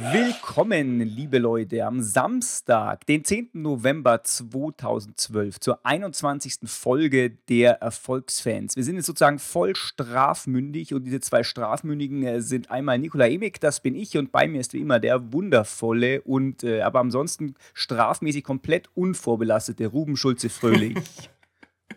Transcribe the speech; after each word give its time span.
Willkommen, 0.00 1.00
liebe 1.00 1.38
Leute, 1.38 1.84
am 1.84 2.00
Samstag, 2.00 3.04
den 3.06 3.24
10. 3.24 3.50
November 3.54 4.22
2012 4.22 5.58
zur 5.58 5.84
21. 5.84 6.60
Folge 6.66 7.30
der 7.30 7.82
Erfolgsfans. 7.82 8.76
Wir 8.76 8.84
sind 8.84 8.94
jetzt 8.94 9.06
sozusagen 9.06 9.40
voll 9.40 9.74
strafmündig 9.74 10.94
und 10.94 11.02
diese 11.02 11.18
zwei 11.18 11.42
Strafmündigen 11.42 12.22
äh, 12.22 12.40
sind 12.40 12.70
einmal 12.70 13.00
Nikola 13.00 13.26
Emig, 13.26 13.58
das 13.58 13.80
bin 13.80 13.96
ich, 13.96 14.16
und 14.16 14.30
bei 14.30 14.46
mir 14.46 14.60
ist 14.60 14.72
wie 14.72 14.78
immer 14.78 15.00
der 15.00 15.32
wundervolle 15.32 16.22
und 16.22 16.62
äh, 16.62 16.82
aber 16.82 17.00
ansonsten 17.00 17.56
strafmäßig 17.74 18.44
komplett 18.44 18.88
unvorbelastete 18.94 19.88
Ruben 19.88 20.16
Schulze-Fröhlich. 20.16 20.96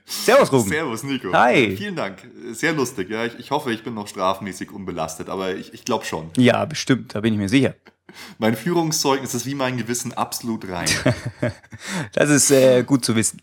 Servus, 0.05 0.51
Ruben. 0.51 0.69
Servus, 0.69 1.03
Nico. 1.03 1.31
Hi. 1.33 1.75
Vielen 1.77 1.95
Dank. 1.95 2.27
Sehr 2.51 2.73
lustig. 2.73 3.11
Ja, 3.11 3.25
ich, 3.25 3.37
ich 3.37 3.51
hoffe, 3.51 3.71
ich 3.71 3.83
bin 3.83 3.93
noch 3.93 4.07
strafmäßig 4.07 4.71
unbelastet, 4.71 5.29
aber 5.29 5.53
ich, 5.53 5.73
ich 5.75 5.85
glaube 5.85 6.05
schon. 6.05 6.31
Ja, 6.35 6.65
bestimmt. 6.65 7.13
Da 7.13 7.21
bin 7.21 7.33
ich 7.33 7.39
mir 7.39 7.47
sicher. 7.47 7.75
Mein 8.37 8.55
Führungszeugnis 8.55 9.33
ist 9.33 9.45
wie 9.45 9.55
mein 9.55 9.77
Gewissen 9.77 10.13
absolut 10.13 10.67
rein. 10.69 10.89
das 12.13 12.29
ist 12.29 12.51
äh, 12.51 12.83
gut 12.83 13.05
zu 13.05 13.15
wissen. 13.15 13.41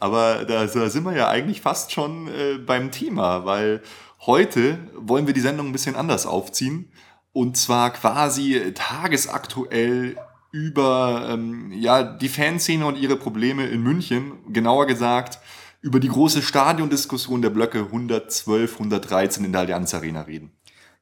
Aber 0.00 0.44
da, 0.44 0.66
da, 0.66 0.90
sind 0.90 1.04
wir 1.04 1.14
ja 1.14 1.28
eigentlich 1.28 1.60
fast 1.60 1.92
schon 1.92 2.26
äh, 2.28 2.58
beim 2.58 2.90
Thema, 2.90 3.44
weil 3.44 3.82
heute 4.26 4.78
wollen 4.96 5.26
wir 5.26 5.34
die 5.34 5.40
Sendung 5.40 5.68
ein 5.68 5.72
bisschen 5.72 5.94
anders 5.94 6.26
aufziehen. 6.26 6.90
Und 7.32 7.56
zwar 7.56 7.92
quasi 7.92 8.72
tagesaktuell 8.74 10.16
über 10.50 11.28
ähm, 11.30 11.72
ja, 11.72 12.02
die 12.02 12.28
Fanszene 12.28 12.84
und 12.84 12.98
ihre 12.98 13.16
Probleme 13.16 13.66
in 13.66 13.82
München. 13.82 14.32
Genauer 14.52 14.86
gesagt, 14.86 15.38
über 15.80 15.98
die 15.98 16.08
große 16.08 16.42
Stadiondiskussion 16.42 17.42
der 17.42 17.50
Blöcke 17.50 17.80
112, 17.80 18.74
113 18.74 19.44
in 19.44 19.52
der 19.52 19.62
Allianz 19.62 19.94
Arena 19.94 20.22
reden. 20.22 20.52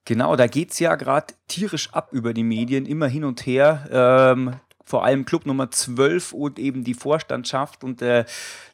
Genau, 0.04 0.34
da 0.36 0.46
geht 0.46 0.72
es 0.72 0.78
ja 0.78 0.96
gerade 0.96 1.34
tierisch 1.46 1.92
ab 1.92 2.08
über 2.12 2.34
die 2.34 2.44
Medien, 2.44 2.86
immer 2.86 3.06
hin 3.06 3.24
und 3.24 3.46
her. 3.46 3.88
Ähm, 3.92 4.56
vor 4.90 5.04
allem 5.04 5.24
Club 5.24 5.46
Nummer 5.46 5.70
12 5.70 6.32
und 6.32 6.58
eben 6.58 6.82
die 6.82 6.94
Vorstandschaft. 6.94 7.84
Und 7.84 8.02
äh, 8.02 8.24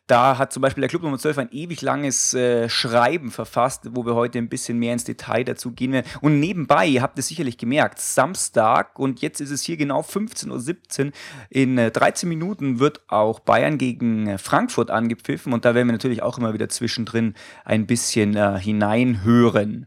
da 0.07 0.39
hat 0.39 0.53
zum 0.53 0.63
Beispiel 0.63 0.81
der 0.81 0.89
Club 0.89 1.03
Nummer 1.03 1.19
12 1.19 1.39
ein 1.39 1.53
ewig 1.53 1.83
langes 1.83 2.33
äh, 2.33 2.69
Schreiben 2.69 3.31
verfasst, 3.31 3.83
wo 3.91 4.07
wir 4.07 4.15
heute 4.15 4.39
ein 4.39 4.49
bisschen 4.49 4.79
mehr 4.79 4.95
ins 4.95 5.05
Detail 5.05 5.45
dazu 5.45 5.73
gehen 5.73 5.93
werden. 5.93 6.07
Und 6.23 6.41
nebenbei, 6.41 6.87
ihr 6.87 7.03
habt 7.03 7.19
es 7.19 7.29
sicherlich 7.29 7.59
gemerkt, 7.59 8.01
Samstag 8.01 8.99
und 8.99 9.21
jetzt 9.21 9.41
ist 9.41 9.51
es 9.51 9.63
hier 9.63 9.77
genau 9.77 10.01
15.17 10.01 11.07
Uhr. 11.07 11.13
In 11.51 11.77
äh, 11.77 11.91
13 11.91 12.29
Minuten 12.29 12.79
wird 12.79 13.03
auch 13.09 13.41
Bayern 13.41 13.77
gegen 13.77 14.39
Frankfurt 14.39 14.91
angepfiffen 14.91 15.53
und 15.53 15.65
da 15.65 15.75
werden 15.75 15.89
wir 15.89 15.93
natürlich 15.93 16.23
auch 16.23 16.39
immer 16.39 16.55
wieder 16.55 16.69
zwischendrin 16.69 17.35
ein 17.65 17.87
bisschen 17.87 18.37
äh, 18.37 18.59
hineinhören. 18.59 19.87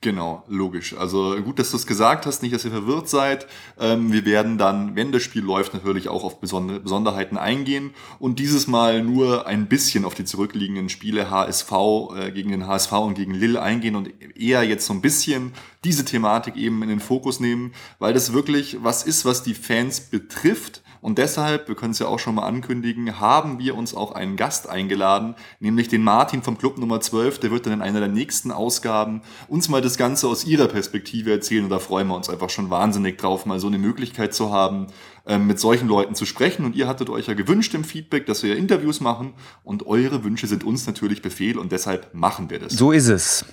Genau, 0.00 0.44
logisch. 0.46 0.94
Also 0.96 1.34
gut, 1.42 1.58
dass 1.58 1.72
du 1.72 1.76
es 1.76 1.84
gesagt 1.84 2.24
hast, 2.24 2.40
nicht, 2.40 2.54
dass 2.54 2.64
ihr 2.64 2.70
verwirrt 2.70 3.08
seid. 3.08 3.48
Ähm, 3.80 4.12
wir 4.12 4.24
werden 4.24 4.56
dann, 4.56 4.94
wenn 4.94 5.10
das 5.10 5.24
Spiel 5.24 5.42
läuft, 5.42 5.74
natürlich 5.74 6.08
auch 6.08 6.22
auf 6.22 6.40
Besonder 6.40 6.78
Besonderheiten 6.78 7.36
eingehen 7.36 7.90
und 8.20 8.38
dieses 8.38 8.68
Mal 8.68 9.02
nur 9.02 9.48
ein 9.48 9.66
bisschen 9.66 10.04
auf 10.04 10.14
die 10.14 10.24
zurückliegenden 10.24 10.88
Spiele 10.88 11.30
HSV 11.30 11.72
äh, 12.14 12.30
gegen 12.30 12.52
den 12.52 12.68
HSV 12.68 12.92
und 12.92 13.14
gegen 13.14 13.34
Lille 13.34 13.60
eingehen 13.60 13.96
und 13.96 14.12
eher 14.36 14.62
jetzt 14.62 14.86
so 14.86 14.92
ein 14.92 15.00
bisschen 15.00 15.52
diese 15.82 16.04
Thematik 16.04 16.54
eben 16.54 16.80
in 16.84 16.90
den 16.90 17.00
Fokus 17.00 17.40
nehmen, 17.40 17.72
weil 17.98 18.14
das 18.14 18.32
wirklich 18.32 18.76
was 18.84 19.02
ist, 19.02 19.24
was 19.24 19.42
die 19.42 19.54
Fans 19.54 20.00
betrifft 20.00 20.82
und 21.00 21.18
deshalb, 21.18 21.68
wir 21.68 21.74
können 21.74 21.92
es 21.92 21.98
ja 21.98 22.06
auch 22.06 22.18
schon 22.18 22.34
mal 22.34 22.46
ankündigen, 22.46 23.20
haben 23.20 23.58
wir 23.58 23.76
uns 23.76 23.94
auch 23.94 24.12
einen 24.12 24.36
Gast 24.36 24.68
eingeladen, 24.68 25.34
nämlich 25.60 25.88
den 25.88 26.02
Martin 26.02 26.42
vom 26.42 26.58
Club 26.58 26.78
Nummer 26.78 27.00
12. 27.00 27.40
Der 27.40 27.50
wird 27.50 27.66
dann 27.66 27.74
in 27.74 27.82
einer 27.82 28.00
der 28.00 28.08
nächsten 28.08 28.50
Ausgaben 28.50 29.22
uns 29.46 29.68
mal 29.68 29.80
das 29.80 29.96
Ganze 29.96 30.26
aus 30.26 30.44
ihrer 30.44 30.68
Perspektive 30.68 31.30
erzählen. 31.30 31.64
Und 31.64 31.70
da 31.70 31.78
freuen 31.78 32.08
wir 32.08 32.16
uns 32.16 32.28
einfach 32.28 32.50
schon 32.50 32.70
wahnsinnig 32.70 33.18
drauf, 33.18 33.46
mal 33.46 33.60
so 33.60 33.68
eine 33.68 33.78
Möglichkeit 33.78 34.34
zu 34.34 34.52
haben, 34.52 34.88
ähm, 35.26 35.46
mit 35.46 35.60
solchen 35.60 35.88
Leuten 35.88 36.14
zu 36.14 36.26
sprechen. 36.26 36.64
Und 36.64 36.74
ihr 36.74 36.88
hattet 36.88 37.10
euch 37.10 37.26
ja 37.26 37.34
gewünscht 37.34 37.74
im 37.74 37.84
Feedback, 37.84 38.26
dass 38.26 38.42
wir 38.42 38.56
Interviews 38.56 39.00
machen. 39.00 39.34
Und 39.62 39.86
eure 39.86 40.24
Wünsche 40.24 40.46
sind 40.46 40.64
uns 40.64 40.86
natürlich 40.86 41.22
Befehl 41.22 41.58
und 41.58 41.72
deshalb 41.72 42.14
machen 42.14 42.50
wir 42.50 42.58
das. 42.58 42.72
So 42.72 42.92
ist 42.92 43.08
es. 43.08 43.44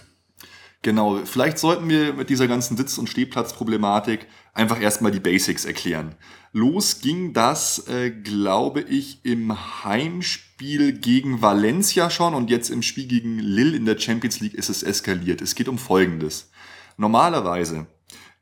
Genau, 0.85 1.19
vielleicht 1.25 1.57
sollten 1.57 1.89
wir 1.89 2.13
mit 2.13 2.29
dieser 2.29 2.47
ganzen 2.47 2.77
Sitz- 2.77 2.99
und 2.99 3.09
Stehplatzproblematik 3.09 4.27
einfach 4.53 4.79
erstmal 4.79 5.11
die 5.11 5.19
Basics 5.19 5.65
erklären. 5.65 6.13
Los 6.57 7.01
ging 7.01 7.33
das, 7.33 7.85
äh, 7.89 8.11
glaube 8.11 8.79
ich, 8.79 9.19
im 9.23 9.83
Heimspiel 9.83 10.93
gegen 10.93 11.41
Valencia 11.41 12.09
schon 12.09 12.33
und 12.33 12.49
jetzt 12.49 12.69
im 12.69 12.81
Spiel 12.81 13.07
gegen 13.07 13.39
Lille 13.39 13.75
in 13.75 13.85
der 13.85 13.99
Champions 13.99 14.39
League 14.39 14.53
ist 14.53 14.69
es 14.69 14.81
eskaliert. 14.81 15.41
Es 15.41 15.55
geht 15.55 15.67
um 15.67 15.77
Folgendes. 15.77 16.49
Normalerweise 16.95 17.87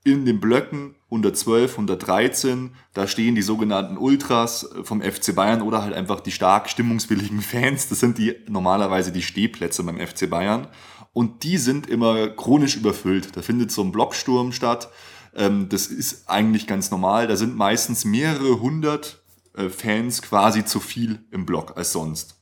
in 0.04 0.26
den 0.26 0.40
Blöcken 0.40 0.94
112, 1.06 1.72
113, 1.72 2.76
da 2.94 3.08
stehen 3.08 3.34
die 3.34 3.42
sogenannten 3.42 3.98
Ultras 3.98 4.70
vom 4.84 5.02
FC 5.02 5.34
Bayern 5.34 5.64
oder 5.64 5.82
halt 5.82 5.96
einfach 5.96 6.20
die 6.20 6.32
stark 6.32 6.70
stimmungswilligen 6.70 7.42
Fans. 7.42 7.90
Das 7.90 8.00
sind 8.00 8.20
die 8.20 8.36
normalerweise 8.48 9.12
die 9.12 9.24
Stehplätze 9.24 9.82
beim 9.82 9.98
FC 9.98 10.30
Bayern 10.30 10.68
und 11.14 11.42
die 11.42 11.58
sind 11.58 11.90
immer 11.90 12.28
chronisch 12.28 12.76
überfüllt. 12.76 13.36
Da 13.36 13.42
findet 13.42 13.72
so 13.72 13.82
ein 13.82 13.92
Blocksturm 13.92 14.52
statt. 14.52 14.92
Ähm, 15.36 15.70
das 15.70 15.88
ist 15.88 16.30
eigentlich 16.30 16.68
ganz 16.68 16.92
normal. 16.92 17.28
Da 17.28 17.36
sind 17.36 17.56
meistens 17.56 18.06
mehrere 18.06 18.60
hundert 18.60 19.24
äh, 19.56 19.70
Fans 19.70 20.22
quasi 20.22 20.66
zu 20.66 20.80
viel 20.80 21.20
im 21.32 21.46
Block 21.46 21.78
als 21.78 21.92
sonst. 21.92 22.40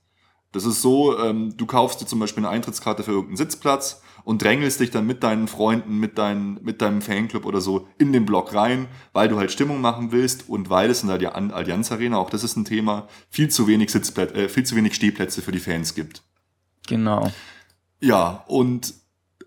Das 0.52 0.66
ist 0.66 0.82
so, 0.82 1.18
ähm, 1.18 1.56
du 1.56 1.66
kaufst 1.66 2.02
dir 2.02 2.06
zum 2.06 2.20
Beispiel 2.20 2.46
eine 2.46 2.54
Eintrittskarte 2.54 3.04
für 3.04 3.12
irgendeinen 3.12 3.38
Sitzplatz 3.38 4.02
und 4.24 4.42
drängelst 4.42 4.80
dich 4.80 4.92
dann 4.92 5.08
mit 5.08 5.24
deinen 5.24 5.48
Freunden, 5.48 5.98
mit, 5.98 6.18
dein, 6.18 6.60
mit 6.62 6.82
deinem 6.82 7.02
Fanclub 7.02 7.46
oder 7.46 7.62
so 7.62 7.88
in 7.98 8.12
den 8.12 8.26
Block 8.26 8.54
rein, 8.54 8.88
weil 9.14 9.30
du 9.30 9.38
halt 9.38 9.52
Stimmung 9.52 9.80
machen 9.82 10.12
willst 10.12 10.50
und 10.50 10.70
weil 10.70 10.90
es 10.90 11.04
in 11.04 11.10
der 11.10 11.36
Allianz 11.36 11.92
Arena, 11.92 12.18
auch 12.18 12.30
das 12.30 12.44
ist 12.44 12.58
ein 12.58 12.66
Thema, 12.66 13.08
viel 13.30 13.50
zu 13.50 13.68
wenig 13.68 13.92
Sitzplätze, 13.92 14.34
äh, 14.36 14.50
viel 14.50 14.66
zu 14.66 14.76
wenig 14.76 14.94
Stehplätze 14.94 15.42
für 15.42 15.54
die 15.54 15.60
Fans 15.60 15.96
gibt. 15.96 16.24
Genau. 16.88 17.32
Ja, 18.02 18.44
und 18.48 18.94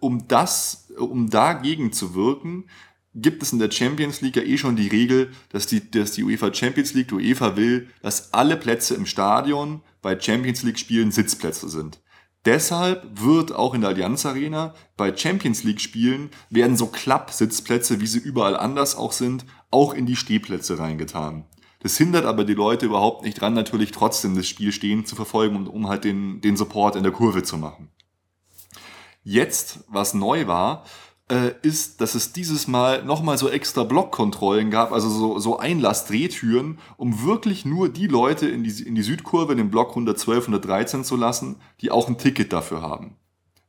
um 0.00 0.26
das, 0.28 0.88
um 0.98 1.28
dagegen 1.28 1.92
zu 1.92 2.14
wirken, 2.14 2.64
gibt 3.14 3.42
es 3.42 3.52
in 3.52 3.58
der 3.58 3.70
Champions 3.70 4.20
League 4.20 4.36
ja 4.36 4.42
eh 4.42 4.58
schon 4.58 4.76
die 4.76 4.88
Regel, 4.88 5.30
dass 5.50 5.66
die, 5.66 5.90
dass 5.90 6.12
die 6.12 6.24
UEFA 6.24 6.52
Champions 6.52 6.94
League, 6.94 7.08
die 7.08 7.14
UEFA 7.14 7.56
will, 7.56 7.88
dass 8.02 8.32
alle 8.34 8.56
Plätze 8.56 8.94
im 8.94 9.06
Stadion 9.06 9.82
bei 10.02 10.18
Champions 10.18 10.62
League 10.62 10.78
Spielen 10.78 11.12
Sitzplätze 11.12 11.68
sind. 11.68 12.00
Deshalb 12.44 13.20
wird 13.20 13.52
auch 13.52 13.72
in 13.72 13.80
der 13.80 13.90
Allianz 13.90 14.26
Arena 14.26 14.74
bei 14.96 15.16
Champions 15.16 15.64
League 15.64 15.80
Spielen 15.80 16.30
werden 16.50 16.76
so 16.76 16.88
Klappsitzplätze, 16.88 18.00
wie 18.00 18.06
sie 18.06 18.18
überall 18.18 18.56
anders 18.56 18.96
auch 18.96 19.12
sind, 19.12 19.46
auch 19.70 19.94
in 19.94 20.04
die 20.04 20.16
Stehplätze 20.16 20.78
reingetan. 20.78 21.46
Das 21.80 21.96
hindert 21.96 22.26
aber 22.26 22.44
die 22.44 22.54
Leute 22.54 22.86
überhaupt 22.86 23.24
nicht 23.24 23.40
dran, 23.40 23.54
natürlich 23.54 23.92
trotzdem 23.92 24.36
das 24.36 24.46
Spiel 24.46 24.72
stehen 24.72 25.06
zu 25.06 25.16
verfolgen 25.16 25.56
und 25.56 25.68
um 25.68 25.88
halt 25.88 26.04
den, 26.04 26.40
den 26.40 26.56
Support 26.56 26.96
in 26.96 27.02
der 27.02 27.12
Kurve 27.12 27.42
zu 27.42 27.56
machen. 27.56 27.90
Jetzt, 29.22 29.84
was 29.88 30.12
neu 30.12 30.46
war, 30.46 30.84
äh, 31.30 31.52
ist, 31.62 32.00
dass 32.00 32.14
es 32.14 32.32
dieses 32.32 32.68
Mal 32.68 33.04
nochmal 33.04 33.38
so 33.38 33.48
extra 33.48 33.84
Blockkontrollen 33.84 34.70
gab, 34.70 34.92
also 34.92 35.08
so, 35.08 35.38
so 35.38 35.58
Einlassdrehtüren, 35.58 36.78
um 36.96 37.24
wirklich 37.24 37.64
nur 37.64 37.88
die 37.88 38.06
Leute 38.06 38.48
in 38.48 38.62
die, 38.62 38.82
in 38.82 38.94
die 38.94 39.02
Südkurve, 39.02 39.52
in 39.52 39.58
den 39.58 39.70
Block 39.70 39.90
112, 39.90 40.44
113 40.44 41.04
zu 41.04 41.16
lassen, 41.16 41.56
die 41.80 41.90
auch 41.90 42.08
ein 42.08 42.18
Ticket 42.18 42.52
dafür 42.52 42.82
haben. 42.82 43.16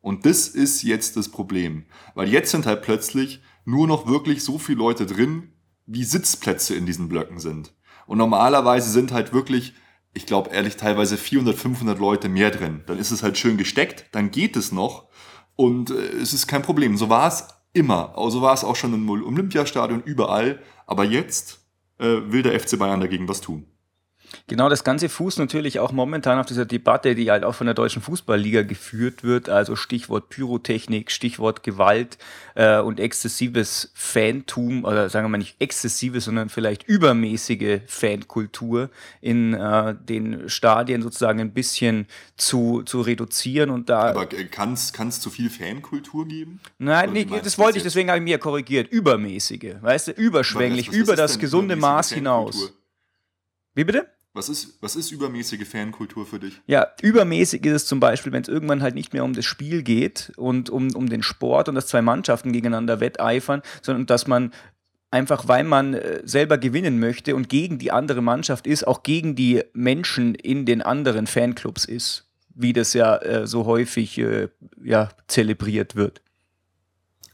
Und 0.02 0.26
das 0.26 0.48
ist 0.48 0.84
jetzt 0.84 1.18
das 1.18 1.30
Problem. 1.30 1.86
Weil 2.14 2.30
jetzt 2.30 2.52
sind 2.52 2.66
halt 2.66 2.84
plötzlich 2.84 3.42
nur 3.64 3.88
noch 3.88 4.06
wirklich 4.06 4.44
so 4.44 4.60
viele 4.60 4.78
Leute 4.78 5.06
drin, 5.06 5.54
wie 5.88 6.04
Sitzplätze 6.04 6.76
in 6.76 6.86
diesen 6.86 7.10
Blöcken 7.10 7.40
sind. 7.40 7.74
Und 8.06 8.20
normalerweise 8.20 8.92
sind 8.92 9.12
halt 9.12 9.34
wirklich, 9.34 9.74
ich 10.14 10.26
glaube 10.26 10.52
ehrlich, 10.52 10.78
teilweise 10.78 11.18
400, 11.18 11.58
500 11.58 12.00
Leute 12.00 12.30
mehr 12.30 12.52
drin. 12.52 12.84
Dann 12.86 13.00
ist 13.00 13.12
es 13.12 13.24
halt 13.24 13.38
schön 13.38 13.58
gesteckt, 13.58 14.06
dann 14.12 14.30
geht 14.30 14.56
es 14.56 14.72
noch. 14.72 15.08
Und 15.56 15.90
äh, 15.90 15.94
es 15.94 16.34
ist 16.34 16.48
kein 16.48 16.62
Problem. 16.62 16.98
So 16.98 17.10
war 17.10 17.28
es 17.28 17.48
immer. 17.76 18.12
So 18.16 18.22
also 18.22 18.42
war 18.42 18.54
es 18.54 18.64
auch 18.64 18.76
schon 18.76 18.94
im 18.94 19.10
Olympiastadion, 19.10 20.02
überall. 20.04 20.60
Aber 20.88 21.04
jetzt 21.04 21.60
äh, 22.00 22.22
will 22.28 22.42
der 22.42 22.60
FC 22.60 22.80
Bayern 22.80 23.02
dagegen 23.02 23.28
was 23.28 23.42
tun. 23.42 23.66
Genau, 24.48 24.70
das 24.70 24.84
Ganze 24.84 25.10
fußt 25.10 25.40
natürlich 25.40 25.80
auch 25.80 25.92
momentan 25.92 26.40
auf 26.40 26.46
dieser 26.46 26.66
Debatte, 26.66 27.16
die 27.16 27.32
halt 27.32 27.44
auch 27.44 27.56
von 27.56 27.68
der 27.68 27.74
Deutschen 27.74 28.02
Fußballliga 28.02 28.64
geführt 28.64 29.24
wird. 29.24 29.50
Also 29.50 29.76
Stichwort 29.76 30.30
Pyrotechnik, 30.30 31.12
Stichwort 31.12 31.64
Gewalt 31.64 32.18
äh, 32.56 32.80
und 32.80 33.00
exzessives 33.00 33.92
Fantum, 33.94 34.86
oder 34.86 35.10
sagen 35.10 35.26
wir 35.26 35.30
mal 35.30 35.38
nicht 35.38 35.56
exzessives, 35.60 36.26
sondern 36.26 36.50
vielleicht 36.50 36.84
übermäßige 36.84 37.82
Fankultur 37.88 38.90
in 39.22 39.54
äh, 39.54 39.96
den 39.96 40.50
Stadien 40.50 41.02
sozusagen 41.02 41.40
ein 41.40 41.54
bisschen 41.54 42.08
zu, 42.38 42.84
zu 42.84 43.02
reduzieren. 43.02 43.70
Und 43.70 43.90
da 43.90 44.10
Aber 44.10 44.26
kann 44.26 44.74
es 44.74 45.20
zu 45.20 45.30
viel 45.30 45.50
Fankultur 45.50 46.28
geben? 46.28 46.60
Nein, 46.78 47.14
nee, 47.14 47.26
das 47.44 47.58
wollte 47.58 47.78
ich, 47.78 47.84
deswegen 47.84 48.10
habe 48.10 48.20
ich 48.20 48.24
mir 48.24 48.38
korrigiert. 48.38 48.92
Übermäßige, 48.92 49.76
weißt 49.82 50.10
du, 50.10 50.12
überschwänglich, 50.12 50.88
was, 50.88 50.94
was 50.94 51.02
über 51.02 51.16
das, 51.16 51.32
das 51.34 51.40
gesunde 51.40 51.76
Maß 51.76 52.12
hinaus. 52.12 52.74
Wie 53.74 53.84
bitte? 53.84 54.15
Was 54.36 54.50
ist, 54.50 54.78
was 54.82 54.98
ist 54.98 55.12
übermäßige 55.12 55.66
Fankultur 55.66 56.26
für 56.26 56.40
dich? 56.40 56.60
Ja, 56.68 56.88
übermäßig 57.02 57.66
ist 57.66 57.74
es 57.74 57.86
zum 57.86 58.02
Beispiel, 58.02 58.34
wenn 58.34 58.42
es 58.42 58.50
irgendwann 58.50 58.82
halt 58.82 58.94
nicht 58.94 59.14
mehr 59.14 59.24
um 59.24 59.32
das 59.32 59.46
Spiel 59.46 59.82
geht 59.82 60.34
und 60.36 60.70
um, 60.70 60.94
um 60.94 61.08
den 61.08 61.24
Sport 61.24 61.70
und 61.70 61.76
dass 61.76 61.88
zwei 61.88 62.02
Mannschaften 62.02 62.52
gegeneinander 62.52 63.00
wetteifern, 63.00 63.62
sondern 63.82 64.08
dass 64.08 64.28
man 64.28 64.52
einfach, 65.10 65.48
weil 65.48 65.64
man 65.64 65.94
äh, 65.94 66.22
selber 66.26 66.58
gewinnen 66.58 67.00
möchte 67.00 67.34
und 67.34 67.48
gegen 67.48 67.80
die 67.80 67.94
andere 67.94 68.22
Mannschaft 68.22 68.68
ist, 68.68 68.86
auch 68.86 69.04
gegen 69.04 69.38
die 69.38 69.64
Menschen 69.72 70.36
in 70.36 70.66
den 70.66 70.82
anderen 70.82 71.28
Fanclubs 71.28 71.86
ist, 71.86 72.28
wie 72.54 72.74
das 72.74 72.94
ja 72.94 73.16
äh, 73.16 73.48
so 73.48 73.66
häufig 73.66 74.18
äh, 74.18 74.50
ja, 74.84 75.10
zelebriert 75.28 75.96
wird. 75.96 76.22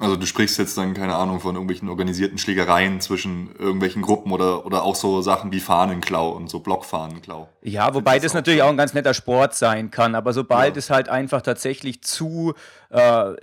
Also 0.02 0.16
du 0.16 0.26
sprichst 0.26 0.58
jetzt 0.58 0.78
dann, 0.80 0.96
keine 0.96 1.14
Ahnung, 1.14 1.40
von 1.40 1.54
irgendwelchen 1.54 1.88
organisierten 1.88 2.40
Schlägereien 2.40 3.02
zwischen 3.02 3.56
irgendwelchen 3.60 4.02
Gruppen 4.02 4.32
oder, 4.32 4.66
oder 4.66 4.82
auch 4.82 4.96
so 4.96 5.22
Sachen 5.22 5.52
wie 5.52 5.60
Fahnenklau 5.60 6.32
und 6.32 6.50
so 6.50 6.60
Blockfahnenklau. 6.60 7.48
Ja, 7.62 7.94
wobei 7.94 8.16
das, 8.16 8.24
das 8.24 8.34
natürlich 8.34 8.64
auch 8.64 8.70
ein 8.70 8.78
ganz 8.78 8.96
netter 8.96 9.14
Sport 9.14 9.54
sein 9.54 9.92
kann, 9.92 10.16
aber 10.16 10.34
sobald 10.34 10.76
ja. 10.76 10.80
es 10.80 10.90
halt 10.90 11.08
einfach 11.08 11.44
tatsächlich 11.44 12.02
zu 12.02 12.56
äh, 12.90 13.34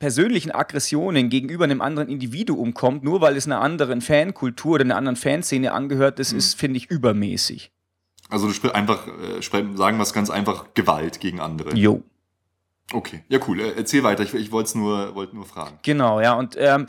persönlichen 0.00 0.50
Aggressionen 0.50 1.28
gegenüber 1.28 1.64
einem 1.64 1.80
anderen 1.80 2.08
Individuum 2.08 2.74
kommt, 2.74 3.04
nur 3.04 3.20
weil 3.20 3.36
es 3.36 3.46
einer 3.46 3.60
anderen 3.60 4.00
Fankultur 4.00 4.74
oder 4.74 4.84
einer 4.84 4.96
anderen 4.96 5.16
Fanszene 5.16 5.72
angehört, 5.72 6.18
das 6.18 6.32
mhm. 6.32 6.38
ist, 6.38 6.58
finde 6.58 6.78
ich, 6.78 6.90
übermäßig. 6.90 7.70
Also 8.28 8.48
du 8.48 8.52
sprichst 8.52 8.74
einfach, 8.74 9.06
äh, 9.06 9.40
sagen 9.76 9.98
wir 9.98 10.02
es 10.02 10.12
ganz 10.12 10.30
einfach, 10.30 10.66
Gewalt 10.74 11.20
gegen 11.20 11.38
andere. 11.38 11.76
Jo. 11.76 12.02
Okay, 12.92 13.22
ja 13.28 13.38
cool. 13.46 13.60
Äh, 13.60 13.72
erzähl 13.76 14.02
weiter. 14.02 14.22
Ich, 14.22 14.34
ich 14.34 14.52
wollte 14.52 14.78
nur, 14.78 15.14
wollt 15.14 15.34
nur 15.34 15.44
fragen. 15.44 15.78
Genau, 15.82 16.20
ja. 16.20 16.34
Und 16.34 16.56
ähm, 16.58 16.86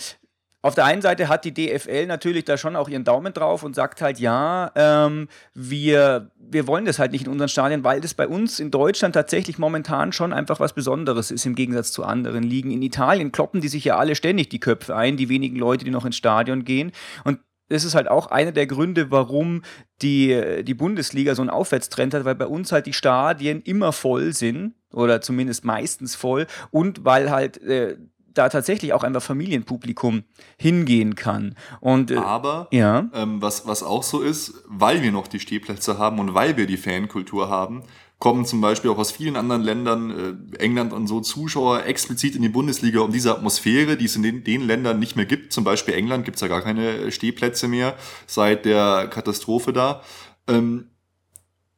auf 0.62 0.76
der 0.76 0.84
einen 0.84 1.02
Seite 1.02 1.30
hat 1.30 1.46
die 1.46 1.54
DFL 1.54 2.06
natürlich 2.06 2.44
da 2.44 2.58
schon 2.58 2.76
auch 2.76 2.90
ihren 2.90 3.06
Daumen 3.06 3.34
drauf 3.34 3.64
und 3.64 3.76
sagt 3.76 4.02
halt, 4.02 4.20
ja, 4.20 4.72
ähm, 4.76 5.30
wir, 5.54 6.32
wir 6.38 6.68
wollen 6.68 6.84
das 6.84 7.00
halt 7.00 7.14
nicht 7.14 7.26
in 7.26 7.32
unseren 7.32 7.48
Stadien, 7.48 7.86
weil 7.86 8.02
das 8.02 8.14
bei 8.14 8.28
uns 8.28 8.60
in 8.60 8.70
Deutschland 8.70 9.14
tatsächlich 9.14 9.58
momentan 9.58 10.12
schon 10.12 10.34
einfach 10.34 10.60
was 10.60 10.74
Besonderes 10.74 11.32
ist 11.32 11.46
im 11.46 11.56
Gegensatz 11.56 11.94
zu 11.94 12.04
anderen 12.04 12.44
Ligen. 12.44 12.72
In 12.72 12.82
Italien 12.82 13.32
kloppen 13.32 13.62
die 13.62 13.70
sich 13.70 13.86
ja 13.86 13.98
alle 13.98 14.16
ständig 14.16 14.50
die 14.50 14.60
Köpfe 14.60 14.98
ein, 14.98 15.16
die 15.16 15.30
wenigen 15.30 15.56
Leute, 15.56 15.86
die 15.86 15.92
noch 15.92 16.06
ins 16.06 16.18
Stadion 16.18 16.66
gehen. 16.66 16.92
Und 17.24 17.40
das 17.70 17.84
ist 17.84 17.96
halt 17.96 18.10
auch 18.10 18.28
einer 18.28 18.52
der 18.52 18.68
Gründe, 18.68 19.12
warum 19.12 19.62
die, 20.02 20.64
die 20.64 20.74
Bundesliga 20.74 21.36
so 21.36 21.42
einen 21.42 21.50
Aufwärtstrend 21.50 22.14
hat, 22.14 22.26
weil 22.26 22.36
bei 22.36 22.48
uns 22.48 22.72
halt 22.72 22.86
die 22.86 22.94
Stadien 22.94 23.62
immer 23.62 23.94
voll 23.94 24.34
sind 24.34 24.74
oder 24.92 25.22
zumindest 25.22 25.66
meistens 25.66 26.16
voll 26.16 26.48
und 26.72 27.06
weil 27.06 27.32
halt 27.32 27.62
äh, 27.62 27.98
da 28.34 28.50
tatsächlich 28.50 28.94
auch 28.94 29.04
einfach 29.04 29.22
Familienpublikum 29.22 30.24
hingehen 30.58 31.16
kann. 31.16 31.56
Und, 31.80 32.12
äh, 32.12 32.18
Aber 32.18 32.68
ja. 32.72 33.10
ähm, 33.14 33.42
was, 33.42 33.68
was 33.68 33.84
auch 33.84 34.04
so 34.04 34.22
ist, 34.22 34.64
weil 34.68 35.02
wir 35.02 35.12
noch 35.12 35.28
die 35.28 35.40
Stehplätze 35.40 35.98
haben 35.98 36.20
und 36.20 36.34
weil 36.34 36.58
wir 36.58 36.66
die 36.66 36.78
Fankultur 36.78 37.50
haben, 37.50 37.84
kommen 38.20 38.46
zum 38.46 38.60
Beispiel 38.60 38.92
auch 38.92 38.98
aus 38.98 39.12
vielen 39.12 39.38
anderen 39.38 39.62
Ländern, 39.62 40.50
äh, 40.54 40.58
England 40.58 40.92
und 40.92 41.08
so, 41.08 41.22
Zuschauer 41.22 41.86
explizit 41.86 42.36
in 42.36 42.42
die 42.42 42.50
Bundesliga, 42.50 43.00
um 43.00 43.14
diese 43.14 43.32
Atmosphäre, 43.32 43.96
die 43.96 44.06
es 44.06 44.16
in 44.18 44.24
den, 44.24 44.44
den 44.44 44.62
Ländern 44.62 45.00
nicht 45.00 45.16
mehr 45.16 45.26
gibt, 45.26 45.54
zum 45.54 45.64
Beispiel 45.64 45.94
England 45.94 46.26
gibt 46.26 46.36
es 46.36 46.42
ja 46.42 46.50
gar 46.50 46.62
keine 46.62 47.12
Stehplätze 47.12 47.70
mehr 47.70 47.96
seit 48.28 48.66
der 48.66 49.08
Katastrophe 49.08 49.72
da, 49.72 50.04
ähm, 50.48 50.90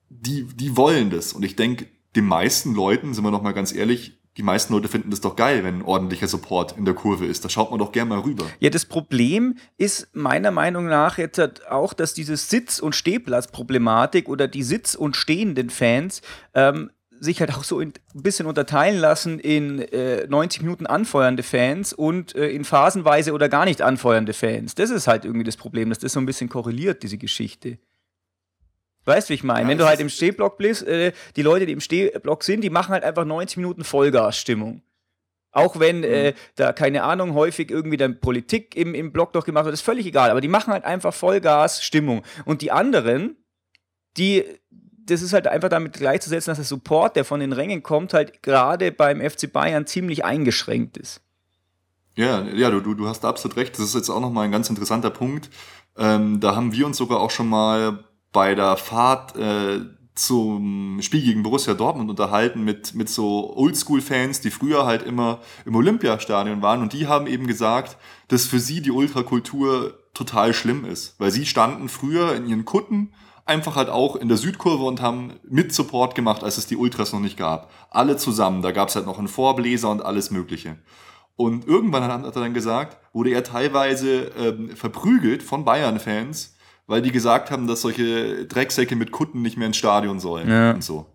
die, 0.10 0.44
die 0.44 0.76
wollen 0.76 1.12
das. 1.12 1.34
Und 1.34 1.46
ich 1.46 1.56
denke, 1.56 1.88
den 2.16 2.26
meisten 2.26 2.74
Leuten, 2.74 3.14
sind 3.14 3.24
wir 3.24 3.32
noch 3.32 3.44
mal 3.44 3.54
ganz 3.54 3.74
ehrlich, 3.74 4.21
die 4.38 4.44
meisten 4.44 4.74
Leute 4.74 4.88
finden 4.88 5.10
das 5.12 5.20
doch 5.20 5.36
geil, 5.36 5.64
wenn 5.64 5.82
ordentlicher 5.82 6.28
Support 6.28 6.78
in 6.78 6.86
der 6.86 6.94
Kurve 6.94 7.26
ist. 7.26 7.44
Da 7.44 7.50
schaut 7.50 7.70
man 7.70 7.80
doch 7.80 7.92
gerne 7.92 8.10
mal 8.10 8.20
rüber. 8.20 8.46
Ja, 8.60 8.70
das 8.70 8.86
Problem 8.86 9.58
ist 9.78 10.08
meiner 10.14 10.52
Meinung 10.52 10.86
nach 10.86 11.18
jetzt 11.18 11.38
halt 11.38 11.68
auch, 11.68 11.94
dass 11.94 12.14
diese 12.14 12.38
Sitz- 12.38 12.80
und 12.80 12.96
Stehplatzproblematik 12.96 14.30
oder 14.30 14.48
die 14.48 14.64
Sitz- 14.64 14.96
und 14.96 15.18
stehenden 15.18 15.70
Fans 15.70 16.22
ähm, 16.54 16.92
sich 17.20 17.40
halt 17.40 17.54
auch 17.54 17.64
so 17.64 17.80
ein 17.80 17.94
bisschen 18.14 18.48
unterteilen 18.48 18.98
lassen 18.98 19.38
in 19.40 19.80
äh, 19.80 20.26
90 20.28 20.64
Minuten 20.64 20.88
anfeuernde 20.88 21.44
Fans 21.44 21.94
und 21.94 22.34
äh, 22.34 22.50
in 22.50 22.64
phasenweise 22.64 23.34
oder 23.34 23.48
gar 23.48 23.66
nicht 23.66 23.82
anfeuernde 23.82 24.34
Fans. 24.34 24.76
Das 24.76 24.90
ist 24.90 25.08
halt 25.08 25.26
irgendwie 25.26 25.44
das 25.44 25.58
Problem, 25.58 25.90
dass 25.90 26.00
das 26.00 26.14
so 26.14 26.20
ein 26.20 26.26
bisschen 26.26 26.50
korreliert, 26.50 27.04
diese 27.04 27.18
Geschichte. 27.18 27.78
Weißt 29.06 29.30
du, 29.30 29.32
wie 29.32 29.36
ich 29.36 29.44
meine? 29.44 29.64
Ja, 29.64 29.68
Wenn 29.70 29.78
du 29.78 29.86
halt 29.86 30.00
im 30.00 30.10
Stehblock 30.10 30.58
bist, 30.58 30.84
äh, 30.88 31.12
die 31.36 31.42
Leute, 31.42 31.66
die 31.66 31.74
im 31.74 31.82
Stehblock 31.82 32.44
sind, 32.44 32.62
die 32.62 32.70
machen 32.70 32.92
halt 32.92 33.04
einfach 33.04 33.26
90 33.26 33.58
Minuten 33.58 33.84
Vollgasstimmung. 33.84 34.84
Auch 35.52 35.80
wenn 35.80 35.98
mhm. 36.00 36.04
äh, 36.04 36.34
da, 36.56 36.72
keine 36.72 37.04
Ahnung, 37.04 37.34
häufig 37.34 37.72
irgendwie 37.72 37.98
dann 37.98 38.20
Politik 38.20 38.76
im, 38.76 38.94
im 38.94 39.12
Block 39.12 39.34
doch 39.34 39.46
gemacht 39.46 39.66
wird, 39.66 39.74
ist 39.74 39.82
völlig 39.82 40.06
egal. 40.06 40.30
Aber 40.30 40.40
die 40.40 40.48
machen 40.48 40.72
halt 40.72 40.86
einfach 40.86 41.14
Vollgas-Stimmung. 41.14 42.24
Und 42.46 42.62
die 42.62 42.72
anderen, 42.72 43.36
die, 44.18 44.46
das 44.70 45.22
ist 45.22 45.34
halt 45.34 45.48
einfach 45.48 45.70
damit 45.70 45.94
gleichzusetzen, 45.94 46.52
dass 46.52 46.58
der 46.58 46.66
Support, 46.66 47.16
der 47.16 47.26
von 47.26 47.40
den 47.40 47.54
Rängen 47.54 47.84
kommt, 47.84 48.14
halt 48.14 48.44
gerade 48.44 48.92
beim 48.92 49.20
FC 49.20 49.52
Bayern 49.52 49.88
ziemlich 49.88 50.24
eingeschränkt 50.24 50.98
ist. 50.98 51.22
Ja, 52.16 52.44
ja, 52.44 52.70
du, 52.70 52.82
du, 52.82 52.94
du 52.94 53.08
hast 53.08 53.26
absolut 53.26 53.58
recht. 53.58 53.74
Das 53.74 53.86
ist 53.86 53.96
jetzt 53.96 54.10
auch 54.10 54.20
nochmal 54.20 54.46
ein 54.46 54.52
ganz 54.52 54.70
interessanter 54.70 55.10
Punkt. 55.10 55.50
Ähm, 55.98 56.40
da 56.40 56.56
haben 56.56 56.72
wir 56.72 56.86
uns 56.86 56.98
sogar 56.98 57.20
auch 57.20 57.32
schon 57.32 57.48
mal 57.50 58.06
bei 58.32 58.56
der 58.56 58.78
Fahrt 58.78 59.36
äh, 59.36 59.82
zum 60.16 61.00
Spiel 61.02 61.22
gegen 61.22 61.44
Borussia 61.44 61.74
Dortmund 61.74 62.10
unterhalten 62.10 62.64
mit, 62.64 62.94
mit 62.94 63.10
so 63.10 63.56
Oldschool-Fans, 63.56 64.42
die 64.42 64.52
früher 64.52 64.86
halt 64.86 65.04
immer 65.04 65.40
im 65.66 65.76
Olympiastadion 65.76 66.62
waren 66.62 66.82
und 66.82 66.94
die 66.94 67.08
haben 67.08 67.28
eben 67.28 67.48
gesagt, 67.48 67.98
dass 68.28 68.46
für 68.46 68.60
sie 68.60 68.82
die 68.82 68.92
Ultrakultur 68.92 69.98
total 70.14 70.54
schlimm 70.54 70.86
ist, 70.86 71.20
weil 71.20 71.32
sie 71.32 71.46
standen 71.46 71.90
früher 71.90 72.36
in 72.36 72.46
ihren 72.48 72.66
Kutten 72.66 73.14
einfach 73.46 73.76
halt 73.76 73.90
auch 73.90 74.16
in 74.16 74.28
der 74.28 74.38
Südkurve 74.38 74.84
und 74.84 75.02
haben 75.02 75.34
mit 75.48 75.74
Support 75.74 76.16
gemacht, 76.16 76.44
als 76.44 76.58
es 76.58 76.68
die 76.68 76.78
Ultras 76.78 77.14
noch 77.14 77.20
nicht 77.20 77.38
gab. 77.38 77.72
Alle 77.90 78.18
zusammen, 78.18 78.62
da 78.62 78.72
gab 78.72 78.90
es 78.90 78.96
halt 78.96 79.06
noch 79.06 79.18
einen 79.18 79.28
Vorbläser 79.28 79.90
und 79.90 80.04
alles 80.04 80.32
mögliche. 80.32 80.78
Und 81.36 81.68
irgendwann 81.68 82.04
hat 82.04 82.24
er 82.24 82.32
dann 82.42 82.54
gesagt, 82.54 82.98
wurde 83.14 83.32
er 83.32 83.44
teilweise 83.44 84.32
ähm, 84.38 84.76
verprügelt 84.76 85.42
von 85.42 85.66
Bayern-Fans, 85.66 86.56
weil 86.92 87.02
die 87.02 87.12
gesagt 87.12 87.52
haben, 87.52 87.68
dass 87.68 87.82
solche 87.82 88.46
Drecksäcke 88.46 88.96
mit 88.98 89.12
Kutten 89.12 89.42
nicht 89.42 89.58
mehr 89.58 89.68
ins 89.68 89.78
Stadion 89.78 90.20
sollen 90.20 90.50
ja. 90.50 90.74
und 90.74 90.84
so. 90.84 91.06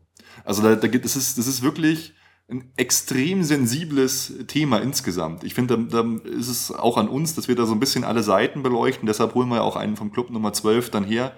Also 0.45 0.63
da, 0.63 0.75
da 0.75 0.89
gibt 0.89 1.05
es 1.05 1.17
ist, 1.17 1.37
das 1.37 1.47
ist 1.47 1.63
wirklich 1.63 2.15
ein 2.49 2.73
extrem 2.77 3.43
sensibles 3.43 4.33
Thema 4.47 4.79
insgesamt. 4.81 5.45
Ich 5.45 5.53
finde, 5.53 5.77
da, 5.79 6.03
da 6.03 6.29
ist 6.31 6.49
es 6.49 6.73
auch 6.73 6.97
an 6.97 7.09
uns, 7.09 7.35
dass 7.35 7.47
wir 7.47 7.57
da 7.57 7.67
so 7.67 7.75
ein 7.75 7.81
bisschen 7.81 8.05
alle 8.05 8.23
Seiten 8.23 8.63
beleuchten. 8.63 9.07
Deshalb 9.07 9.35
holen 9.35 9.49
wir 9.49 9.57
ja 9.57 9.63
auch 9.63 9.77
einen 9.77 9.97
vom 9.97 10.13
Club 10.13 10.31
Nummer 10.31 10.55
12 10.55 10.91
dann 10.91 11.05
her, 11.05 11.33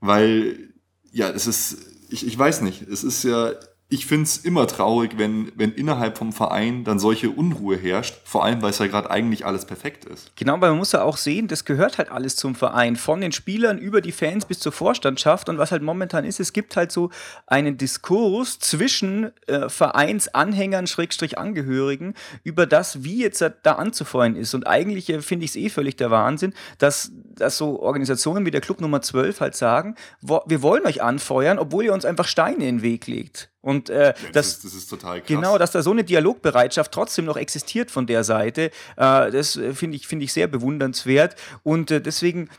weil 0.00 0.72
ja, 1.12 1.28
es 1.28 1.46
ist, 1.46 1.76
ich, 2.08 2.26
ich 2.26 2.38
weiß 2.38 2.62
nicht, 2.62 2.82
es 2.82 3.04
ist 3.04 3.22
ja 3.22 3.52
ich 3.94 4.06
finde 4.06 4.24
es 4.24 4.38
immer 4.38 4.66
traurig, 4.66 5.18
wenn, 5.18 5.52
wenn 5.54 5.72
innerhalb 5.72 6.18
vom 6.18 6.32
Verein 6.32 6.82
dann 6.82 6.98
solche 6.98 7.30
Unruhe 7.30 7.76
herrscht, 7.76 8.16
vor 8.24 8.44
allem 8.44 8.60
weil 8.60 8.70
es 8.70 8.78
ja 8.78 8.88
gerade 8.88 9.08
eigentlich 9.08 9.46
alles 9.46 9.64
perfekt 9.66 10.04
ist. 10.04 10.32
Genau, 10.34 10.60
weil 10.60 10.70
man 10.70 10.78
muss 10.78 10.90
ja 10.90 11.02
auch 11.02 11.16
sehen, 11.16 11.46
das 11.46 11.64
gehört 11.64 11.98
halt 11.98 12.10
alles 12.10 12.34
zum 12.34 12.56
Verein, 12.56 12.96
von 12.96 13.20
den 13.20 13.30
Spielern 13.30 13.78
über 13.78 14.00
die 14.00 14.10
Fans 14.10 14.46
bis 14.46 14.58
zur 14.58 14.72
Vorstandschaft 14.72 15.48
und 15.48 15.58
was 15.58 15.70
halt 15.70 15.82
momentan 15.82 16.24
ist, 16.24 16.40
es 16.40 16.52
gibt 16.52 16.76
halt 16.76 16.90
so 16.90 17.10
einen 17.46 17.78
Diskurs 17.78 18.58
zwischen 18.58 19.30
äh, 19.46 19.68
Vereinsanhängern, 19.68 20.88
Schrägstrich 20.88 21.38
Angehörigen, 21.38 22.14
über 22.42 22.66
das, 22.66 23.04
wie 23.04 23.22
jetzt 23.22 23.44
da 23.62 23.72
anzufeuern 23.72 24.34
ist 24.34 24.54
und 24.54 24.66
eigentlich 24.66 25.08
äh, 25.08 25.22
finde 25.22 25.44
ich 25.44 25.52
es 25.52 25.56
eh 25.56 25.68
völlig 25.68 25.94
der 25.94 26.10
Wahnsinn, 26.10 26.52
dass, 26.78 27.12
dass 27.36 27.56
so 27.56 27.80
Organisationen 27.80 28.44
wie 28.44 28.50
der 28.50 28.60
Club 28.60 28.80
Nummer 28.80 29.02
12 29.02 29.40
halt 29.40 29.54
sagen, 29.54 29.94
wir 30.20 30.62
wollen 30.62 30.84
euch 30.84 31.00
anfeuern, 31.00 31.60
obwohl 31.60 31.84
ihr 31.84 31.94
uns 31.94 32.04
einfach 32.04 32.26
Steine 32.26 32.66
in 32.66 32.78
den 32.78 32.82
Weg 32.82 33.06
legt. 33.06 33.53
Und 33.64 33.88
äh, 33.88 34.08
ja, 34.08 34.12
das, 34.12 34.32
das, 34.32 34.46
ist, 34.46 34.64
das, 34.64 34.74
ist, 34.74 34.90
total 34.90 35.20
krass. 35.20 35.26
Genau, 35.26 35.56
dass 35.56 35.70
da 35.70 35.82
so 35.82 35.90
eine 35.90 36.04
Dialogbereitschaft 36.04 36.92
trotzdem 36.92 37.24
noch 37.24 37.38
existiert 37.38 37.90
von 37.90 38.06
der 38.06 38.22
Seite, 38.22 38.70
äh, 38.96 39.30
das 39.30 39.56
äh, 39.56 39.72
finde 39.72 39.96
ich, 39.96 40.06
find 40.06 40.22
ich 40.22 40.34
sehr 40.34 40.48
bewundernswert. 40.48 41.34
Und 41.62 41.90
äh, 41.90 42.02
deswegen 42.02 42.50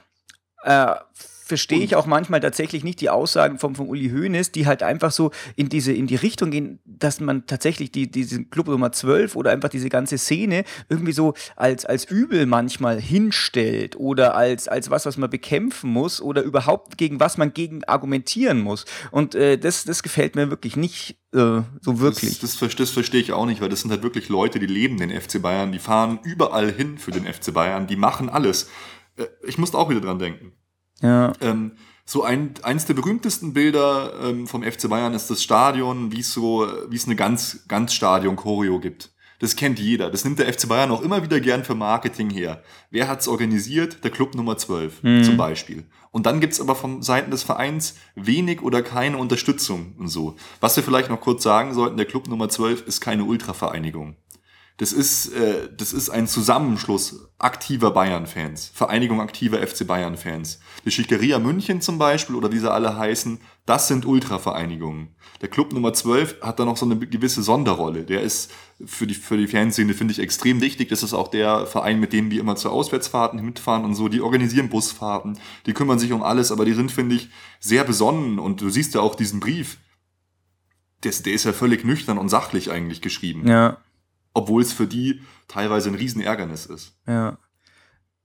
äh, 0.63 0.95
verstehe 1.45 1.83
ich 1.83 1.95
auch 1.95 2.07
manchmal 2.07 2.39
tatsächlich 2.39 2.83
nicht 2.83 2.99
die 3.01 3.11
Aussagen 3.11 3.59
von, 3.59 3.75
von 3.75 3.87
Uli 3.87 4.09
Hoeneß, 4.09 4.51
die 4.51 4.65
halt 4.65 4.81
einfach 4.81 5.11
so 5.11 5.29
in 5.55 5.69
diese, 5.69 5.93
in 5.93 6.07
die 6.07 6.15
Richtung 6.15 6.49
gehen, 6.49 6.79
dass 6.85 7.19
man 7.19 7.45
tatsächlich 7.45 7.91
die, 7.91 8.09
diesen 8.09 8.49
Club 8.49 8.67
Nummer 8.67 8.91
12 8.91 9.35
oder 9.35 9.51
einfach 9.51 9.69
diese 9.69 9.89
ganze 9.89 10.17
Szene 10.17 10.63
irgendwie 10.89 11.11
so 11.11 11.35
als, 11.55 11.85
als 11.85 12.05
übel 12.05 12.47
manchmal 12.47 12.99
hinstellt 12.99 13.95
oder 13.95 14.35
als, 14.35 14.67
als 14.67 14.89
was, 14.89 15.05
was 15.05 15.17
man 15.17 15.29
bekämpfen 15.29 15.91
muss 15.91 16.19
oder 16.19 16.41
überhaupt 16.41 16.97
gegen 16.97 17.19
was 17.19 17.37
man 17.37 17.53
gegen 17.53 17.83
argumentieren 17.83 18.59
muss. 18.59 18.85
Und 19.11 19.35
äh, 19.35 19.59
das, 19.59 19.83
das 19.83 20.01
gefällt 20.01 20.35
mir 20.35 20.49
wirklich 20.49 20.75
nicht 20.75 21.19
äh, 21.31 21.61
so 21.79 21.99
wirklich. 21.99 22.39
Das, 22.39 22.57
das, 22.57 22.75
das 22.75 22.89
verstehe 22.89 23.21
ich 23.21 23.33
auch 23.33 23.45
nicht, 23.45 23.61
weil 23.61 23.69
das 23.69 23.81
sind 23.81 23.91
halt 23.91 24.01
wirklich 24.01 24.29
Leute, 24.29 24.57
die 24.57 24.65
leben 24.65 24.97
den 24.97 25.11
FC 25.11 25.39
Bayern, 25.39 25.71
die 25.71 25.79
fahren 25.79 26.17
überall 26.23 26.71
hin 26.71 26.97
für 26.97 27.11
den 27.11 27.31
FC 27.31 27.53
Bayern, 27.53 27.85
die 27.85 27.97
machen 27.97 28.29
alles. 28.29 28.67
Äh, 29.17 29.25
ich 29.45 29.59
musste 29.59 29.77
auch 29.77 29.91
wieder 29.91 30.01
dran 30.01 30.17
denken. 30.17 30.53
Ja. 31.05 31.33
Ähm, 31.41 31.71
so 32.07 32.23
ein, 32.23 32.53
eins 32.61 32.85
der 32.85 32.93
berühmtesten 32.93 33.53
Bilder 33.53 34.13
ähm, 34.23 34.45
vom 34.47 34.61
FC 34.63 34.87
Bayern 34.89 35.13
ist 35.13 35.29
das 35.29 35.41
Stadion, 35.41 36.11
wie 36.11 36.19
es 36.19 36.31
so, 36.33 36.67
wie 36.89 36.95
es 36.95 37.05
eine 37.05 37.15
ganz, 37.15 37.65
ganz 37.67 37.93
Stadion-Choreo 37.93 38.79
gibt. 38.79 39.11
Das 39.39 39.55
kennt 39.55 39.79
jeder. 39.79 40.09
Das 40.11 40.23
nimmt 40.23 40.39
der 40.39 40.51
FC 40.51 40.67
Bayern 40.69 40.91
auch 40.91 41.01
immer 41.01 41.21
wieder 41.23 41.39
gern 41.41 41.63
für 41.65 41.75
Marketing 41.75 42.29
her. 42.29 42.63
Wer 42.89 43.07
hat's 43.07 43.27
organisiert? 43.27 44.03
Der 44.03 44.11
Club 44.11 44.33
Nummer 44.35 44.55
12 44.57 45.03
Mhm. 45.03 45.23
zum 45.23 45.35
Beispiel. 45.37 45.83
Und 46.11 46.25
dann 46.25 46.39
gibt's 46.39 46.61
aber 46.61 46.75
von 46.75 47.01
Seiten 47.01 47.31
des 47.31 47.43
Vereins 47.43 47.95
wenig 48.15 48.61
oder 48.61 48.81
keine 48.81 49.17
Unterstützung 49.17 49.95
und 49.97 50.07
so. 50.07 50.35
Was 50.61 50.75
wir 50.77 50.83
vielleicht 50.83 51.09
noch 51.09 51.19
kurz 51.19 51.43
sagen 51.43 51.73
sollten, 51.73 51.97
der 51.97 52.05
Club 52.05 52.29
Nummer 52.29 52.47
12 52.47 52.87
ist 52.87 53.01
keine 53.01 53.25
Ultravereinigung. 53.25 54.15
Das 54.77 54.91
ist, 54.91 55.33
äh, 55.33 55.69
das 55.75 55.93
ist 55.93 56.09
ein 56.09 56.27
Zusammenschluss 56.27 57.29
aktiver 57.37 57.91
Bayern-Fans, 57.91 58.71
Vereinigung 58.73 59.21
aktiver 59.21 59.65
FC 59.65 59.87
Bayern-Fans. 59.87 60.59
Die 60.83 60.91
Schickeria 60.91 61.39
München 61.39 61.79
zum 61.79 61.97
Beispiel 61.97 62.35
oder 62.35 62.51
wie 62.51 62.59
sie 62.59 62.69
alle 62.69 62.97
heißen, 62.97 63.39
das 63.65 63.87
sind 63.87 64.05
Ultravereinigungen. 64.05 65.15
Der 65.41 65.47
Club 65.47 65.71
Nummer 65.71 65.93
12 65.93 66.41
hat 66.41 66.59
da 66.59 66.65
noch 66.65 66.75
so 66.75 66.85
eine 66.85 66.97
gewisse 66.97 67.41
Sonderrolle. 67.41 68.03
Der 68.03 68.21
ist 68.21 68.51
für 68.85 69.07
die, 69.07 69.13
für 69.13 69.37
die 69.37 69.47
Fanszene, 69.47 69.93
finde 69.93 70.11
ich, 70.11 70.19
extrem 70.19 70.59
wichtig. 70.59 70.89
Das 70.89 71.03
ist 71.03 71.13
auch 71.13 71.29
der 71.29 71.65
Verein, 71.65 72.01
mit 72.01 72.11
dem 72.11 72.29
wir 72.29 72.41
immer 72.41 72.57
zu 72.57 72.69
Auswärtsfahrten 72.69 73.43
mitfahren 73.43 73.85
und 73.85 73.95
so. 73.95 74.09
Die 74.09 74.21
organisieren 74.21 74.67
Busfahrten, 74.67 75.39
die 75.65 75.73
kümmern 75.73 75.99
sich 75.99 76.11
um 76.11 76.21
alles, 76.21 76.51
aber 76.51 76.65
die 76.65 76.73
sind, 76.73 76.91
finde 76.91 77.15
ich, 77.15 77.29
sehr 77.61 77.85
besonnen. 77.85 78.39
Und 78.39 78.59
du 78.59 78.69
siehst 78.69 78.93
ja 78.93 78.99
auch 78.99 79.15
diesen 79.15 79.39
Brief. 79.39 79.77
Das, 80.99 81.23
der 81.23 81.33
ist 81.33 81.45
ja 81.45 81.53
völlig 81.53 81.85
nüchtern 81.85 82.17
und 82.17 82.29
sachlich 82.29 82.71
eigentlich 82.71 83.01
geschrieben 83.01 83.47
Ja, 83.47 83.77
obwohl 84.35 84.61
es 84.61 84.71
für 84.71 84.85
die 84.85 85.21
teilweise 85.47 85.89
ein 85.89 85.95
Riesenärgernis 85.95 86.67
ist. 86.67 86.95
ja. 87.07 87.39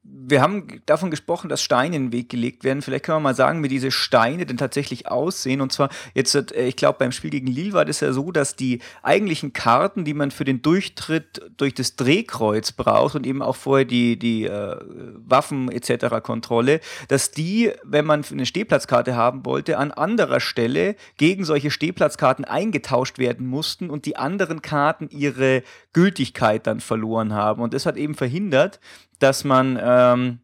Wir 0.03 0.41
haben 0.41 0.81
davon 0.87 1.11
gesprochen, 1.11 1.51
dass 1.51 1.63
Steine 1.63 1.97
in 1.97 2.07
den 2.07 2.13
Weg 2.13 2.31
gelegt 2.31 2.65
werden. 2.65 2.81
Vielleicht 2.81 3.05
können 3.05 3.17
wir 3.17 3.21
mal 3.21 3.35
sagen, 3.35 3.63
wie 3.63 3.69
diese 3.69 3.91
Steine 3.91 4.47
denn 4.47 4.57
tatsächlich 4.57 5.09
aussehen. 5.09 5.61
Und 5.61 5.73
zwar, 5.73 5.91
jetzt, 6.15 6.35
äh, 6.35 6.67
ich 6.67 6.77
glaube, 6.77 6.99
beim 6.99 7.13
Spiel 7.13 7.29
gegen 7.29 7.47
Lille 7.47 7.75
war 7.75 7.85
das 7.85 8.01
ja 8.01 8.15
so, 8.15 8.33
dass 8.33 8.57
die 8.57 8.81
eigentlichen 9.03 9.53
Karten, 9.53 10.05
die 10.07 10.15
man 10.15 10.31
für 10.31 10.45
den 10.45 10.63
Durchtritt 10.63 11.43
durch 11.59 11.75
das 11.75 11.97
Drehkreuz 11.97 12.73
braucht 12.73 13.15
und 13.15 13.27
eben 13.27 13.43
auch 13.43 13.57
vorher 13.57 13.85
die, 13.85 14.19
die 14.19 14.45
äh, 14.45 14.77
Waffen 15.17 15.71
etc. 15.71 16.23
Kontrolle, 16.23 16.81
dass 17.09 17.31
die, 17.31 17.71
wenn 17.85 18.07
man 18.07 18.25
eine 18.31 18.47
Stehplatzkarte 18.47 19.15
haben 19.17 19.45
wollte, 19.45 19.77
an 19.77 19.93
anderer 19.93 20.41
Stelle 20.41 20.97
gegen 21.19 21.45
solche 21.45 21.71
Stehplatzkarten 21.71 22.47
eingetauscht 22.47 23.19
werden 23.19 23.47
mussten 23.47 23.91
und 23.91 24.07
die 24.07 24.17
anderen 24.17 24.63
Karten 24.63 25.11
ihre 25.11 25.63
Gültigkeit 25.93 26.67
dann 26.67 26.81
verloren 26.81 27.35
haben. 27.35 27.61
Und 27.61 27.75
das 27.75 27.85
hat 27.85 27.99
eben 27.99 28.15
verhindert, 28.15 28.81
dass 29.21 29.45
man 29.45 29.79
ähm, 29.81 30.41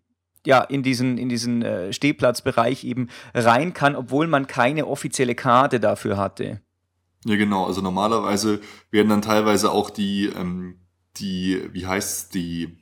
ja 0.46 0.62
in 0.62 0.82
diesen, 0.82 1.18
in 1.18 1.28
diesen 1.28 1.62
äh, 1.62 1.92
Stehplatzbereich 1.92 2.84
eben 2.84 3.08
rein 3.34 3.74
kann, 3.74 3.96
obwohl 3.96 4.26
man 4.28 4.46
keine 4.46 4.86
offizielle 4.86 5.34
Karte 5.34 5.80
dafür 5.80 6.16
hatte. 6.16 6.60
Ja, 7.24 7.36
genau. 7.36 7.66
Also 7.66 7.80
normalerweise 7.82 8.60
werden 8.90 9.08
dann 9.08 9.22
teilweise 9.22 9.72
auch 9.72 9.90
die, 9.90 10.26
ähm, 10.26 10.76
die, 11.16 11.68
wie 11.72 11.86
heißt 11.86 12.34
die, 12.34 12.78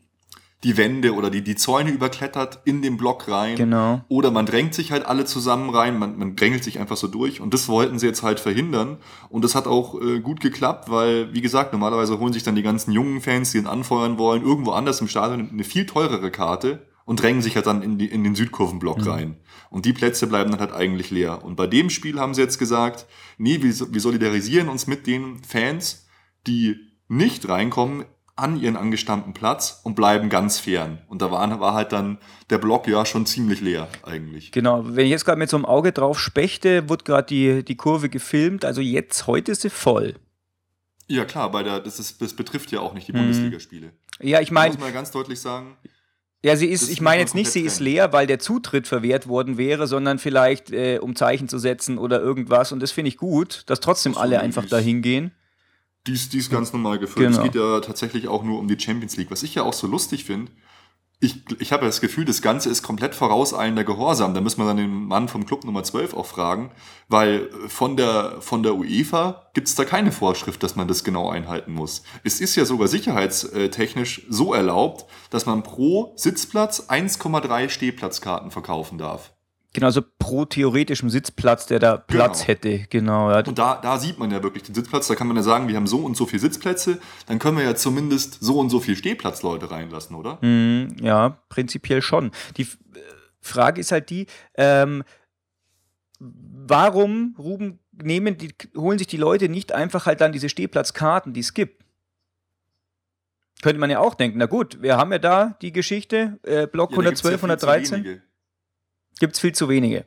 die 0.64 0.78
Wände 0.78 1.14
oder 1.14 1.30
die, 1.30 1.44
die 1.44 1.54
Zäune 1.54 1.90
überklettert 1.90 2.60
in 2.64 2.80
den 2.80 2.96
Block 2.96 3.28
rein. 3.28 3.56
Genau. 3.56 4.02
Oder 4.08 4.30
man 4.30 4.46
drängt 4.46 4.74
sich 4.74 4.90
halt 4.90 5.04
alle 5.04 5.26
zusammen 5.26 5.70
rein, 5.70 5.98
man, 5.98 6.18
man 6.18 6.36
drängelt 6.36 6.64
sich 6.64 6.80
einfach 6.80 6.96
so 6.96 7.06
durch. 7.06 7.40
Und 7.40 7.52
das 7.52 7.68
wollten 7.68 7.98
sie 7.98 8.06
jetzt 8.06 8.22
halt 8.22 8.40
verhindern. 8.40 8.96
Und 9.28 9.44
das 9.44 9.54
hat 9.54 9.66
auch 9.66 10.00
äh, 10.00 10.20
gut 10.20 10.40
geklappt, 10.40 10.90
weil, 10.90 11.32
wie 11.34 11.42
gesagt, 11.42 11.72
normalerweise 11.72 12.18
holen 12.18 12.32
sich 12.32 12.42
dann 12.42 12.56
die 12.56 12.62
ganzen 12.62 12.92
jungen 12.92 13.20
Fans, 13.20 13.52
die 13.52 13.58
ihn 13.58 13.66
anfeuern 13.66 14.16
wollen, 14.16 14.42
irgendwo 14.42 14.72
anders 14.72 15.00
im 15.02 15.08
Stadion 15.08 15.50
eine 15.52 15.64
viel 15.64 15.84
teurere 15.84 16.30
Karte 16.30 16.86
und 17.04 17.22
drängen 17.22 17.42
sich 17.42 17.56
halt 17.56 17.66
dann 17.66 17.82
in, 17.82 17.98
die, 17.98 18.06
in 18.06 18.24
den 18.24 18.34
Südkurvenblock 18.34 19.06
rein. 19.06 19.36
Und 19.68 19.84
die 19.84 19.92
Plätze 19.92 20.26
bleiben 20.26 20.50
dann 20.50 20.60
halt 20.60 20.72
eigentlich 20.72 21.10
leer. 21.10 21.44
Und 21.44 21.56
bei 21.56 21.66
dem 21.66 21.90
Spiel 21.90 22.18
haben 22.18 22.32
sie 22.32 22.40
jetzt 22.40 22.58
gesagt, 22.58 23.06
nee, 23.36 23.60
wir, 23.60 23.92
wir 23.92 24.00
solidarisieren 24.00 24.70
uns 24.70 24.86
mit 24.86 25.06
den 25.06 25.42
Fans, 25.42 26.06
die 26.46 26.76
nicht 27.08 27.48
reinkommen 27.50 28.06
an 28.36 28.60
ihren 28.60 28.76
angestammten 28.76 29.32
Platz 29.32 29.80
und 29.84 29.94
bleiben 29.94 30.28
ganz 30.28 30.58
fern. 30.58 30.98
Und 31.08 31.22
da 31.22 31.30
war, 31.30 31.60
war 31.60 31.74
halt 31.74 31.92
dann 31.92 32.18
der 32.50 32.58
Block 32.58 32.88
ja 32.88 33.06
schon 33.06 33.26
ziemlich 33.26 33.60
leer 33.60 33.88
eigentlich. 34.02 34.50
Genau, 34.50 34.82
wenn 34.84 35.04
ich 35.04 35.10
jetzt 35.10 35.24
gerade 35.24 35.38
mit 35.38 35.50
so 35.50 35.56
einem 35.56 35.64
Auge 35.64 35.92
drauf 35.92 36.18
spechte, 36.18 36.88
wird 36.88 37.04
gerade 37.04 37.26
die, 37.26 37.64
die 37.64 37.76
Kurve 37.76 38.08
gefilmt. 38.08 38.64
Also 38.64 38.80
jetzt, 38.80 39.28
heute 39.28 39.52
ist 39.52 39.62
sie 39.62 39.70
voll. 39.70 40.14
Ja 41.06 41.24
klar, 41.24 41.50
bei 41.50 41.62
der, 41.62 41.80
das, 41.80 42.00
ist, 42.00 42.20
das 42.22 42.34
betrifft 42.34 42.72
ja 42.72 42.80
auch 42.80 42.94
nicht 42.94 43.06
die 43.06 43.12
Mhm. 43.12 43.18
Bundesligaspiele. 43.18 43.92
Ja, 44.20 44.40
ich 44.40 44.50
meine, 44.50 44.74
muss 44.74 44.82
man 44.82 44.92
ganz 44.92 45.10
deutlich 45.10 45.40
sagen, 45.40 45.76
ja, 46.44 46.56
sie 46.56 46.66
ist, 46.66 46.82
das 46.82 46.90
ich 46.90 47.00
meine 47.00 47.22
jetzt 47.22 47.34
nicht, 47.34 47.50
sie 47.50 47.62
ist 47.62 47.80
leer, 47.80 48.12
weil 48.12 48.26
der 48.26 48.38
Zutritt 48.38 48.86
verwehrt 48.86 49.28
worden 49.28 49.56
wäre, 49.56 49.86
sondern 49.86 50.18
vielleicht, 50.18 50.70
äh, 50.72 50.98
um 51.00 51.16
Zeichen 51.16 51.48
zu 51.48 51.58
setzen 51.58 51.96
oder 51.96 52.20
irgendwas. 52.20 52.70
Und 52.70 52.80
das 52.80 52.92
finde 52.92 53.08
ich 53.08 53.16
gut, 53.16 53.62
dass 53.66 53.80
trotzdem 53.80 54.12
so, 54.12 54.20
alle 54.20 54.40
einfach 54.40 54.66
da 54.66 54.76
hingehen. 54.76 55.32
Die 56.06 56.12
ist, 56.12 56.32
die 56.32 56.38
ist 56.38 56.50
ganz 56.50 56.72
normal 56.72 56.98
gefüllt. 56.98 57.28
Genau. 57.28 57.38
Es 57.38 57.44
geht 57.44 57.54
ja 57.54 57.80
tatsächlich 57.80 58.28
auch 58.28 58.42
nur 58.42 58.58
um 58.58 58.68
die 58.68 58.78
Champions 58.78 59.16
League. 59.16 59.30
Was 59.30 59.42
ich 59.42 59.54
ja 59.54 59.62
auch 59.62 59.72
so 59.72 59.86
lustig 59.86 60.24
finde, 60.24 60.52
ich, 61.20 61.42
ich 61.58 61.72
habe 61.72 61.84
ja 61.84 61.88
das 61.88 62.00
Gefühl, 62.00 62.24
das 62.24 62.42
Ganze 62.42 62.68
ist 62.68 62.82
komplett 62.82 63.14
vorauseilender 63.14 63.84
Gehorsam. 63.84 64.34
Da 64.34 64.40
müssen 64.40 64.60
wir 64.60 64.66
dann 64.66 64.76
den 64.76 65.06
Mann 65.06 65.28
vom 65.28 65.46
Club 65.46 65.64
Nummer 65.64 65.82
12 65.82 66.12
auch 66.12 66.26
fragen, 66.26 66.70
weil 67.08 67.48
von 67.68 67.96
der, 67.96 68.36
von 68.40 68.62
der 68.62 68.74
UEFA 68.74 69.48
gibt 69.54 69.68
es 69.68 69.74
da 69.74 69.84
keine 69.84 70.12
Vorschrift, 70.12 70.62
dass 70.62 70.76
man 70.76 70.86
das 70.86 71.02
genau 71.02 71.30
einhalten 71.30 71.72
muss. 71.72 72.02
Es 72.24 72.40
ist 72.40 72.56
ja 72.56 72.66
sogar 72.66 72.88
sicherheitstechnisch 72.88 74.26
so 74.28 74.52
erlaubt, 74.52 75.06
dass 75.30 75.46
man 75.46 75.62
pro 75.62 76.12
Sitzplatz 76.16 76.88
1,3 76.90 77.70
Stehplatzkarten 77.70 78.50
verkaufen 78.50 78.98
darf. 78.98 79.32
Genau, 79.74 79.90
so 79.90 80.02
pro 80.20 80.44
theoretischem 80.44 81.10
Sitzplatz, 81.10 81.66
der 81.66 81.80
da 81.80 81.96
Platz 81.96 82.38
Genau. 82.38 82.48
hätte. 82.48 82.86
Genau, 82.90 83.30
ja. 83.30 83.44
Und 83.44 83.58
da, 83.58 83.74
da 83.82 83.98
sieht 83.98 84.18
man 84.20 84.30
ja 84.30 84.40
wirklich 84.42 84.62
den 84.62 84.74
Sitzplatz. 84.74 85.08
Da 85.08 85.16
kann 85.16 85.26
man 85.26 85.36
ja 85.36 85.42
sagen, 85.42 85.66
wir 85.66 85.74
haben 85.74 85.88
so 85.88 85.98
und 85.98 86.16
so 86.16 86.26
viele 86.26 86.40
Sitzplätze. 86.40 87.00
Dann 87.26 87.40
können 87.40 87.58
wir 87.58 87.64
ja 87.64 87.74
zumindest 87.74 88.38
so 88.40 88.60
und 88.60 88.70
so 88.70 88.78
viel 88.78 88.94
Stehplatzleute 88.96 89.72
reinlassen, 89.72 90.14
oder? 90.14 90.38
Mhm, 90.42 90.96
ja, 91.02 91.38
prinzipiell 91.48 92.02
schon. 92.02 92.30
Die 92.56 92.62
äh, 92.62 92.66
Frage 93.40 93.80
ist 93.80 93.90
halt 93.90 94.10
die, 94.10 94.26
ähm, 94.54 95.02
warum, 96.20 97.34
Ruben, 97.36 97.80
nehmen 97.92 98.38
die, 98.38 98.54
holen 98.76 98.98
sich 98.98 99.08
die 99.08 99.16
Leute 99.16 99.48
nicht 99.48 99.72
einfach 99.72 100.06
halt 100.06 100.20
dann 100.20 100.30
diese 100.32 100.48
Stehplatzkarten, 100.48 101.32
die 101.32 101.40
es 101.40 101.52
gibt? 101.52 101.82
Könnte 103.62 103.80
man 103.80 103.90
ja 103.90 103.98
auch 103.98 104.14
denken, 104.14 104.38
na 104.38 104.46
gut, 104.46 104.82
wir 104.82 104.96
haben 104.96 105.10
ja 105.10 105.18
da 105.18 105.56
die 105.62 105.72
Geschichte, 105.72 106.38
äh, 106.42 106.66
Block 106.66 106.90
Ja, 106.92 106.98
da 106.98 107.02
gibt's 107.10 107.24
112, 107.24 107.32
ja 107.32 107.38
viel 107.48 107.58
zu 107.58 107.66
113, 107.66 108.04
wenige. 108.04 108.22
Gibt 109.20 109.34
es 109.34 109.40
viel 109.40 109.52
zu 109.52 109.68
wenige. 109.68 110.06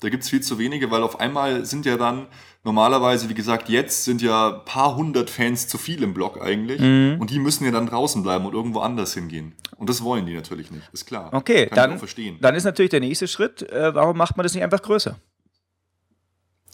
Da 0.00 0.10
gibt's 0.10 0.28
viel 0.28 0.42
zu 0.42 0.58
wenige, 0.58 0.90
weil 0.90 1.02
auf 1.02 1.20
einmal 1.20 1.64
sind 1.64 1.86
ja 1.86 1.96
dann 1.96 2.26
normalerweise, 2.64 3.30
wie 3.30 3.34
gesagt, 3.34 3.70
jetzt 3.70 4.04
sind 4.04 4.20
ja 4.20 4.50
paar 4.50 4.94
hundert 4.94 5.30
Fans 5.30 5.68
zu 5.68 5.78
viel 5.78 6.02
im 6.02 6.12
Block 6.12 6.38
eigentlich. 6.42 6.80
Mhm. 6.82 7.16
Und 7.18 7.30
die 7.30 7.38
müssen 7.38 7.64
ja 7.64 7.70
dann 7.70 7.86
draußen 7.86 8.22
bleiben 8.22 8.44
und 8.44 8.52
irgendwo 8.52 8.80
anders 8.80 9.14
hingehen. 9.14 9.54
Und 9.76 9.88
das 9.88 10.02
wollen 10.02 10.26
die 10.26 10.34
natürlich 10.34 10.70
nicht, 10.70 10.86
ist 10.92 11.06
klar. 11.06 11.32
Okay, 11.32 11.66
Kann 11.68 11.90
dann- 11.90 11.98
verstehen. 11.98 12.36
Dann 12.42 12.54
ist 12.54 12.64
natürlich 12.64 12.90
der 12.90 13.00
nächste 13.00 13.26
Schritt, 13.26 13.62
äh, 13.70 13.94
warum 13.94 14.18
macht 14.18 14.36
man 14.36 14.44
das 14.44 14.52
nicht 14.52 14.62
einfach 14.64 14.82
größer? 14.82 15.18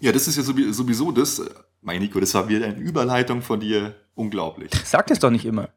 Ja, 0.01 0.11
das 0.11 0.27
ist 0.27 0.37
ja 0.37 0.43
sowie- 0.43 0.73
sowieso 0.73 1.13
das. 1.13 1.41
Mein 1.81 2.01
Nico, 2.03 2.19
das 2.19 2.35
war 2.35 2.49
wieder 2.49 2.67
eine 2.67 2.77
Überleitung 2.77 3.41
von 3.43 3.61
dir. 3.61 3.95
Unglaublich. 4.15 4.71
Sag 4.85 5.07
das 5.07 5.21
doch 5.21 5.31
nicht 5.31 5.45
immer. 5.45 5.69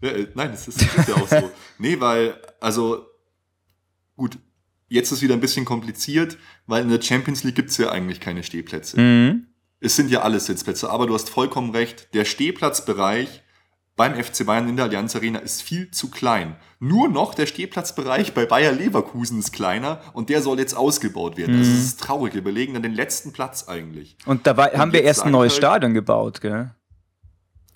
Ja, 0.00 0.10
äh, 0.10 0.26
nein, 0.34 0.50
das 0.50 0.66
ist, 0.68 0.82
das 0.82 0.94
ist 0.98 1.08
ja 1.08 1.14
auch 1.14 1.28
so. 1.28 1.50
Nee, 1.78 1.98
weil, 2.00 2.34
also, 2.60 3.06
gut, 4.16 4.38
jetzt 4.94 5.12
ist 5.12 5.20
wieder 5.22 5.34
ein 5.34 5.40
bisschen 5.40 5.64
kompliziert, 5.64 6.38
weil 6.66 6.82
in 6.82 6.88
der 6.88 7.02
Champions 7.02 7.44
League 7.44 7.56
gibt's 7.56 7.76
ja 7.76 7.90
eigentlich 7.90 8.20
keine 8.20 8.42
Stehplätze. 8.42 8.98
Mhm. 9.00 9.46
Es 9.80 9.96
sind 9.96 10.10
ja 10.10 10.22
alles 10.22 10.46
Sitzplätze, 10.46 10.88
aber 10.88 11.06
du 11.06 11.12
hast 11.14 11.28
vollkommen 11.28 11.70
recht, 11.72 12.08
der 12.14 12.24
Stehplatzbereich 12.24 13.42
beim 13.96 14.14
FC 14.14 14.44
Bayern 14.44 14.68
in 14.68 14.76
der 14.76 14.86
Allianz 14.86 15.14
Arena 15.14 15.38
ist 15.38 15.62
viel 15.62 15.90
zu 15.90 16.10
klein. 16.10 16.56
Nur 16.80 17.08
noch 17.08 17.34
der 17.34 17.46
Stehplatzbereich 17.46 18.34
bei 18.34 18.44
Bayer 18.44 18.72
Leverkusen 18.72 19.38
ist 19.38 19.52
kleiner 19.52 20.00
und 20.14 20.30
der 20.30 20.42
soll 20.42 20.58
jetzt 20.58 20.74
ausgebaut 20.76 21.36
werden. 21.36 21.58
Das 21.58 21.68
Mhm. 21.68 21.74
ist 21.74 22.00
traurig, 22.00 22.34
wir 22.34 22.42
belegen 22.42 22.72
dann 22.74 22.82
den 22.82 22.94
letzten 22.94 23.32
Platz 23.32 23.68
eigentlich. 23.68 24.16
Und 24.26 24.46
dabei 24.48 24.70
haben 24.76 24.92
wir 24.92 25.02
erst 25.02 25.22
ein 25.24 25.30
neues 25.32 25.52
halt- 25.52 25.58
Stadion 25.58 25.94
gebaut, 25.94 26.40
gell? 26.40 26.74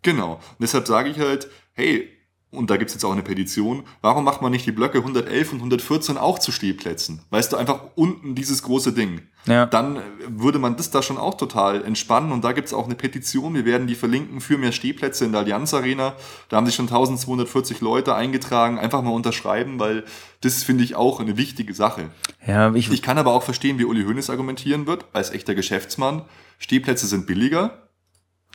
Genau. 0.02 0.34
Und 0.34 0.60
deshalb 0.60 0.86
sage 0.86 1.10
ich 1.10 1.18
halt, 1.18 1.48
hey, 1.74 2.08
und 2.50 2.70
da 2.70 2.78
gibt's 2.78 2.94
jetzt 2.94 3.04
auch 3.04 3.12
eine 3.12 3.22
Petition, 3.22 3.82
warum 4.00 4.24
macht 4.24 4.40
man 4.40 4.50
nicht 4.50 4.64
die 4.64 4.72
Blöcke 4.72 4.98
111 4.98 5.52
und 5.52 5.58
114 5.58 6.16
auch 6.16 6.38
zu 6.38 6.50
Stehplätzen? 6.50 7.20
Weißt 7.28 7.52
du, 7.52 7.56
einfach 7.58 7.82
unten 7.94 8.34
dieses 8.34 8.62
große 8.62 8.92
Ding. 8.94 9.20
Ja. 9.44 9.66
Dann 9.66 10.00
würde 10.28 10.58
man 10.58 10.76
das 10.76 10.90
da 10.90 11.02
schon 11.02 11.18
auch 11.18 11.36
total 11.36 11.84
entspannen. 11.84 12.32
Und 12.32 12.44
da 12.44 12.52
gibt's 12.52 12.72
auch 12.72 12.86
eine 12.86 12.94
Petition, 12.94 13.54
wir 13.54 13.66
werden 13.66 13.86
die 13.86 13.94
verlinken 13.94 14.40
für 14.40 14.56
mehr 14.56 14.72
Stehplätze 14.72 15.26
in 15.26 15.32
der 15.32 15.42
Allianz 15.42 15.74
Arena. 15.74 16.14
Da 16.48 16.56
haben 16.56 16.64
sich 16.64 16.74
schon 16.74 16.86
1240 16.86 17.82
Leute 17.82 18.14
eingetragen. 18.14 18.78
Einfach 18.78 19.02
mal 19.02 19.10
unterschreiben, 19.10 19.78
weil 19.78 20.04
das 20.40 20.62
finde 20.62 20.84
ich 20.84 20.96
auch 20.96 21.20
eine 21.20 21.36
wichtige 21.36 21.74
Sache. 21.74 22.10
Ja, 22.46 22.74
ich, 22.74 22.90
Ich 22.90 23.02
kann 23.02 23.18
aber 23.18 23.32
auch 23.34 23.42
verstehen, 23.42 23.78
wie 23.78 23.84
Uli 23.84 24.04
Hoeneß 24.04 24.30
argumentieren 24.30 24.86
wird, 24.86 25.04
als 25.12 25.30
echter 25.30 25.54
Geschäftsmann. 25.54 26.22
Stehplätze 26.58 27.06
sind 27.06 27.26
billiger, 27.26 27.88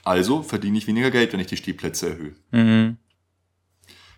also 0.04 0.44
verdiene 0.44 0.78
ich 0.78 0.88
weniger 0.88 1.12
Geld, 1.12 1.32
wenn 1.32 1.40
ich 1.40 1.48
die 1.48 1.58
Stehplätze 1.58 2.10
erhöhe. 2.10 2.34
mhm. 2.52 2.98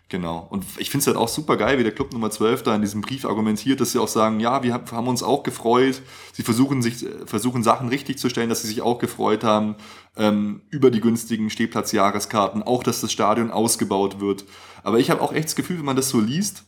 Genau. 0.08 0.46
Und 0.52 0.64
ich 0.78 0.92
finde 0.92 1.02
es 1.02 1.08
halt 1.08 1.18
auch 1.18 1.28
super 1.28 1.58
geil, 1.58 1.80
wie 1.80 1.84
der 1.84 1.92
Club 1.92 2.14
Nummer 2.14 2.30
12 2.30 2.62
da 2.62 2.76
in 2.76 2.82
diesem 2.82 3.02
Brief 3.02 3.26
argumentiert, 3.26 3.82
dass 3.82 3.92
sie 3.92 4.00
auch 4.00 4.08
sagen, 4.08 4.40
ja, 4.40 4.62
wir 4.62 4.74
haben 4.74 5.08
uns 5.08 5.24
auch 5.24 5.42
gefreut. 5.42 6.02
Sie 6.32 6.44
versuchen 6.44 6.84
sich, 6.84 7.06
versuchen 7.26 7.64
Sachen 7.64 7.90
richtig 7.90 8.20
zu 8.20 8.30
stellen, 8.30 8.50
dass 8.50 8.62
sie 8.62 8.68
sich 8.68 8.84
auch 8.84 9.00
gefreut 9.00 9.44
haben 9.44 9.76
ähm, 10.16 10.62
über 10.70 10.92
die 10.92 11.02
günstigen 11.02 11.50
Stehplatzjahreskarten, 11.50 12.62
auch 12.62 12.84
dass 12.84 13.02
das 13.02 13.12
Stadion 13.12 13.50
ausgebaut 13.50 14.20
wird. 14.20 14.46
Aber 14.84 15.00
ich 15.00 15.10
habe 15.10 15.22
auch 15.22 15.34
echt 15.34 15.46
das 15.46 15.56
Gefühl, 15.56 15.80
wenn 15.80 15.86
man 15.86 15.96
das 15.96 16.10
so 16.10 16.20
liest, 16.20 16.66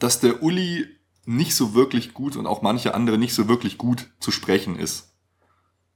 dass 0.00 0.18
der 0.18 0.42
Uli 0.42 0.86
nicht 1.24 1.54
so 1.54 1.74
wirklich 1.74 2.14
gut 2.14 2.34
und 2.34 2.48
auch 2.48 2.62
manche 2.62 2.94
andere 2.94 3.16
nicht 3.16 3.34
so 3.34 3.46
wirklich 3.46 3.78
gut 3.78 4.10
zu 4.18 4.32
sprechen 4.32 4.76
ist. 4.76 5.14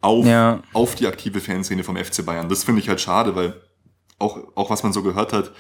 Auf, 0.01 0.25
ja. 0.25 0.63
auf 0.73 0.95
die 0.95 1.09
aktive 1.09 1.41
Fanszene 1.41 1.83
vom 1.83 1.97
FC 1.97 2.25
Bayern. 2.25 2.49
Das 2.49 2.63
finde 2.63 2.81
ich 2.81 2.89
halt 2.89 3.01
schade, 3.01 3.35
weil 3.35 3.61
auch, 4.21 4.39
auch 4.55 4.71
was 4.71 4.85
man 4.85 4.93
so 4.93 5.03
gehört 5.03 5.33
hat, 5.33 5.51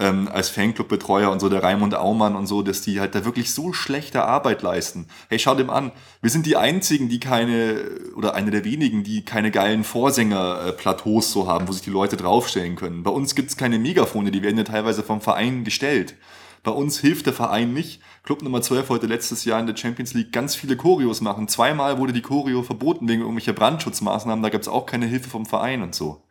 ähm, 0.00 0.28
als 0.32 0.48
Fanclub-Betreuer 0.48 1.30
und 1.30 1.40
so, 1.40 1.50
der 1.50 1.62
Raimund 1.62 1.94
Aumann 1.94 2.34
und 2.34 2.46
so, 2.46 2.62
dass 2.62 2.80
die 2.80 3.00
halt 3.00 3.14
da 3.14 3.24
wirklich 3.26 3.52
so 3.52 3.74
schlechte 3.74 4.24
Arbeit 4.24 4.62
leisten. 4.62 5.06
Hey, 5.28 5.38
schau 5.38 5.54
dem 5.54 5.68
an, 5.68 5.92
wir 6.22 6.30
sind 6.30 6.46
die 6.46 6.56
einzigen, 6.56 7.10
die 7.10 7.20
keine, 7.20 7.82
oder 8.16 8.34
eine 8.34 8.50
der 8.50 8.64
wenigen, 8.64 9.04
die 9.04 9.24
keine 9.24 9.50
geilen 9.50 9.84
Vorsänger-Plateaus 9.84 11.30
so 11.30 11.46
haben, 11.46 11.68
wo 11.68 11.72
sich 11.72 11.82
die 11.82 11.90
Leute 11.90 12.16
draufstellen 12.16 12.76
können. 12.76 13.02
Bei 13.02 13.10
uns 13.10 13.34
gibt's 13.34 13.58
keine 13.58 13.78
Megafone, 13.78 14.30
die 14.30 14.42
werden 14.42 14.56
ja 14.56 14.64
teilweise 14.64 15.02
vom 15.02 15.20
Verein 15.20 15.64
gestellt. 15.64 16.14
Bei 16.62 16.70
uns 16.70 16.98
hilft 16.98 17.26
der 17.26 17.32
Verein 17.32 17.72
nicht. 17.74 18.00
Club 18.22 18.42
Nummer 18.42 18.60
12 18.60 18.88
wollte 18.90 19.06
letztes 19.06 19.44
Jahr 19.44 19.60
in 19.60 19.66
der 19.66 19.76
Champions 19.76 20.14
League 20.14 20.32
ganz 20.32 20.54
viele 20.54 20.76
Choreos 20.76 21.20
machen. 21.20 21.48
Zweimal 21.48 21.98
wurde 21.98 22.12
die 22.12 22.20
Choreo 22.22 22.62
verboten 22.62 23.08
wegen 23.08 23.20
irgendwelcher 23.20 23.54
Brandschutzmaßnahmen. 23.54 24.42
Da 24.42 24.50
gab's 24.50 24.68
auch 24.68 24.84
keine 24.84 25.06
Hilfe 25.06 25.30
vom 25.30 25.46
Verein 25.46 25.82
und 25.82 25.94
so. 25.94 26.22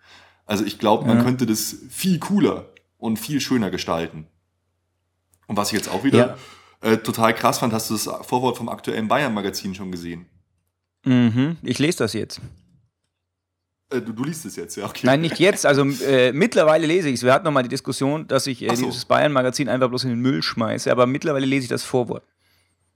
Also 0.45 0.63
ich 0.65 0.77
glaube, 0.77 1.07
man 1.07 1.17
ja. 1.17 1.23
könnte 1.23 1.47
das 1.47 1.75
viel 1.89 2.19
cooler 2.19 2.67
und 2.99 3.17
viel 3.17 3.41
schöner 3.41 3.71
gestalten. 3.71 4.27
Und 5.47 5.57
was 5.57 5.69
ich 5.69 5.77
jetzt 5.77 5.89
auch 5.89 6.03
wieder 6.03 6.37
ja. 6.83 6.91
äh, 6.91 6.97
total 6.97 7.33
krass 7.33 7.57
fand, 7.57 7.73
hast 7.73 7.89
du 7.89 7.95
das 7.95 8.03
Vorwort 8.27 8.57
vom 8.57 8.69
aktuellen 8.69 9.07
Bayern-Magazin 9.07 9.73
schon 9.73 9.91
gesehen? 9.91 10.27
Mhm, 11.05 11.57
ich 11.63 11.79
lese 11.79 11.97
das 11.99 12.13
jetzt. 12.13 12.39
Äh, 13.89 14.01
du, 14.01 14.13
du, 14.13 14.23
liest 14.23 14.45
es 14.45 14.55
jetzt, 14.55 14.75
ja, 14.75 14.85
okay. 14.85 15.07
Nein, 15.07 15.21
nicht 15.21 15.39
jetzt. 15.39 15.65
Also 15.65 15.83
äh, 16.05 16.31
mittlerweile 16.33 16.85
lese 16.85 17.09
ich 17.09 17.15
es. 17.15 17.23
Wir 17.23 17.33
hatten 17.33 17.45
noch 17.45 17.51
mal 17.51 17.63
die 17.63 17.69
Diskussion, 17.69 18.27
dass 18.27 18.45
ich 18.45 18.61
äh, 18.61 18.75
so. 18.75 18.85
dieses 18.85 19.05
Bayern-Magazin 19.05 19.69
einfach 19.69 19.89
bloß 19.89 20.03
in 20.03 20.11
den 20.11 20.19
Müll 20.19 20.43
schmeiße, 20.43 20.91
aber 20.91 21.07
mittlerweile 21.07 21.45
lese 21.45 21.63
ich 21.63 21.69
das 21.69 21.83
Vorwort. 21.83 22.23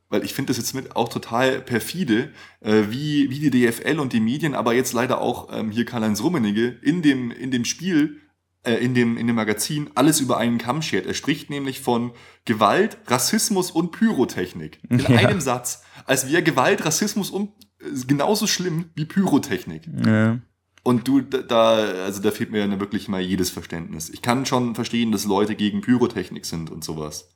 Weil 0.10 0.24
ich 0.24 0.36
finde 0.36 0.50
das 0.50 0.58
jetzt 0.58 0.76
mit 0.76 0.96
auch 0.96 1.10
total 1.10 1.60
perfide, 1.62 2.30
äh, 2.60 2.84
wie, 2.90 3.32
wie 3.32 3.50
die 3.50 3.50
DFL 3.50 4.00
und 4.00 4.14
die 4.14 4.20
Medien, 4.20 4.54
aber 4.54 4.76
jetzt 4.76 4.94
leider 4.94 5.22
auch 5.22 5.50
ähm, 5.52 5.72
hier 5.72 5.86
Karl-Heinz 5.86 6.22
Rummenigge 6.22 6.78
in 6.84 7.02
dem, 7.02 7.32
in 7.32 7.50
dem 7.50 7.66
Spiel 7.66 8.18
äh, 8.64 8.76
in, 8.76 8.94
dem, 8.94 9.18
in 9.18 9.28
dem 9.28 9.36
Magazin 9.36 9.90
alles 9.96 10.20
über 10.20 10.38
einen 10.38 10.58
Kamm 10.58 10.82
schert. 10.82 11.06
Er 11.06 11.14
spricht 11.14 11.50
nämlich 11.50 11.82
von 11.82 12.12
Gewalt, 12.46 12.98
Rassismus 13.08 13.72
und 13.72 13.92
Pyrotechnik. 13.92 14.80
In 14.90 15.00
ja. 15.00 15.08
einem 15.10 15.42
Satz. 15.42 15.84
Als 16.06 16.32
wäre 16.32 16.44
Gewalt, 16.44 16.86
Rassismus 16.86 17.30
und 17.30 17.50
äh, 17.80 18.06
genauso 18.08 18.48
schlimm 18.48 18.86
wie 18.96 19.06
Pyrotechnik. 19.06 19.84
Ja. 20.06 20.40
Und 20.84 21.08
du, 21.08 21.22
da, 21.22 21.76
also 22.04 22.22
da 22.22 22.32
fehlt 22.32 22.52
mir 22.52 22.80
wirklich 22.80 23.08
mal 23.08 23.22
jedes 23.22 23.50
Verständnis. 23.50 24.10
Ich 24.10 24.22
kann 24.22 24.46
schon 24.46 24.76
verstehen, 24.76 25.14
dass 25.14 25.24
Leute 25.24 25.56
gegen 25.56 25.82
Pyrotechnik 25.82 26.46
sind 26.46 26.70
und 26.70 26.84
sowas. 26.84 27.30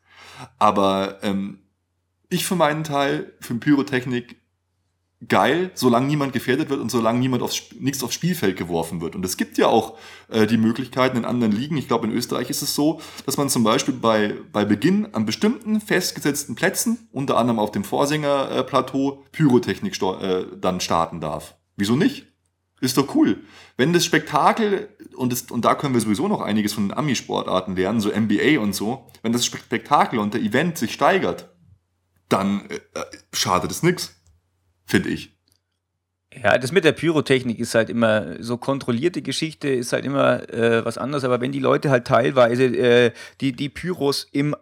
Aber 0.60 1.20
ähm, 1.24 1.60
ich 2.30 2.46
für 2.46 2.56
meinen 2.56 2.84
Teil, 2.84 3.34
für 3.40 3.56
Pyrotechnik 3.56 4.42
geil, 5.28 5.72
solange 5.74 6.06
niemand 6.06 6.34
gefährdet 6.34 6.70
wird 6.70 6.80
und 6.80 6.92
solange 6.92 7.20
niemand 7.20 7.42
aufs, 7.42 7.64
nichts 7.80 8.04
aufs 8.04 8.14
Spielfeld 8.14 8.56
geworfen 8.56 9.02
wird. 9.02 9.16
Und 9.16 9.26
es 9.26 9.36
gibt 9.36 9.58
ja 9.58 9.68
auch 9.68 9.98
äh, 10.30 10.46
die 10.46 10.58
Möglichkeiten 10.58 11.18
in 11.18 11.26
anderen 11.26 11.52
Ligen. 11.52 11.76
Ich 11.78 11.88
glaube, 11.88 12.06
in 12.06 12.14
Österreich 12.14 12.52
ist 12.52 12.62
es 12.62 12.76
so, 12.76 13.02
dass 13.26 13.38
man 13.38 13.50
zum 13.50 13.64
Beispiel 13.64 13.96
bei, 13.96 14.36
bei 14.54 14.64
Beginn 14.64 15.14
an 15.14 15.26
bestimmten 15.26 15.82
festgesetzten 15.82 16.54
Plätzen, 16.54 17.10
unter 17.12 17.38
anderem 17.38 17.58
auf 17.58 17.72
dem 17.72 17.84
Vorsängerplateau, 17.84 19.14
äh, 19.14 19.30
Pyrotechnik 19.32 20.00
äh, 20.02 20.46
dann 20.56 20.80
starten 20.82 21.20
darf. 21.20 21.56
Wieso 21.76 21.96
nicht? 21.96 22.28
Ist 22.80 22.98
doch 23.00 23.16
cool. 23.16 23.44
Wenn 23.76 23.94
das 23.94 24.06
Spektakel, 24.06 24.96
und, 25.16 25.32
das, 25.32 25.50
und 25.50 25.66
da 25.66 25.74
können 25.74 25.96
wir 25.96 26.02
sowieso 26.02 26.28
noch 26.28 26.42
einiges 26.42 26.74
von 26.74 26.90
den 26.90 26.98
Ami-Sportarten 26.98 27.76
lernen, 27.76 28.02
so 28.02 28.10
NBA 28.10 28.60
und 28.60 28.74
so, 28.74 29.08
wenn 29.24 29.34
das 29.34 29.48
Spektakel 29.48 30.20
und 30.20 30.36
der 30.36 30.42
Event 30.42 30.78
sich 30.78 30.94
steigert, 30.94 31.56
dann 32.30 32.70
äh, 32.70 32.76
äh 32.76 33.04
schadet 33.34 33.72
es 33.72 33.82
nix 33.82 34.17
finde 34.88 35.10
ich. 35.10 35.32
Ja, 36.34 36.58
das 36.58 36.72
mit 36.72 36.84
der 36.84 36.92
Pyrotechnik 36.92 37.60
ist 37.60 37.74
halt 37.74 37.90
immer 37.90 38.42
so 38.42 38.58
kontrollierte 38.58 39.22
Geschichte, 39.22 39.70
ist 39.70 39.94
halt 39.94 40.06
immer 40.06 40.50
äh, 40.54 40.84
was 40.84 40.98
anderes. 40.98 41.24
Aber 41.24 41.42
wenn 41.42 41.52
die 41.52 41.60
Leute 41.60 41.90
halt 41.90 42.06
teilweise 42.06 42.66
äh, 42.66 43.12
die, 43.42 43.54
die 43.54 43.70
Pyros 43.70 44.28
im 44.32 44.56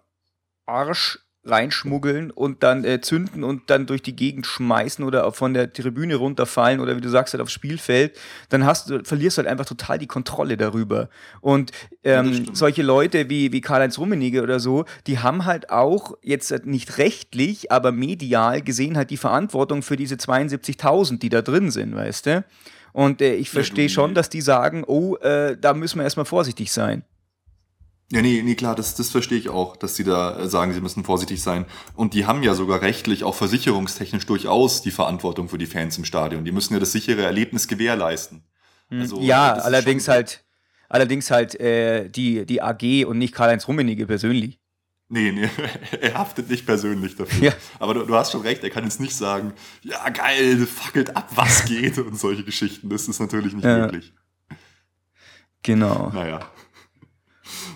Arsch 0.65 1.24
reinschmuggeln 1.45 2.31
und 2.31 2.63
dann 2.63 2.83
äh, 2.83 3.01
zünden 3.01 3.43
und 3.43 3.69
dann 3.69 3.85
durch 3.85 4.01
die 4.01 4.15
Gegend 4.15 4.45
schmeißen 4.45 5.05
oder 5.05 5.31
von 5.31 5.53
der 5.53 5.71
Tribüne 5.71 6.15
runterfallen 6.15 6.79
oder 6.79 6.97
wie 6.97 7.01
du 7.01 7.09
sagst, 7.09 7.33
halt 7.33 7.41
aufs 7.41 7.53
Spielfeld, 7.53 8.17
dann 8.49 8.65
hast 8.65 8.89
du, 8.89 9.03
verlierst 9.03 9.37
du 9.37 9.41
halt 9.41 9.49
einfach 9.49 9.65
total 9.65 9.97
die 9.97 10.07
Kontrolle 10.07 10.57
darüber. 10.57 11.09
Und 11.41 11.71
ähm, 12.03 12.47
solche 12.53 12.81
Leute 12.81 13.29
wie, 13.29 13.51
wie 13.51 13.61
Karl-Heinz 13.61 13.97
Rummenigge 13.97 14.41
oder 14.41 14.59
so, 14.59 14.85
die 15.07 15.19
haben 15.19 15.45
halt 15.45 15.69
auch 15.69 16.17
jetzt 16.21 16.65
nicht 16.65 16.97
rechtlich, 16.97 17.71
aber 17.71 17.91
medial 17.91 18.61
gesehen 18.61 18.97
halt 18.97 19.09
die 19.11 19.17
Verantwortung 19.17 19.83
für 19.83 19.95
diese 19.95 20.15
72.000, 20.15 21.19
die 21.19 21.29
da 21.29 21.41
drin 21.41 21.71
sind, 21.71 21.95
weißt 21.95 22.25
du? 22.25 22.45
Und 22.93 23.21
äh, 23.21 23.35
ich 23.35 23.49
verstehe 23.49 23.89
schon, 23.89 24.13
dass 24.13 24.29
die 24.29 24.39
sagen, 24.39 24.85
oh, 24.87 25.17
äh, 25.17 25.57
da 25.59 25.73
müssen 25.73 25.99
wir 25.99 26.03
erstmal 26.03 26.25
vorsichtig 26.25 26.71
sein. 26.71 27.03
Ja, 28.11 28.21
nee, 28.21 28.43
nee, 28.43 28.53
klar, 28.53 28.75
das, 28.75 28.93
das 28.95 29.09
verstehe 29.09 29.39
ich 29.39 29.49
auch, 29.49 29.75
dass 29.75 29.95
sie 29.95 30.03
da 30.03 30.37
äh, 30.37 30.47
sagen, 30.47 30.73
sie 30.73 30.81
müssen 30.81 31.03
vorsichtig 31.03 31.41
sein. 31.41 31.65
Und 31.95 32.13
die 32.13 32.27
haben 32.27 32.43
ja 32.43 32.53
sogar 32.53 32.81
rechtlich, 32.81 33.23
auch 33.23 33.33
versicherungstechnisch 33.33 34.27
durchaus 34.27 34.83
die 34.83 34.91
Verantwortung 34.91 35.49
für 35.49 35.57
die 35.57 35.65
Fans 35.65 35.97
im 35.97 36.05
Stadion. 36.05 36.45
Die 36.45 36.51
müssen 36.51 36.73
ja 36.73 36.79
das 36.79 36.91
sichere 36.91 37.23
Erlebnis 37.23 37.67
gewährleisten. 37.67 38.43
Hm. 38.89 39.01
Also, 39.01 39.21
ja, 39.21 39.53
allerdings 39.53 40.07
halt, 40.07 40.45
allerdings 40.87 41.31
halt 41.31 41.59
äh, 41.59 42.07
die, 42.09 42.45
die 42.45 42.61
AG 42.61 43.05
und 43.07 43.17
nicht 43.17 43.33
Karl-Heinz 43.33 43.67
Rummenigge 43.67 44.05
persönlich. 44.05 44.59
Nee, 45.07 45.31
nee, 45.31 45.49
er 46.01 46.13
haftet 46.15 46.49
nicht 46.49 46.65
persönlich 46.65 47.15
dafür. 47.15 47.45
Ja. 47.49 47.53
Aber 47.79 47.95
du, 47.95 48.05
du, 48.05 48.15
hast 48.15 48.31
schon 48.31 48.41
recht, 48.41 48.63
er 48.63 48.69
kann 48.69 48.83
jetzt 48.83 48.99
nicht 48.99 49.15
sagen, 49.15 49.53
ja 49.81 50.09
geil, 50.09 50.65
fackelt 50.67 51.15
ab, 51.15 51.29
was 51.33 51.65
geht 51.65 51.97
und 51.97 52.19
solche 52.19 52.43
Geschichten. 52.43 52.89
Das 52.89 53.07
ist 53.07 53.19
natürlich 53.19 53.53
nicht 53.53 53.65
ja. 53.65 53.79
möglich. 53.79 54.13
Genau. 55.63 56.11
Naja. 56.13 56.51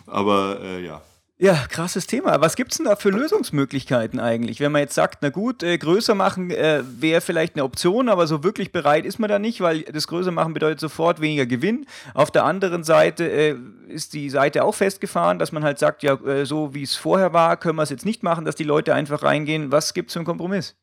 Aber 0.09 0.59
äh, 0.61 0.85
ja. 0.85 1.01
Ja, 1.41 1.53
krasses 1.69 2.05
Thema. 2.05 2.41
Was 2.41 2.57
gibt 2.57 2.71
es 2.71 2.77
denn 2.77 2.85
da 2.85 2.97
für 2.97 3.11
Lösungsmöglichkeiten 3.11 4.19
eigentlich? 4.19 4.59
Wenn 4.59 4.73
man 4.73 4.81
jetzt 4.81 4.93
sagt, 4.93 5.19
na 5.21 5.29
gut, 5.29 5.63
äh, 5.63 5.77
größer 5.77 6.13
machen 6.13 6.51
äh, 6.51 6.83
wäre 6.83 7.21
vielleicht 7.21 7.55
eine 7.55 7.63
Option, 7.63 8.09
aber 8.09 8.27
so 8.27 8.43
wirklich 8.43 8.73
bereit 8.73 9.05
ist 9.05 9.19
man 9.19 9.29
da 9.29 9.39
nicht, 9.39 9.61
weil 9.61 9.83
das 9.83 10.07
größer 10.07 10.31
machen 10.31 10.53
bedeutet 10.53 10.81
sofort 10.81 11.21
weniger 11.21 11.45
Gewinn. 11.45 11.85
Auf 12.13 12.29
der 12.29 12.43
anderen 12.43 12.83
Seite 12.83 13.25
äh, 13.25 13.55
ist 13.87 14.13
die 14.13 14.29
Seite 14.29 14.65
auch 14.65 14.75
festgefahren, 14.75 15.39
dass 15.39 15.53
man 15.53 15.63
halt 15.63 15.79
sagt, 15.79 16.03
ja, 16.03 16.15
äh, 16.25 16.45
so 16.45 16.73
wie 16.73 16.83
es 16.83 16.97
vorher 16.97 17.31
war, 17.31 17.55
können 17.55 17.77
wir 17.77 17.83
es 17.83 17.89
jetzt 17.89 18.05
nicht 18.05 18.21
machen, 18.21 18.43
dass 18.43 18.55
die 18.55 18.65
Leute 18.65 18.93
einfach 18.93 19.23
reingehen. 19.23 19.71
Was 19.71 19.93
gibt 19.93 20.09
es 20.09 20.15
für 20.15 20.19
einen 20.19 20.25
Kompromiss? 20.25 20.75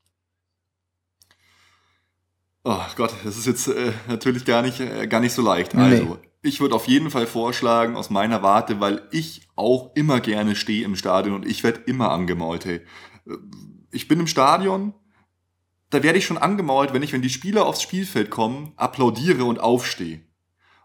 Oh 2.65 2.81
Gott, 2.97 3.13
das 3.25 3.37
ist 3.37 3.47
jetzt 3.47 3.69
äh, 3.69 3.93
natürlich 4.09 4.47
gar 4.47 4.63
nicht, 4.63 4.81
äh, 4.81 5.07
gar 5.07 5.21
nicht 5.21 5.35
so 5.35 5.43
leicht. 5.43 5.75
Nee. 5.75 5.83
Also, 5.83 6.19
ich 6.47 6.61
würde 6.61 6.75
auf 6.75 6.89
jeden 6.89 7.11
Fall 7.11 7.27
vorschlagen, 7.27 7.97
aus 7.97 8.11
meiner 8.11 8.43
Warte, 8.43 8.81
weil 8.81 9.03
ich 9.11 9.49
auch 9.57 9.95
immer 9.95 10.21
gerne 10.21 10.57
stehe 10.57 10.85
im 10.85 10.97
Stadion 10.97 11.35
und 11.35 11.47
ich 11.47 11.63
werde 11.63 11.81
immer 11.87 12.11
angemault. 12.11 12.65
Hey. 12.65 12.81
Ich 13.91 14.09
bin 14.09 14.21
im 14.21 14.27
Stadion, 14.27 14.95
da 15.91 16.03
werde 16.03 16.19
ich 16.19 16.27
schon 16.27 16.39
angemault, 16.39 16.93
wenn 16.93 17.03
ich, 17.03 17.13
wenn 17.13 17.23
die 17.23 17.31
Spieler 17.31 17.67
aufs 17.67 17.83
Spielfeld 17.83 18.31
kommen, 18.31 18.73
applaudiere 18.77 19.45
und 19.45 19.61
aufstehe. 19.61 20.21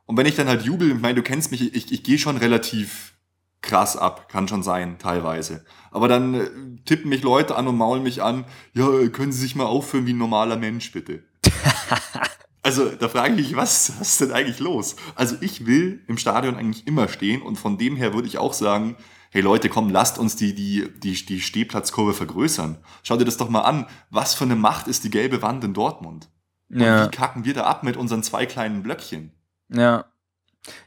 Und 0.06 0.18
wenn 0.18 0.26
ich 0.26 0.36
dann 0.36 0.48
halt 0.48 0.64
jubel, 0.64 0.92
ich 0.92 1.00
meine, 1.00 1.16
du 1.16 1.24
kennst 1.24 1.52
mich, 1.52 1.74
ich, 1.74 1.92
ich 1.92 2.04
gehe 2.04 2.18
schon 2.18 2.38
relativ 2.38 3.14
krass 3.62 3.96
ab, 3.96 4.28
kann 4.30 4.48
schon 4.48 4.64
sein, 4.64 4.98
teilweise. 4.98 5.66
Aber 5.92 6.08
dann 6.08 6.34
äh, 6.34 6.50
tippen 6.86 7.10
mich 7.10 7.22
Leute 7.22 7.56
an 7.56 7.68
und 7.68 7.78
maulen 7.78 8.04
mich 8.04 8.22
an, 8.22 8.46
ja, 8.74 9.08
können 9.10 9.32
Sie 9.32 9.42
sich 9.42 9.56
mal 9.56 9.66
aufführen 9.66 10.06
wie 10.06 10.14
ein 10.14 10.18
normaler 10.18 10.58
Mensch, 10.58 10.92
bitte. 10.92 11.24
Also 12.64 12.90
da 12.90 13.10
frage 13.10 13.34
ich 13.34 13.48
mich, 13.48 13.56
was, 13.56 14.00
was 14.00 14.10
ist 14.10 14.22
denn 14.22 14.32
eigentlich 14.32 14.60
los? 14.60 14.96
Also 15.16 15.36
ich 15.42 15.66
will 15.66 16.04
im 16.08 16.18
Stadion 16.18 16.56
eigentlich 16.56 16.86
immer 16.86 17.08
stehen 17.08 17.42
und 17.42 17.56
von 17.56 17.78
dem 17.78 17.96
her 17.96 18.14
würde 18.14 18.28
ich 18.28 18.38
auch 18.38 18.54
sagen, 18.54 18.98
hey 19.32 19.42
Leute, 19.42 19.70
komm, 19.70 19.90
lasst 19.90 20.20
uns 20.20 20.36
die, 20.36 20.54
die, 20.54 20.92
die, 21.00 21.26
die 21.26 21.42
Stehplatzkurve 21.42 22.14
vergrößern. 22.14 22.78
Schau 23.02 23.18
dir 23.18 23.26
das 23.26 23.38
doch 23.38 23.50
mal 23.50 23.62
an. 23.62 23.88
Was 24.10 24.36
für 24.36 24.44
eine 24.44 24.56
Macht 24.56 24.88
ist 24.88 25.04
die 25.04 25.10
gelbe 25.10 25.42
Wand 25.42 25.64
in 25.64 25.74
Dortmund? 25.74 26.30
Und 26.70 26.82
ja. 26.82 27.06
wie 27.06 27.12
kacken 27.12 27.46
wir 27.46 27.54
da 27.54 27.64
ab 27.64 27.84
mit 27.84 27.98
unseren 27.98 28.24
zwei 28.24 28.46
kleinen 28.46 28.84
Blöckchen? 28.84 29.32
Ja. 29.70 30.06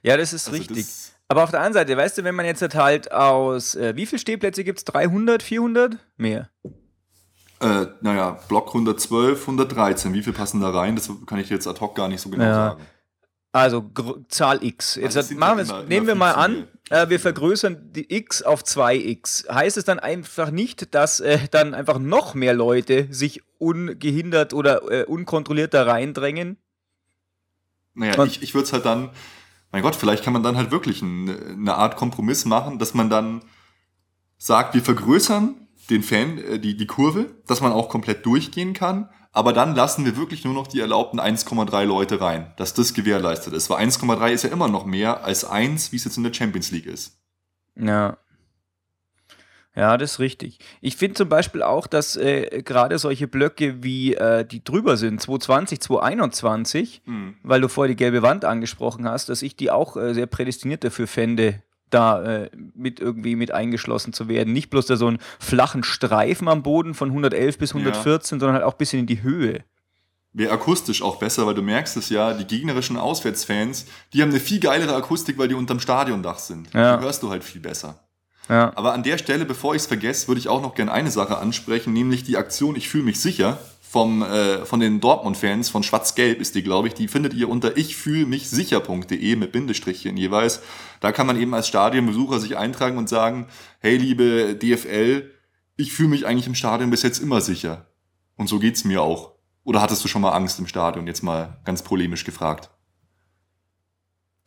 Ja, 0.02 0.16
das 0.16 0.32
ist 0.32 0.46
also 0.46 0.58
richtig. 0.58 0.86
Das 0.86 1.14
Aber 1.28 1.42
auf 1.42 1.50
der 1.50 1.60
anderen 1.60 1.74
Seite, 1.74 1.96
weißt 1.96 2.18
du, 2.18 2.24
wenn 2.24 2.34
man 2.34 2.46
jetzt 2.46 2.62
halt 2.74 3.10
aus, 3.10 3.74
äh, 3.74 3.96
wie 3.96 4.06
viele 4.06 4.20
Stehplätze 4.20 4.62
gibt 4.62 4.78
es? 4.78 4.84
300, 4.84 5.42
400? 5.42 5.98
Mehr. 6.16 6.50
Äh, 7.64 7.86
naja, 8.02 8.38
Block 8.48 8.68
112, 8.68 9.40
113. 9.40 10.12
Wie 10.12 10.22
viel 10.22 10.34
passen 10.34 10.60
da 10.60 10.68
rein? 10.68 10.96
Das 10.96 11.10
kann 11.24 11.38
ich 11.38 11.48
jetzt 11.48 11.66
ad 11.66 11.80
hoc 11.80 11.94
gar 11.94 12.08
nicht 12.08 12.20
so 12.20 12.28
genau 12.28 12.44
ja. 12.44 12.54
sagen. 12.54 12.82
Also 13.52 13.90
Zahl 14.28 14.62
X. 14.62 14.96
Jetzt 14.96 15.16
also 15.16 15.34
machen 15.36 15.66
wir, 15.66 15.82
nehmen 15.84 16.06
wir 16.06 16.14
mal 16.14 16.32
an, 16.32 16.66
äh, 16.90 17.08
wir 17.08 17.18
vergrößern 17.18 17.92
die 17.92 18.12
X 18.14 18.42
auf 18.42 18.64
2X. 18.64 19.48
Heißt 19.48 19.78
es 19.78 19.84
dann 19.84 19.98
einfach 19.98 20.50
nicht, 20.50 20.94
dass 20.94 21.20
äh, 21.20 21.38
dann 21.50 21.72
einfach 21.72 21.98
noch 21.98 22.34
mehr 22.34 22.52
Leute 22.52 23.06
sich 23.10 23.42
ungehindert 23.58 24.52
oder 24.52 24.90
äh, 24.90 25.04
unkontrolliert 25.04 25.72
da 25.72 25.84
reindrängen? 25.84 26.58
Naja, 27.94 28.20
Und 28.20 28.26
ich, 28.26 28.42
ich 28.42 28.54
würde 28.54 28.66
es 28.66 28.72
halt 28.74 28.84
dann, 28.84 29.10
mein 29.72 29.82
Gott, 29.82 29.96
vielleicht 29.96 30.22
kann 30.22 30.32
man 30.32 30.42
dann 30.42 30.56
halt 30.56 30.70
wirklich 30.70 31.00
ein, 31.00 31.30
eine 31.30 31.76
Art 31.76 31.96
Kompromiss 31.96 32.44
machen, 32.44 32.78
dass 32.78 32.92
man 32.92 33.08
dann 33.08 33.42
sagt, 34.36 34.74
wir 34.74 34.82
vergrößern 34.82 35.63
den 35.86 36.02
Fan, 36.02 36.38
äh, 36.38 36.58
die, 36.58 36.76
die 36.76 36.86
Kurve, 36.86 37.34
dass 37.46 37.60
man 37.60 37.72
auch 37.72 37.88
komplett 37.88 38.24
durchgehen 38.26 38.72
kann, 38.72 39.08
aber 39.32 39.52
dann 39.52 39.74
lassen 39.74 40.04
wir 40.04 40.16
wirklich 40.16 40.44
nur 40.44 40.54
noch 40.54 40.68
die 40.68 40.80
erlaubten 40.80 41.18
1,3 41.18 41.84
Leute 41.84 42.20
rein, 42.20 42.52
dass 42.56 42.72
das 42.72 42.94
gewährleistet 42.94 43.52
ist. 43.52 43.68
Weil 43.68 43.84
1,3 43.84 44.30
ist 44.30 44.44
ja 44.44 44.50
immer 44.50 44.68
noch 44.68 44.86
mehr 44.86 45.24
als 45.24 45.44
1, 45.44 45.90
wie 45.90 45.96
es 45.96 46.04
jetzt 46.04 46.16
in 46.16 46.22
der 46.22 46.32
Champions 46.32 46.70
League 46.70 46.86
ist. 46.86 47.18
Ja. 47.74 48.16
Ja, 49.76 49.96
das 49.96 50.12
ist 50.12 50.18
richtig. 50.20 50.60
Ich 50.80 50.96
finde 50.96 51.14
zum 51.14 51.28
Beispiel 51.28 51.62
auch, 51.62 51.88
dass 51.88 52.16
äh, 52.16 52.62
gerade 52.62 52.96
solche 52.98 53.26
Blöcke 53.26 53.82
wie 53.82 54.14
äh, 54.14 54.44
die 54.44 54.62
drüber 54.62 54.96
sind, 54.96 55.20
220, 55.20 55.80
221, 55.80 57.02
mhm. 57.04 57.34
weil 57.42 57.60
du 57.60 57.68
vorher 57.68 57.88
die 57.88 57.96
gelbe 57.96 58.22
Wand 58.22 58.44
angesprochen 58.44 59.08
hast, 59.08 59.28
dass 59.28 59.42
ich 59.42 59.56
die 59.56 59.72
auch 59.72 59.96
äh, 59.96 60.14
sehr 60.14 60.26
prädestiniert 60.26 60.84
dafür 60.84 61.08
fände, 61.08 61.60
da 61.94 62.22
äh, 62.22 62.50
mit 62.74 63.00
irgendwie 63.00 63.36
mit 63.36 63.52
eingeschlossen 63.52 64.12
zu 64.12 64.28
werden. 64.28 64.52
Nicht 64.52 64.70
bloß 64.70 64.86
da 64.86 64.96
so 64.96 65.06
einen 65.06 65.18
flachen 65.38 65.82
Streifen 65.82 66.48
am 66.48 66.62
Boden 66.62 66.94
von 66.94 67.08
111 67.08 67.58
bis 67.58 67.70
114, 67.70 68.36
ja. 68.36 68.40
sondern 68.40 68.54
halt 68.54 68.64
auch 68.64 68.74
ein 68.74 68.78
bisschen 68.78 69.00
in 69.00 69.06
die 69.06 69.22
Höhe. 69.22 69.64
Wäre 70.32 70.52
akustisch 70.52 71.00
auch 71.00 71.16
besser, 71.16 71.46
weil 71.46 71.54
du 71.54 71.62
merkst 71.62 71.96
es 71.96 72.08
ja, 72.08 72.34
die 72.34 72.44
gegnerischen 72.44 72.96
Auswärtsfans, 72.96 73.86
die 74.12 74.20
haben 74.20 74.30
eine 74.30 74.40
viel 74.40 74.58
geilere 74.58 74.94
Akustik, 74.96 75.38
weil 75.38 75.46
die 75.46 75.54
unterm 75.54 75.78
Stadiondach 75.78 76.40
sind. 76.40 76.72
Ja. 76.74 76.96
Die 76.96 77.04
hörst 77.04 77.22
du 77.22 77.30
halt 77.30 77.44
viel 77.44 77.60
besser. 77.60 78.00
Ja. 78.48 78.72
Aber 78.74 78.92
an 78.92 79.04
der 79.04 79.16
Stelle, 79.18 79.44
bevor 79.44 79.74
ich 79.74 79.82
es 79.82 79.86
vergesse, 79.86 80.26
würde 80.28 80.40
ich 80.40 80.48
auch 80.48 80.60
noch 80.60 80.74
gerne 80.74 80.92
eine 80.92 81.10
Sache 81.10 81.38
ansprechen, 81.38 81.92
nämlich 81.92 82.24
die 82.24 82.36
Aktion 82.36 82.76
Ich 82.76 82.88
fühle 82.88 83.04
mich 83.04 83.20
sicher 83.20 83.58
vom, 83.94 84.22
äh, 84.22 84.66
von 84.66 84.80
den 84.80 84.98
Dortmund-Fans 84.98 85.68
von 85.68 85.84
Schwarz-Gelb 85.84 86.40
ist 86.40 86.56
die, 86.56 86.64
glaube 86.64 86.88
ich. 86.88 86.94
Die 86.94 87.06
findet 87.06 87.32
ihr 87.32 87.48
unter 87.48 87.76
ich 87.76 87.94
fühle 87.94 88.26
mich 88.26 88.50
sicher.de 88.50 89.36
mit 89.36 89.52
Bindestrichen 89.52 90.16
jeweils. 90.16 90.62
Da 90.98 91.12
kann 91.12 91.28
man 91.28 91.40
eben 91.40 91.54
als 91.54 91.68
Stadionbesucher 91.68 92.40
sich 92.40 92.56
eintragen 92.56 92.98
und 92.98 93.08
sagen, 93.08 93.46
hey 93.78 93.96
liebe 93.96 94.56
DFL, 94.56 95.30
ich 95.76 95.92
fühle 95.92 96.08
mich 96.08 96.26
eigentlich 96.26 96.48
im 96.48 96.56
Stadion 96.56 96.90
bis 96.90 97.04
jetzt 97.04 97.20
immer 97.20 97.40
sicher. 97.40 97.86
Und 98.34 98.48
so 98.48 98.58
geht's 98.58 98.82
mir 98.82 99.00
auch. 99.00 99.36
Oder 99.62 99.80
hattest 99.80 100.02
du 100.02 100.08
schon 100.08 100.22
mal 100.22 100.32
Angst 100.32 100.58
im 100.58 100.66
Stadion? 100.66 101.06
Jetzt 101.06 101.22
mal 101.22 101.60
ganz 101.64 101.82
polemisch 101.82 102.24
gefragt. 102.24 102.70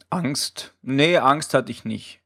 Angst? 0.10 0.76
Nee, 0.82 1.20
Angst 1.20 1.54
hatte 1.54 1.72
ich 1.72 1.86
nicht. 1.86 2.20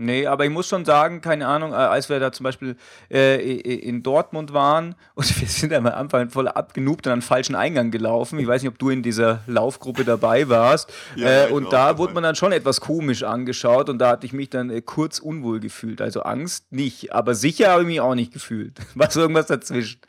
Nee, 0.00 0.26
aber 0.28 0.44
ich 0.44 0.50
muss 0.52 0.68
schon 0.68 0.84
sagen, 0.84 1.20
keine 1.20 1.48
Ahnung, 1.48 1.72
äh, 1.72 1.74
als 1.74 2.08
wir 2.08 2.20
da 2.20 2.30
zum 2.30 2.44
Beispiel 2.44 2.76
äh, 3.10 3.56
in 3.58 4.04
Dortmund 4.04 4.52
waren 4.52 4.94
und 5.16 5.40
wir 5.40 5.48
sind 5.48 5.72
am 5.72 5.86
Anfang 5.86 6.30
voll 6.30 6.46
abgenubt 6.46 7.06
und 7.06 7.12
an 7.12 7.18
den 7.18 7.24
falschen 7.24 7.56
Eingang 7.56 7.90
gelaufen. 7.90 8.38
Ich 8.38 8.46
weiß 8.46 8.62
nicht, 8.62 8.70
ob 8.70 8.78
du 8.78 8.90
in 8.90 9.02
dieser 9.02 9.42
Laufgruppe 9.48 10.04
dabei 10.04 10.48
warst. 10.48 10.92
Ja, 11.16 11.46
äh, 11.46 11.50
und 11.50 11.72
da 11.72 11.98
wurde 11.98 12.14
man 12.14 12.22
dann 12.22 12.36
schon 12.36 12.52
etwas 12.52 12.80
komisch 12.80 13.24
angeschaut 13.24 13.88
und 13.88 13.98
da 13.98 14.10
hatte 14.10 14.24
ich 14.24 14.32
mich 14.32 14.50
dann 14.50 14.70
äh, 14.70 14.82
kurz 14.82 15.18
unwohl 15.18 15.58
gefühlt. 15.58 16.00
Also 16.00 16.22
Angst 16.22 16.70
nicht, 16.70 17.12
aber 17.12 17.34
sicher 17.34 17.72
habe 17.72 17.82
ich 17.82 17.88
mich 17.88 18.00
auch 18.00 18.14
nicht 18.14 18.32
gefühlt. 18.32 18.78
War 18.94 19.10
so 19.10 19.20
irgendwas 19.20 19.46
dazwischen. 19.46 20.00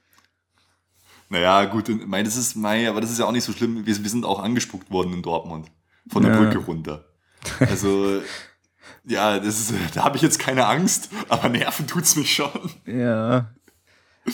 Naja, 1.30 1.66
gut, 1.66 1.90
ich 1.90 2.06
meine, 2.06 2.26
das 2.26 2.38
ist, 2.38 2.56
mein, 2.56 2.88
aber 2.88 3.02
das 3.02 3.10
ist 3.10 3.18
ja 3.18 3.26
auch 3.26 3.32
nicht 3.32 3.44
so 3.44 3.54
schlimm. 3.54 3.88
Wir, 3.88 4.04
wir 4.04 4.10
sind 4.10 4.24
auch 4.24 4.40
angespuckt 4.40 4.92
worden 4.92 5.14
in 5.14 5.24
Dortmund. 5.24 5.68
Von 6.12 6.24
der 6.24 6.34
ja. 6.34 6.40
Brücke 6.40 6.60
runter. 6.60 7.06
Also 7.60 8.22
ja, 9.06 9.40
das 9.40 9.60
ist, 9.60 9.74
da 9.94 10.04
habe 10.04 10.18
ich 10.18 10.22
jetzt 10.22 10.40
keine 10.40 10.68
Angst, 10.68 11.10
aber 11.30 11.50
nerven 11.50 11.88
tut's 11.88 12.16
mich 12.16 12.34
schon. 12.34 12.72
Ja. 12.86 13.52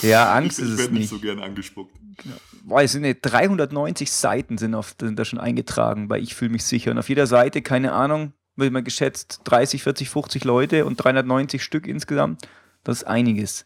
Ja, 0.01 0.33
Angst 0.33 0.59
ich, 0.59 0.65
ist 0.65 0.71
es 0.71 0.77
nicht. 0.77 0.79
Ich 0.79 0.79
werde 0.79 0.93
nicht 0.95 1.09
so 1.09 1.19
gerne 1.19 1.43
angespuckt. 1.43 1.95
Ja. 2.23 2.31
Boah, 2.63 2.81
es 2.81 2.93
sind 2.93 3.17
390 3.21 4.11
Seiten 4.11 4.57
sind, 4.57 4.73
auf, 4.73 4.95
sind 4.99 5.19
da 5.19 5.25
schon 5.25 5.39
eingetragen 5.39 6.07
bei 6.07 6.19
Ich 6.19 6.35
fühle 6.35 6.51
mich 6.51 6.63
sicher. 6.63 6.91
Und 6.91 6.97
auf 6.97 7.09
jeder 7.09 7.27
Seite, 7.27 7.61
keine 7.61 7.93
Ahnung, 7.93 8.33
wird 8.55 8.71
mal 8.71 8.83
geschätzt 8.83 9.41
30, 9.43 9.83
40, 9.83 10.09
50 10.09 10.43
Leute 10.43 10.85
und 10.85 10.95
390 10.97 11.63
Stück 11.63 11.87
insgesamt. 11.87 12.47
Das 12.83 12.97
ist 12.97 13.03
einiges. 13.03 13.65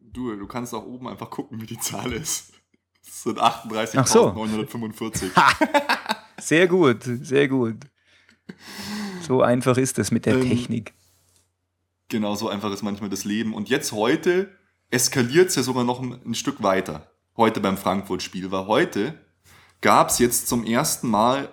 Du, 0.00 0.34
du 0.34 0.46
kannst 0.46 0.74
auch 0.74 0.86
oben 0.86 1.08
einfach 1.08 1.30
gucken, 1.30 1.60
wie 1.60 1.66
die 1.66 1.78
Zahl 1.78 2.12
ist. 2.12 2.52
Das 3.04 3.22
sind 3.22 3.38
38.945. 3.38 5.14
So. 5.16 5.32
sehr 6.40 6.66
gut, 6.66 7.02
sehr 7.02 7.48
gut. 7.48 7.76
So 9.26 9.42
einfach 9.42 9.76
ist 9.76 9.98
es 9.98 10.12
mit 10.12 10.24
der 10.24 10.36
ähm, 10.36 10.48
Technik. 10.48 10.94
Genau, 12.08 12.36
so 12.36 12.48
einfach 12.48 12.72
ist 12.72 12.82
manchmal 12.82 13.10
das 13.10 13.24
Leben. 13.24 13.54
Und 13.54 13.68
jetzt 13.68 13.90
heute 13.90 14.50
eskaliert 14.90 15.48
es 15.48 15.56
ja 15.56 15.64
sogar 15.64 15.82
noch 15.82 16.00
ein, 16.00 16.20
ein 16.24 16.34
Stück 16.34 16.62
weiter. 16.62 17.10
Heute 17.36 17.60
beim 17.60 17.76
Frankfurt-Spiel. 17.76 18.52
Weil 18.52 18.66
heute 18.68 19.18
gab 19.80 20.10
es 20.10 20.20
jetzt 20.20 20.46
zum 20.46 20.64
ersten 20.64 21.08
Mal 21.08 21.48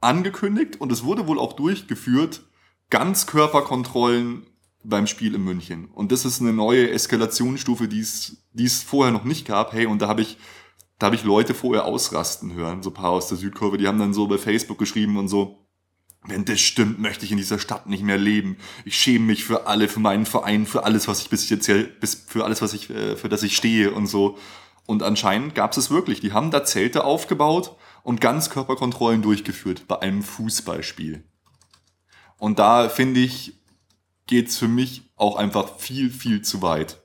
angekündigt 0.00 0.80
und 0.80 0.92
es 0.92 1.02
wurde 1.02 1.26
wohl 1.26 1.40
auch 1.40 1.54
durchgeführt, 1.54 2.42
Ganzkörperkontrollen 2.90 4.46
beim 4.84 5.08
Spiel 5.08 5.34
in 5.34 5.42
München. 5.42 5.86
Und 5.86 6.12
das 6.12 6.24
ist 6.24 6.40
eine 6.40 6.52
neue 6.52 6.88
Eskalationsstufe, 6.90 7.88
die 7.88 7.98
es 8.00 8.82
vorher 8.86 9.12
noch 9.12 9.24
nicht 9.24 9.44
gab. 9.44 9.72
Hey, 9.72 9.86
und 9.86 10.00
da 10.00 10.06
habe 10.06 10.22
ich, 10.22 10.38
da 11.00 11.06
habe 11.06 11.16
ich 11.16 11.24
Leute 11.24 11.52
vorher 11.52 11.84
ausrasten 11.84 12.54
hören, 12.54 12.84
so 12.84 12.90
ein 12.90 12.94
paar 12.94 13.10
aus 13.10 13.26
der 13.26 13.38
Südkurve, 13.38 13.76
die 13.76 13.88
haben 13.88 13.98
dann 13.98 14.14
so 14.14 14.28
bei 14.28 14.38
Facebook 14.38 14.78
geschrieben 14.78 15.16
und 15.16 15.26
so, 15.26 15.67
wenn 16.28 16.44
das 16.44 16.60
stimmt, 16.60 16.98
möchte 16.98 17.24
ich 17.24 17.32
in 17.32 17.38
dieser 17.38 17.58
Stadt 17.58 17.86
nicht 17.86 18.02
mehr 18.02 18.18
leben. 18.18 18.58
Ich 18.84 18.96
schäme 18.96 19.26
mich 19.26 19.44
für 19.44 19.66
alle, 19.66 19.88
für 19.88 20.00
meinen 20.00 20.26
Verein, 20.26 20.66
für 20.66 20.84
alles, 20.84 21.08
was 21.08 21.20
ich 21.22 21.30
bis 21.30 21.48
jetzt, 21.48 21.70
bis, 22.00 22.14
für 22.14 22.44
alles, 22.44 22.62
was 22.62 22.74
ich, 22.74 22.90
äh, 22.90 23.16
für 23.16 23.28
das 23.28 23.42
ich 23.42 23.56
stehe 23.56 23.92
und 23.92 24.06
so. 24.06 24.38
Und 24.86 25.02
anscheinend 25.02 25.54
gab 25.54 25.72
es 25.72 25.76
es 25.76 25.90
wirklich. 25.90 26.20
Die 26.20 26.32
haben 26.32 26.50
da 26.50 26.64
Zelte 26.64 27.04
aufgebaut 27.04 27.76
und 28.02 28.20
Ganzkörperkontrollen 28.20 29.22
durchgeführt 29.22 29.84
bei 29.86 30.00
einem 30.00 30.22
Fußballspiel. 30.22 31.24
Und 32.38 32.58
da 32.58 32.88
finde 32.88 33.20
ich, 33.20 33.54
geht's 34.26 34.56
für 34.56 34.68
mich 34.68 35.02
auch 35.16 35.36
einfach 35.36 35.76
viel, 35.78 36.10
viel 36.10 36.42
zu 36.42 36.62
weit. 36.62 37.02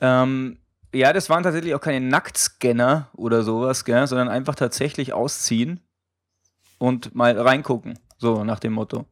Ähm, 0.00 0.58
ja, 0.92 1.12
das 1.12 1.30
waren 1.30 1.42
tatsächlich 1.42 1.74
auch 1.74 1.80
keine 1.80 2.04
Nacktscanner 2.06 3.08
oder 3.14 3.42
sowas, 3.42 3.84
gell, 3.84 4.06
sondern 4.06 4.28
einfach 4.28 4.54
tatsächlich 4.54 5.12
ausziehen 5.12 5.80
und 6.78 7.14
mal 7.14 7.38
reingucken. 7.38 7.98
So 8.16 8.44
nach 8.44 8.58
dem 8.58 8.72
Motto. 8.72 9.04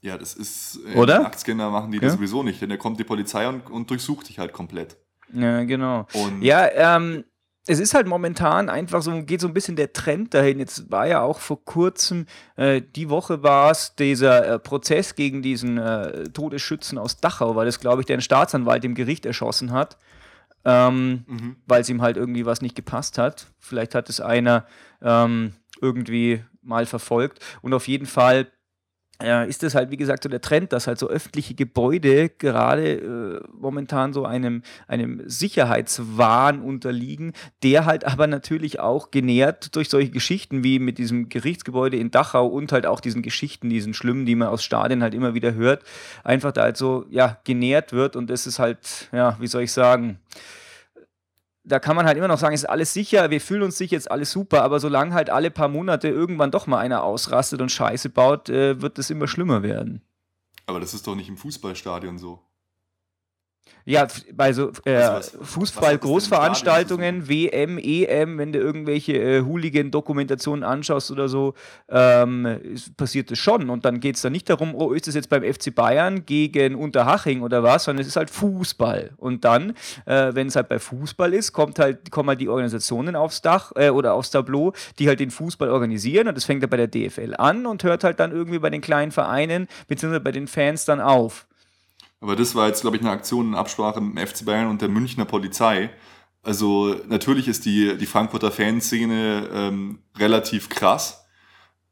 Ja, 0.00 0.18
das 0.18 0.34
ist. 0.34 0.80
Äh, 0.92 0.98
Oder? 0.98 1.26
Aktscanner 1.26 1.70
machen 1.70 1.92
die 1.92 1.98
ja. 1.98 2.04
das 2.04 2.14
sowieso 2.14 2.42
nicht, 2.42 2.60
denn 2.60 2.70
da 2.70 2.76
kommt 2.76 2.98
die 2.98 3.04
Polizei 3.04 3.48
und, 3.48 3.70
und 3.70 3.88
durchsucht 3.88 4.28
dich 4.28 4.38
halt 4.38 4.52
komplett. 4.52 4.96
Ja, 5.32 5.62
genau. 5.64 6.06
Und 6.12 6.42
ja, 6.42 6.68
ähm, 6.72 7.24
es 7.66 7.78
ist 7.78 7.94
halt 7.94 8.08
momentan 8.08 8.68
einfach 8.68 9.02
so, 9.02 9.22
geht 9.22 9.40
so 9.40 9.46
ein 9.46 9.54
bisschen 9.54 9.76
der 9.76 9.92
Trend 9.92 10.34
dahin. 10.34 10.58
Jetzt 10.58 10.90
war 10.90 11.06
ja 11.06 11.22
auch 11.22 11.38
vor 11.38 11.64
kurzem, 11.64 12.26
äh, 12.56 12.82
die 12.82 13.08
Woche 13.08 13.44
war 13.44 13.70
es, 13.70 13.94
dieser 13.94 14.54
äh, 14.54 14.58
Prozess 14.58 15.14
gegen 15.14 15.42
diesen 15.42 15.78
äh, 15.78 16.24
Todesschützen 16.30 16.98
aus 16.98 17.20
Dachau, 17.20 17.54
weil 17.54 17.66
das, 17.66 17.78
glaube 17.78 18.02
ich, 18.02 18.06
der 18.06 18.20
Staatsanwalt 18.20 18.84
im 18.84 18.96
Gericht 18.96 19.24
erschossen 19.24 19.70
hat 19.70 19.96
ähm, 20.64 21.24
mhm. 21.26 21.56
weil 21.66 21.82
es 21.82 21.88
ihm 21.88 22.02
halt 22.02 22.16
irgendwie 22.16 22.46
was 22.46 22.62
nicht 22.62 22.74
gepasst 22.74 23.18
hat. 23.18 23.46
Vielleicht 23.58 23.94
hat 23.94 24.08
es 24.08 24.20
einer 24.20 24.66
ähm, 25.00 25.54
irgendwie 25.80 26.44
mal 26.62 26.86
verfolgt. 26.86 27.40
Und 27.60 27.74
auf 27.74 27.88
jeden 27.88 28.06
Fall 28.06 28.50
äh, 29.22 29.48
ist 29.48 29.62
es 29.62 29.74
halt, 29.74 29.90
wie 29.90 29.96
gesagt, 29.96 30.22
so 30.22 30.28
der 30.28 30.40
Trend, 30.40 30.72
dass 30.72 30.86
halt 30.86 30.98
so 30.98 31.08
öffentliche 31.08 31.54
Gebäude 31.54 32.28
gerade 32.28 32.92
äh, 32.92 33.40
momentan 33.58 34.12
so 34.12 34.24
einem, 34.24 34.62
einem 34.88 35.22
Sicherheitswahn 35.26 36.60
unterliegen, 36.60 37.32
der 37.62 37.86
halt 37.86 38.04
aber 38.04 38.26
natürlich 38.26 38.80
auch 38.80 39.10
genährt 39.10 39.74
durch 39.76 39.88
solche 39.88 40.10
Geschichten 40.10 40.64
wie 40.64 40.78
mit 40.78 40.98
diesem 40.98 41.28
Gerichtsgebäude 41.28 41.96
in 41.96 42.10
Dachau 42.10 42.46
und 42.46 42.72
halt 42.72 42.86
auch 42.86 43.00
diesen 43.00 43.22
Geschichten, 43.22 43.70
diesen 43.70 43.94
schlimmen, 43.94 44.26
die 44.26 44.34
man 44.34 44.48
aus 44.48 44.64
Stadien 44.64 45.02
halt 45.02 45.14
immer 45.14 45.34
wieder 45.34 45.54
hört, 45.54 45.82
einfach 46.24 46.52
da 46.52 46.62
halt 46.62 46.76
so, 46.76 47.06
ja, 47.10 47.38
genährt 47.44 47.92
wird. 47.92 48.16
Und 48.16 48.30
das 48.30 48.46
ist 48.46 48.58
halt, 48.58 49.08
ja, 49.12 49.36
wie 49.40 49.46
soll 49.46 49.62
ich 49.62 49.72
sagen, 49.72 50.18
da 51.64 51.78
kann 51.78 51.96
man 51.96 52.06
halt 52.06 52.16
immer 52.16 52.28
noch 52.28 52.38
sagen, 52.38 52.54
ist 52.54 52.68
alles 52.68 52.92
sicher, 52.92 53.30
wir 53.30 53.40
fühlen 53.40 53.62
uns 53.62 53.78
sicher, 53.78 53.96
ist 53.96 54.10
alles 54.10 54.32
super, 54.32 54.62
aber 54.62 54.80
solange 54.80 55.14
halt 55.14 55.30
alle 55.30 55.50
paar 55.50 55.68
Monate 55.68 56.08
irgendwann 56.08 56.50
doch 56.50 56.66
mal 56.66 56.78
einer 56.78 57.04
ausrastet 57.04 57.60
und 57.60 57.70
Scheiße 57.70 58.08
baut, 58.10 58.48
äh, 58.48 58.80
wird 58.80 58.98
es 58.98 59.10
immer 59.10 59.28
schlimmer 59.28 59.62
werden. 59.62 60.02
Aber 60.66 60.80
das 60.80 60.94
ist 60.94 61.06
doch 61.06 61.14
nicht 61.14 61.28
im 61.28 61.36
Fußballstadion 61.36 62.18
so. 62.18 62.40
Ja, 63.84 64.06
bei 64.32 64.52
so 64.52 64.68
äh, 64.84 64.94
das 64.94 65.36
Fußball-Großveranstaltungen, 65.40 67.28
WM, 67.28 67.78
EM, 67.78 68.38
wenn 68.38 68.52
du 68.52 68.60
irgendwelche 68.60 69.14
äh, 69.14 69.42
Hooligan-Dokumentationen 69.42 70.62
anschaust 70.62 71.10
oder 71.10 71.28
so, 71.28 71.54
ähm, 71.88 72.46
ist, 72.46 72.96
passiert 72.96 73.32
das 73.32 73.38
schon. 73.40 73.70
Und 73.70 73.84
dann 73.84 73.98
geht 73.98 74.16
es 74.16 74.22
da 74.22 74.30
nicht 74.30 74.48
darum, 74.48 74.76
oh, 74.76 74.92
ist 74.92 75.08
es 75.08 75.16
jetzt 75.16 75.28
beim 75.28 75.42
FC 75.42 75.74
Bayern 75.74 76.24
gegen 76.26 76.76
Unterhaching 76.76 77.42
oder 77.42 77.64
was, 77.64 77.84
sondern 77.84 78.02
es 78.02 78.06
ist 78.06 78.16
halt 78.16 78.30
Fußball. 78.30 79.14
Und 79.16 79.44
dann, 79.44 79.70
äh, 80.06 80.32
wenn 80.32 80.46
es 80.46 80.54
halt 80.54 80.68
bei 80.68 80.78
Fußball 80.78 81.34
ist, 81.34 81.52
kommt 81.52 81.80
halt, 81.80 82.12
kommen 82.12 82.28
halt 82.28 82.40
die 82.40 82.48
Organisationen 82.48 83.16
aufs 83.16 83.42
Dach 83.42 83.72
äh, 83.74 83.90
oder 83.90 84.14
aufs 84.14 84.30
Tableau, 84.30 84.72
die 85.00 85.08
halt 85.08 85.18
den 85.18 85.32
Fußball 85.32 85.68
organisieren. 85.68 86.28
Und 86.28 86.36
das 86.36 86.44
fängt 86.44 86.62
ja 86.62 86.68
bei 86.68 86.76
der 86.76 86.86
DFL 86.86 87.34
an 87.36 87.66
und 87.66 87.82
hört 87.82 88.04
halt 88.04 88.20
dann 88.20 88.30
irgendwie 88.30 88.60
bei 88.60 88.70
den 88.70 88.80
kleinen 88.80 89.10
Vereinen 89.10 89.66
bzw. 89.88 90.20
bei 90.20 90.30
den 90.30 90.46
Fans 90.46 90.84
dann 90.84 91.00
auf. 91.00 91.46
Aber 92.22 92.36
das 92.36 92.54
war 92.54 92.68
jetzt, 92.68 92.82
glaube 92.82 92.96
ich, 92.96 93.02
eine 93.02 93.10
Aktion 93.10 93.48
in 93.48 93.54
Absprache 93.56 94.00
mit 94.00 94.16
dem 94.16 94.26
FC 94.26 94.44
Bayern 94.44 94.68
und 94.68 94.80
der 94.80 94.88
Münchner 94.88 95.24
Polizei. 95.24 95.90
Also 96.42 96.94
natürlich 97.08 97.48
ist 97.48 97.64
die, 97.64 97.98
die 97.98 98.06
Frankfurter 98.06 98.52
Fanszene 98.52 99.48
ähm, 99.52 99.98
relativ 100.16 100.68
krass, 100.68 101.26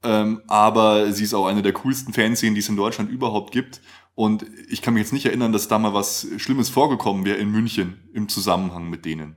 ähm, 0.05 0.43
aber 0.47 1.13
sie 1.13 1.25
ist 1.25 1.35
auch 1.35 1.47
eine 1.47 1.63
der 1.63 1.73
coolsten 1.73 2.13
Fanszenen, 2.13 2.55
die 2.55 2.61
es 2.61 2.69
in 2.69 2.77
Deutschland 2.77 3.11
überhaupt 3.11 3.53
gibt. 3.53 3.81
Und 4.15 4.47
ich 4.69 4.83
kann 4.83 4.95
mich 4.95 5.03
jetzt 5.03 5.13
nicht 5.13 5.27
erinnern, 5.27 5.53
dass 5.53 5.67
da 5.67 5.81
mal 5.81 5.95
was 5.95 6.29
Schlimmes 6.37 6.69
vorgekommen 6.69 7.25
wäre 7.25 7.39
in 7.39 7.51
München 7.51 8.09
im 8.13 8.29
Zusammenhang 8.29 8.89
mit 8.89 9.05
denen. 9.05 9.35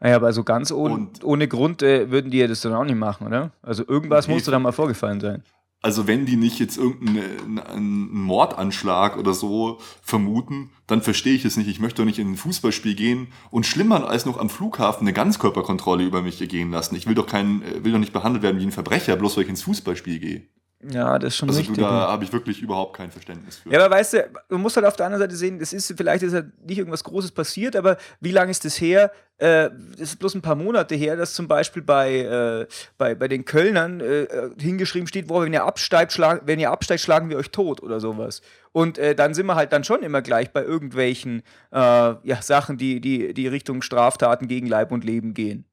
Naja, 0.00 0.16
aber 0.16 0.32
so 0.34 0.44
ganz 0.44 0.70
ohne, 0.70 1.08
ohne 1.22 1.48
Grund 1.48 1.82
äh, 1.82 2.10
würden 2.10 2.30
die 2.30 2.38
ja 2.38 2.46
das 2.46 2.60
dann 2.60 2.74
auch 2.74 2.84
nicht 2.84 2.96
machen, 2.96 3.26
oder? 3.26 3.52
Also 3.62 3.84
irgendwas 3.86 4.28
Nee, 4.28 4.34
musste 4.34 4.50
da 4.50 4.58
mal 4.58 4.72
vorgefallen 4.72 5.20
sein. 5.20 5.42
Also 5.86 6.08
wenn 6.08 6.26
die 6.26 6.34
nicht 6.34 6.58
jetzt 6.58 6.78
irgendeinen 6.78 7.60
einen 7.60 8.12
Mordanschlag 8.12 9.16
oder 9.16 9.32
so 9.34 9.78
vermuten, 10.02 10.70
dann 10.88 11.00
verstehe 11.00 11.34
ich 11.34 11.44
es 11.44 11.56
nicht. 11.56 11.68
Ich 11.68 11.78
möchte 11.78 12.02
doch 12.02 12.06
nicht 12.06 12.18
in 12.18 12.32
ein 12.32 12.36
Fußballspiel 12.36 12.96
gehen 12.96 13.28
und 13.52 13.66
schlimmer 13.66 14.10
als 14.10 14.26
noch 14.26 14.36
am 14.36 14.50
Flughafen 14.50 15.06
eine 15.06 15.12
Ganzkörperkontrolle 15.12 16.02
über 16.02 16.22
mich 16.22 16.40
gehen 16.48 16.72
lassen. 16.72 16.96
Ich 16.96 17.06
will 17.06 17.14
doch 17.14 17.28
kein, 17.28 17.62
äh, 17.62 17.84
will 17.84 17.92
doch 17.92 18.00
nicht 18.00 18.12
behandelt 18.12 18.42
werden 18.42 18.58
wie 18.58 18.64
ein 18.64 18.72
Verbrecher, 18.72 19.14
bloß 19.14 19.36
weil 19.36 19.44
ich 19.44 19.50
ins 19.50 19.62
Fußballspiel 19.62 20.18
gehe. 20.18 20.42
Ja, 20.82 21.18
das 21.18 21.28
ist 21.32 21.36
schon 21.38 21.48
Also 21.48 21.58
richtig. 21.60 21.76
du, 21.76 21.82
da 21.82 22.08
habe 22.08 22.22
ich 22.22 22.32
wirklich 22.32 22.60
überhaupt 22.60 22.96
kein 22.96 23.10
Verständnis 23.10 23.56
für. 23.56 23.70
Ja, 23.70 23.82
aber 23.84 23.94
weißt 23.96 24.12
du, 24.12 24.30
man 24.50 24.60
muss 24.60 24.76
halt 24.76 24.84
auf 24.84 24.94
der 24.94 25.06
anderen 25.06 25.22
Seite 25.22 25.34
sehen, 25.34 25.58
das 25.58 25.72
ist 25.72 25.92
vielleicht 25.96 26.22
ist 26.22 26.34
halt 26.34 26.46
nicht 26.66 26.78
irgendwas 26.78 27.02
Großes 27.02 27.32
passiert, 27.32 27.74
aber 27.76 27.96
wie 28.20 28.30
lange 28.30 28.50
ist 28.50 28.64
das 28.64 28.78
her? 28.78 29.10
Äh, 29.38 29.70
das 29.92 30.00
ist 30.10 30.18
bloß 30.18 30.34
ein 30.34 30.42
paar 30.42 30.54
Monate 30.54 30.94
her, 30.94 31.16
dass 31.16 31.32
zum 31.32 31.48
Beispiel 31.48 31.82
bei, 31.82 32.18
äh, 32.20 32.66
bei, 32.98 33.14
bei 33.14 33.26
den 33.26 33.46
Kölnern 33.46 34.00
äh, 34.00 34.24
äh, 34.24 34.50
hingeschrieben 34.60 35.08
steht, 35.08 35.28
boah, 35.28 35.44
wenn 35.44 35.52
ihr 35.54 35.64
absteigt, 35.64 36.12
schlag, 36.12 36.42
wenn 36.44 36.60
ihr 36.60 36.70
absteigt, 36.70 37.00
schlagen 37.00 37.30
wir 37.30 37.38
euch 37.38 37.50
tot 37.50 37.82
oder 37.82 37.98
sowas. 37.98 38.42
Und 38.72 38.98
äh, 38.98 39.14
dann 39.14 39.32
sind 39.32 39.46
wir 39.46 39.54
halt 39.54 39.72
dann 39.72 39.82
schon 39.82 40.02
immer 40.02 40.20
gleich 40.20 40.52
bei 40.52 40.62
irgendwelchen 40.62 41.40
äh, 41.72 41.78
ja, 41.78 42.42
Sachen, 42.42 42.76
die, 42.76 43.00
die, 43.00 43.32
die 43.32 43.48
Richtung 43.48 43.80
Straftaten 43.80 44.46
gegen 44.46 44.66
Leib 44.66 44.92
und 44.92 45.04
Leben 45.04 45.32
gehen. 45.32 45.64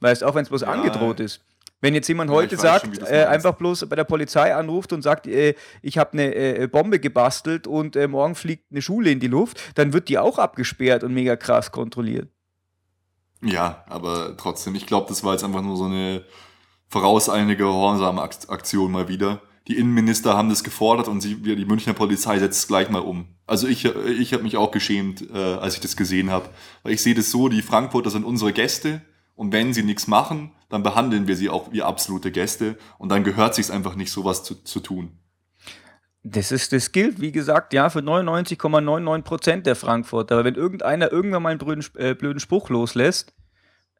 Weißt 0.00 0.22
auch 0.22 0.36
wenn 0.36 0.42
es 0.44 0.48
bloß 0.48 0.60
Ja, 0.62 0.68
angedroht 0.68 1.18
ist. 1.18 1.42
Wenn 1.80 1.94
jetzt 1.94 2.08
jemand 2.08 2.30
Ja, 2.30 2.36
heute 2.36 2.56
sagt, 2.56 2.96
schon, 2.96 3.06
äh, 3.06 3.24
einfach 3.24 3.54
bloß 3.54 3.86
bei 3.88 3.94
der 3.94 4.04
Polizei 4.04 4.54
anruft 4.54 4.92
und 4.92 5.02
sagt, 5.02 5.26
äh, 5.28 5.54
ich 5.80 5.96
habe 5.96 6.12
eine 6.14 6.34
äh, 6.34 6.66
Bombe 6.66 6.98
gebastelt 6.98 7.66
und 7.66 7.94
äh, 7.94 8.08
morgen 8.08 8.34
fliegt 8.34 8.64
eine 8.70 8.82
Schule 8.82 9.10
in 9.10 9.20
die 9.20 9.28
Luft, 9.28 9.60
dann 9.76 9.92
wird 9.92 10.08
die 10.08 10.18
auch 10.18 10.38
abgesperrt 10.38 11.04
und 11.04 11.14
mega 11.14 11.36
krass 11.36 11.70
kontrolliert. 11.70 12.28
Ja, 13.42 13.84
aber 13.88 14.36
trotzdem, 14.36 14.74
ich 14.74 14.86
glaube, 14.86 15.06
das 15.08 15.22
war 15.22 15.32
jetzt 15.34 15.44
einfach 15.44 15.62
nur 15.62 15.76
so 15.76 15.84
eine 15.84 16.24
vorauseilende 16.88 17.56
gehorsame 17.56 18.20
Akt- 18.20 18.50
Aktion 18.50 18.90
mal 18.90 19.06
wieder. 19.06 19.40
Die 19.68 19.76
Innenminister 19.76 20.36
haben 20.36 20.48
das 20.48 20.64
gefordert 20.64 21.06
und 21.06 21.20
sie, 21.20 21.36
die 21.36 21.64
Münchner 21.64 21.92
Polizei 21.92 22.38
setzt 22.38 22.58
es 22.60 22.66
gleich 22.66 22.88
mal 22.88 23.02
um. 23.02 23.26
Also 23.46 23.68
ich, 23.68 23.84
ich 23.84 24.32
habe 24.32 24.42
mich 24.42 24.56
auch 24.56 24.70
geschämt, 24.72 25.30
äh, 25.30 25.36
als 25.36 25.74
ich 25.74 25.80
das 25.80 25.96
gesehen 25.96 26.30
habe. 26.30 26.48
Weil 26.82 26.94
ich 26.94 27.02
sehe 27.02 27.14
das 27.14 27.30
so, 27.30 27.48
die 27.48 27.62
Frankfurter 27.62 28.10
sind 28.10 28.24
unsere 28.24 28.52
Gäste 28.52 29.02
und 29.36 29.52
wenn 29.52 29.72
sie 29.74 29.82
nichts 29.82 30.08
machen, 30.08 30.52
dann 30.68 30.82
behandeln 30.82 31.26
wir 31.26 31.36
sie 31.36 31.48
auch 31.48 31.72
wie 31.72 31.82
absolute 31.82 32.30
Gäste 32.30 32.76
und 32.98 33.10
dann 33.10 33.24
gehört 33.24 33.54
sich 33.54 33.70
einfach 33.72 33.94
nicht, 33.94 34.12
sowas 34.12 34.44
zu, 34.44 34.62
zu 34.64 34.80
tun. 34.80 35.18
Das, 36.24 36.52
ist, 36.52 36.72
das 36.72 36.92
gilt, 36.92 37.20
wie 37.20 37.32
gesagt, 37.32 37.72
ja, 37.72 37.88
für 37.90 38.00
99,99 38.00 39.22
Prozent 39.22 39.66
der 39.66 39.76
Frankfurter. 39.76 40.34
Aber 40.34 40.44
wenn 40.44 40.56
irgendeiner 40.56 41.10
irgendwann 41.10 41.42
mal 41.42 41.50
einen 41.50 41.58
blöden, 41.58 41.84
äh, 41.96 42.14
blöden 42.14 42.40
Spruch 42.40 42.68
loslässt, 42.70 43.32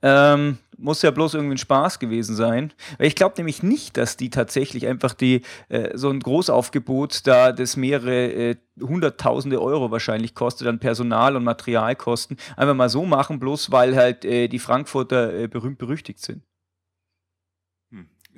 ähm, 0.02 0.58
muss 0.76 1.02
ja 1.02 1.10
bloß 1.10 1.34
irgendwie 1.34 1.54
ein 1.54 1.58
Spaß 1.58 1.98
gewesen 1.98 2.36
sein. 2.36 2.72
Weil 2.98 3.08
ich 3.08 3.16
glaube 3.16 3.34
nämlich 3.38 3.62
nicht, 3.62 3.96
dass 3.96 4.16
die 4.16 4.30
tatsächlich 4.30 4.86
einfach 4.86 5.14
die, 5.14 5.42
äh, 5.68 5.96
so 5.96 6.10
ein 6.10 6.20
Großaufgebot 6.20 7.26
da, 7.26 7.52
das 7.52 7.76
mehrere 7.76 8.32
äh, 8.32 8.56
hunderttausende 8.80 9.60
Euro 9.60 9.90
wahrscheinlich 9.90 10.34
kostet 10.34 10.68
an 10.68 10.78
Personal- 10.78 11.36
und 11.36 11.44
Materialkosten, 11.44 12.36
einfach 12.56 12.74
mal 12.74 12.88
so 12.88 13.04
machen, 13.06 13.40
bloß 13.40 13.72
weil 13.72 13.96
halt 13.96 14.24
äh, 14.24 14.48
die 14.48 14.60
Frankfurter 14.60 15.34
äh, 15.34 15.48
berühmt 15.48 15.78
berüchtigt 15.78 16.20
sind. 16.20 16.42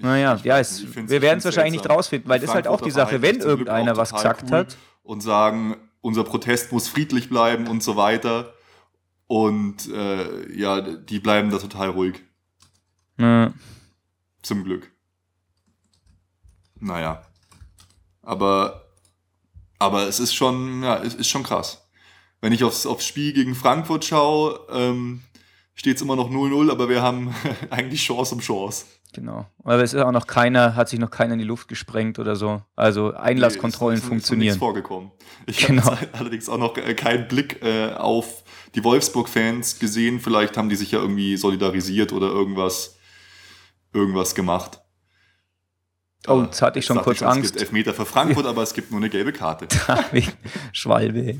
Naja, 0.03 0.39
ja, 0.43 0.59
es, 0.59 0.83
nicht, 0.83 1.09
wir 1.11 1.23
werden 1.23 1.39
es 1.39 1.45
wahrscheinlich 1.45 1.73
nicht 1.73 1.83
seltsam. 1.83 1.97
rausfinden, 1.97 2.29
weil 2.29 2.41
das 2.41 2.51
ist 2.51 2.55
halt 2.55 2.67
auch 2.67 2.81
die 2.81 2.91
Sache, 2.91 3.23
wenn 3.23 3.41
irgendeiner 3.41 3.97
was 3.97 4.13
gesagt 4.13 4.45
cool 4.45 4.51
hat. 4.51 4.77
Und 5.03 5.23
sagen, 5.23 5.77
unser 6.01 6.25
Protest 6.25 6.73
muss 6.73 6.89
friedlich 6.89 7.29
bleiben 7.29 7.67
und 7.67 7.83
so 7.83 7.97
weiter. 7.97 8.55
Und 9.27 9.89
äh, 9.93 10.53
ja, 10.57 10.81
die 10.81 11.21
bleiben 11.21 11.51
da 11.51 11.59
total 11.59 11.91
ruhig. 11.91 12.23
Ja. 13.19 13.53
Zum 14.43 14.65
Glück. 14.65 14.91
Naja. 16.79 17.23
Aber, 18.23 18.87
aber 19.79 20.09
es 20.09 20.19
ist 20.21 20.35
schon, 20.35 20.83
ja, 20.83 21.03
es 21.03 21.15
ist 21.15 21.29
schon 21.29 21.43
krass. 21.43 21.87
Wenn 22.41 22.53
ich 22.53 22.65
aufs, 22.65 22.87
aufs 22.87 23.07
Spiel 23.07 23.33
gegen 23.33 23.55
Frankfurt 23.55 24.05
schaue, 24.05 24.61
ähm, 24.73 25.23
steht 25.75 25.97
es 25.97 26.03
immer 26.03 26.17
noch 26.17 26.31
0-0, 26.31 26.71
aber 26.71 26.89
wir 26.89 27.03
haben 27.03 27.35
eigentlich 27.71 28.03
Chance 28.03 28.35
um 28.35 28.41
Chance. 28.41 28.87
Genau. 29.13 29.47
Aber 29.65 29.83
es 29.83 29.93
ist 29.93 30.01
auch 30.01 30.13
noch 30.13 30.27
keiner, 30.29 30.77
hat 30.77 30.89
sich 30.89 30.99
noch 31.01 31.11
keiner 31.11 31.33
in 31.33 31.41
die 31.41 31.45
Luft 31.45 31.67
gesprengt 31.69 32.19
oder 32.21 32.37
so. 32.37 32.63
Also 32.77 33.13
Einlasskontrollen 33.15 33.95
Nee, 33.95 33.99
ist- 33.99 34.05
ist 34.05 34.09
funktionieren. 34.09 34.59
vorgekommen. 34.59 35.11
Ich 35.47 35.67
Genau. 35.67 35.85
habe 35.85 36.09
allerdings 36.13 36.49
auch 36.49 36.59
noch 36.59 36.77
äh, 36.77 36.95
keinen 36.95 37.27
Blick 37.27 37.61
äh, 37.63 37.93
auf 37.95 38.45
die 38.77 38.85
Wolfsburg-Fans 38.85 39.79
gesehen. 39.81 40.21
Vielleicht 40.21 40.57
haben 40.57 40.69
die 40.69 40.77
sich 40.77 40.93
ja 40.93 41.01
irgendwie 41.01 41.37
solidarisiert 41.37 42.13
oder 42.13 42.29
irgendwas, 42.29 42.97
irgendwas 43.93 44.35
gemacht. 44.37 44.81
Oh, 46.29 46.43
jetzt 46.43 46.61
hatte 46.63 46.79
ich 46.79 46.85
schon 46.85 46.99
kurz 47.01 47.17
Es 47.23 47.27
Angst. 47.27 47.43
gibt 47.53 47.61
Elfmeter 47.63 47.95
für 47.95 48.05
Frankfurt, 48.07 48.47
aber 48.47 48.63
es 48.63 48.75
gibt 48.75 48.91
nur 48.91 49.01
eine 49.01 49.09
gelbe 49.11 49.33
Karte. 49.33 49.67
Schwalbe. 50.73 51.39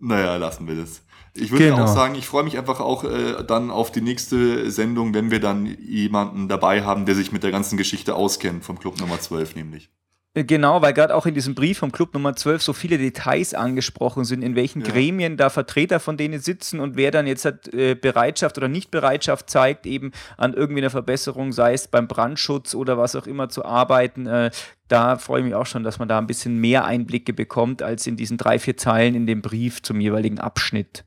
Naja, 0.00 0.36
lassen 0.36 0.66
wir 0.66 0.74
das. 0.76 1.02
Ich 1.40 1.50
würde 1.50 1.70
Genau. 1.70 1.84
auch 1.84 1.88
sagen, 1.94 2.14
ich 2.14 2.26
freue 2.26 2.42
mich 2.44 2.58
einfach 2.58 2.80
auch 2.80 3.04
äh, 3.04 3.44
dann 3.46 3.70
auf 3.70 3.90
die 3.92 4.00
nächste 4.00 4.70
Sendung, 4.70 5.14
wenn 5.14 5.30
wir 5.30 5.40
dann 5.40 5.66
jemanden 5.66 6.48
dabei 6.48 6.82
haben, 6.82 7.06
der 7.06 7.14
sich 7.14 7.32
mit 7.32 7.42
der 7.42 7.50
ganzen 7.50 7.76
Geschichte 7.76 8.14
auskennt, 8.14 8.64
vom 8.64 8.78
Club 8.78 8.98
Nummer 9.00 9.20
12 9.20 9.54
nämlich. 9.56 9.90
Äh, 10.34 10.44
Genau, 10.44 10.82
weil 10.82 10.92
gerade 10.92 11.14
auch 11.16 11.26
in 11.26 11.34
diesem 11.34 11.54
Brief 11.54 11.78
vom 11.78 11.90
Club 11.90 12.12
Nummer 12.14 12.36
12 12.36 12.62
so 12.62 12.72
viele 12.72 12.98
Details 12.98 13.54
angesprochen 13.54 14.24
sind, 14.24 14.42
in 14.42 14.54
welchen 14.56 14.82
Ja. 14.82 14.88
Gremien 14.88 15.36
da 15.36 15.48
Vertreter 15.50 16.00
von 16.00 16.16
denen 16.16 16.38
sitzen 16.40 16.80
und 16.80 16.96
wer 16.96 17.10
dann 17.10 17.26
jetzt 17.26 17.44
hat, 17.44 17.66
äh, 17.72 17.94
Bereitschaft 17.94 18.56
oder 18.58 18.68
Nichtbereitschaft 18.68 19.50
zeigt, 19.50 19.86
eben 19.86 20.12
an 20.36 20.54
irgendwie 20.54 20.82
einer 20.82 20.90
Verbesserung, 20.90 21.52
sei 21.52 21.72
es 21.72 21.88
beim 21.88 22.06
Brandschutz 22.08 22.74
oder 22.74 22.98
was 22.98 23.16
auch 23.16 23.26
immer 23.26 23.48
zu 23.48 23.64
arbeiten. 23.64 24.26
Äh, 24.26 24.50
da 24.86 25.16
freue 25.18 25.40
ich 25.40 25.44
mich 25.46 25.54
auch 25.54 25.66
schon, 25.66 25.82
dass 25.82 25.98
man 25.98 26.08
da 26.08 26.18
ein 26.18 26.26
bisschen 26.26 26.58
mehr 26.58 26.84
Einblicke 26.84 27.32
bekommt 27.32 27.82
als 27.82 28.06
in 28.06 28.16
diesen 28.16 28.36
drei, 28.36 28.58
vier 28.58 28.76
Zeilen 28.76 29.14
in 29.14 29.26
dem 29.26 29.42
Brief 29.42 29.82
zum 29.82 30.00
jeweiligen 30.00 30.38
Abschnitt. 30.38 31.04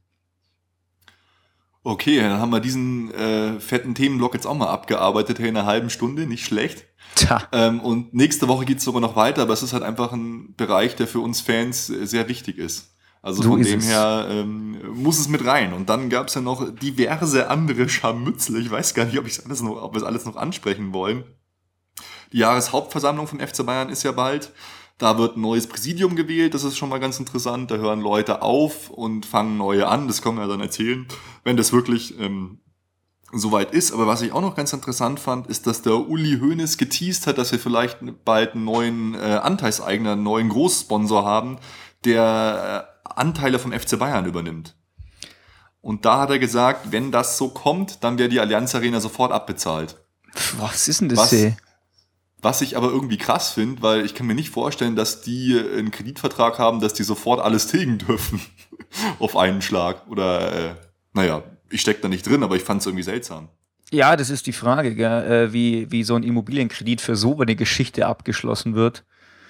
Okay, 1.84 2.20
dann 2.20 2.40
haben 2.40 2.52
wir 2.52 2.60
diesen 2.60 3.12
äh, 3.14 3.60
fetten 3.60 3.96
Themenblock 3.96 4.36
jetzt 4.36 4.46
auch 4.46 4.54
mal 4.56 4.68
abgearbeitet, 4.68 5.38
hier 5.38 5.48
in 5.48 5.58
einer 5.58 5.66
halben 5.66 5.90
Stunde, 5.90 6.28
nicht 6.28 6.46
schlecht. 6.46 6.86
Tja, 7.16 7.42
Ähm, 7.52 7.80
und 7.80 8.14
nächste 8.14 8.48
Woche 8.48 8.66
geht's 8.66 8.84
sogar 8.84 9.02
noch 9.02 9.16
weiter, 9.16 9.42
aber 9.42 9.54
es 9.54 9.64
ist 9.64 9.74
halt 9.74 9.84
einfach 9.84 10.12
ein 10.14 10.54
Bereich, 10.56 10.96
der 10.96 11.08
für 11.08 11.20
uns 11.20 11.42
Fans 11.42 11.88
sehr 11.88 12.30
wichtig 12.30 12.58
ist. 12.58 12.96
Also 13.24 13.44
So 13.44 13.50
von 13.50 13.62
dem 13.64 13.80
es. 13.80 13.88
her 13.88 14.28
ähm, 14.30 14.78
muss 14.94 15.20
es 15.20 15.28
mit 15.28 15.46
rein. 15.46 15.74
Und 15.74 15.90
dann 15.90 16.10
gab's 16.10 16.36
ja 16.36 16.42
noch 16.42 16.68
diverse 16.74 17.50
andere 17.50 17.90
Scharmützel. 17.90 18.62
Ich 18.62 18.72
weiß 18.72 18.94
gar 18.94 19.06
nicht, 19.06 19.18
ob, 19.20 19.28
ich's 19.28 19.44
alles 19.46 19.62
noch, 19.62 19.82
ob 19.82 19.94
wir 19.94 19.98
es 19.98 20.04
alles 20.04 20.26
noch 20.26 20.36
ansprechen 20.36 20.94
wollen. 20.94 21.24
Die 22.32 22.38
Jahreshauptversammlung 22.40 23.28
vom 23.28 23.40
FC 23.40 23.66
Bayern 23.66 23.90
ist 23.90 24.04
ja 24.04 24.12
bald. 24.12 24.52
Da 25.02 25.18
wird 25.18 25.36
ein 25.36 25.42
neues 25.42 25.66
Präsidium 25.66 26.16
gewählt, 26.16 26.54
das 26.54 26.64
ist 26.64 26.78
schon 26.78 26.90
mal 26.90 27.00
ganz 27.00 27.18
interessant. 27.18 27.72
Da 27.72 27.78
hören 27.78 28.02
Leute 28.02 28.44
auf 28.44 28.92
und 28.92 29.26
fangen 29.26 29.58
neue 29.58 29.88
an. 29.88 30.08
Das 30.08 30.22
können 30.22 30.38
wir 30.38 30.46
dann 30.46 30.62
erzählen, 30.62 31.08
wenn 31.44 31.58
das 31.58 31.74
wirklich 31.74 32.20
ähm, 32.20 32.60
soweit 33.34 33.74
ist. 33.74 33.94
Aber 33.94 34.06
was 34.06 34.22
ich 34.22 34.32
auch 34.32 34.42
noch 34.42 34.54
ganz 34.54 34.74
interessant 34.74 35.20
fand, 35.20 35.48
ist, 35.48 35.66
dass 35.66 35.82
der 35.82 36.08
Uli 36.08 36.38
Hoeneß 36.40 36.78
geteased 36.78 37.26
hat, 37.26 37.40
dass 37.40 37.52
wir 37.52 37.58
vielleicht 37.58 37.98
bald 38.26 38.54
einen 38.54 38.64
neuen 38.64 39.16
äh, 39.16 39.40
Anteilseigner, 39.42 40.12
einen 40.12 40.22
neuen 40.22 40.50
Großsponsor 40.50 41.26
haben, 41.26 41.58
der 42.06 42.88
äh, 43.04 43.10
Anteile 43.10 43.58
vom 43.58 43.72
FC 43.72 43.98
Bayern 43.98 44.28
übernimmt. 44.28 44.76
Und 45.82 46.06
da 46.06 46.20
hat 46.20 46.30
er 46.30 46.38
gesagt, 46.38 46.92
wenn 46.92 47.12
das 47.12 47.40
so 47.40 47.50
kommt, 47.50 48.04
dann 48.04 48.20
wäre 48.20 48.30
die 48.30 48.40
Allianz 48.40 48.76
Arena 48.76 49.00
sofort 49.00 49.32
abbezahlt. 49.32 49.98
was 50.60 50.88
ist 50.88 51.02
denn 51.02 51.10
das? 51.10 51.18
Was? 51.18 51.34
ey? 51.34 51.58
Was 52.42 52.62
ich 52.62 52.76
aber 52.76 52.88
irgendwie 52.88 53.18
krass 53.18 53.52
finde, 53.52 53.82
weil 53.84 54.04
ich 54.04 54.16
kann 54.16 54.26
mir 54.26 54.34
nicht 54.34 54.50
vorstellen, 54.50 54.96
dass 54.96 55.22
die 55.22 55.60
einen 55.60 55.92
Kreditvertrag 55.92 56.58
haben, 56.58 56.80
dass 56.80 56.94
die 56.94 57.04
sofort 57.04 57.40
alles 57.40 57.68
tilgen 57.68 58.00
dürfen 58.00 58.42
auf 59.20 59.38
einen 59.38 59.62
Schlag. 59.62 60.08
Oder, 60.08 60.72
äh, 60.72 60.76
naja, 61.14 61.44
ich 61.70 61.82
stecke 61.82 62.02
da 62.02 62.08
nicht 62.08 62.28
drin, 62.28 62.44
aber 62.44 62.56
ich 62.56 62.64
fand 62.64 62.82
es 62.82 62.88
irgendwie 62.88 63.04
seltsam. 63.04 63.50
Ja, 63.92 64.16
das 64.16 64.30
ist 64.30 64.48
die 64.48 64.54
Frage, 64.54 64.96
gell, 64.96 65.32
äh, 65.32 65.54
wie, 65.54 65.92
wie 65.92 66.04
so 66.04 66.16
ein 66.16 66.24
Immobilienkredit 66.24 67.02
für 67.02 67.16
so 67.16 67.40
eine 67.40 67.56
Geschichte 67.56 68.08
abgeschlossen 68.08 68.74
wird. 68.74 69.04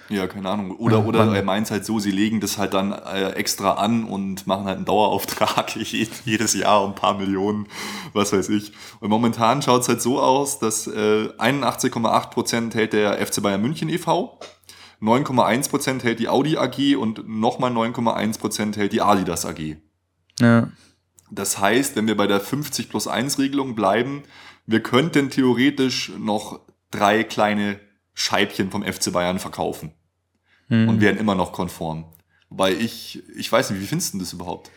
Ja, 0.08 0.26
keine 0.26 0.48
Ahnung. 0.48 0.72
Oder, 0.76 1.06
oder 1.06 1.34
er 1.34 1.42
meint 1.42 1.70
halt 1.70 1.86
so, 1.86 1.98
sie 1.98 2.10
legen 2.10 2.40
das 2.40 2.58
halt 2.58 2.74
dann 2.74 2.92
äh, 2.92 3.30
extra 3.30 3.74
an 3.74 4.04
und 4.04 4.46
machen 4.46 4.66
halt 4.66 4.76
einen 4.76 4.84
Dauerauftrag 4.84 5.74
jedes 5.76 6.54
Jahr 6.54 6.84
um 6.84 6.90
ein 6.90 6.94
paar 6.94 7.18
Millionen, 7.18 7.66
was 8.12 8.32
weiß 8.32 8.48
ich. 8.50 8.72
Und 9.00 9.10
momentan 9.10 9.62
schaut 9.62 9.82
es 9.82 9.88
halt 9.88 10.02
so 10.02 10.20
aus, 10.20 10.58
dass 10.58 10.86
äh, 10.86 11.28
81,8% 11.38 12.74
hält 12.74 12.92
der 12.92 13.24
FC 13.24 13.42
Bayern 13.42 13.62
München 13.62 13.88
e.V., 13.88 14.38
9,1% 15.00 16.02
hält 16.04 16.20
die 16.20 16.28
Audi 16.28 16.56
AG 16.56 16.96
und 16.96 17.28
nochmal 17.28 17.72
9,1% 17.72 18.76
hält 18.76 18.92
die 18.92 19.00
Adidas 19.00 19.44
AG. 19.44 19.76
Ja. 20.38 20.68
Das 21.30 21.58
heißt, 21.58 21.96
wenn 21.96 22.06
wir 22.06 22.16
bei 22.16 22.28
der 22.28 22.40
50 22.40 22.88
plus 22.88 23.08
1 23.08 23.38
Regelung 23.38 23.74
bleiben, 23.74 24.22
wir 24.66 24.80
könnten 24.80 25.30
theoretisch 25.30 26.12
noch 26.18 26.60
drei 26.92 27.24
kleine 27.24 27.80
Scheibchen 28.14 28.70
vom 28.70 28.82
FC 28.82 29.12
Bayern 29.12 29.38
verkaufen. 29.38 29.92
Mhm. 30.68 30.88
Und 30.88 31.00
wären 31.00 31.18
immer 31.18 31.34
noch 31.34 31.52
konform. 31.52 32.06
Wobei 32.50 32.72
ich, 32.72 33.22
ich 33.36 33.50
weiß 33.50 33.70
nicht, 33.70 33.80
wie 33.80 33.86
findest 33.86 34.14
du 34.14 34.18
das 34.18 34.32
überhaupt? 34.32 34.70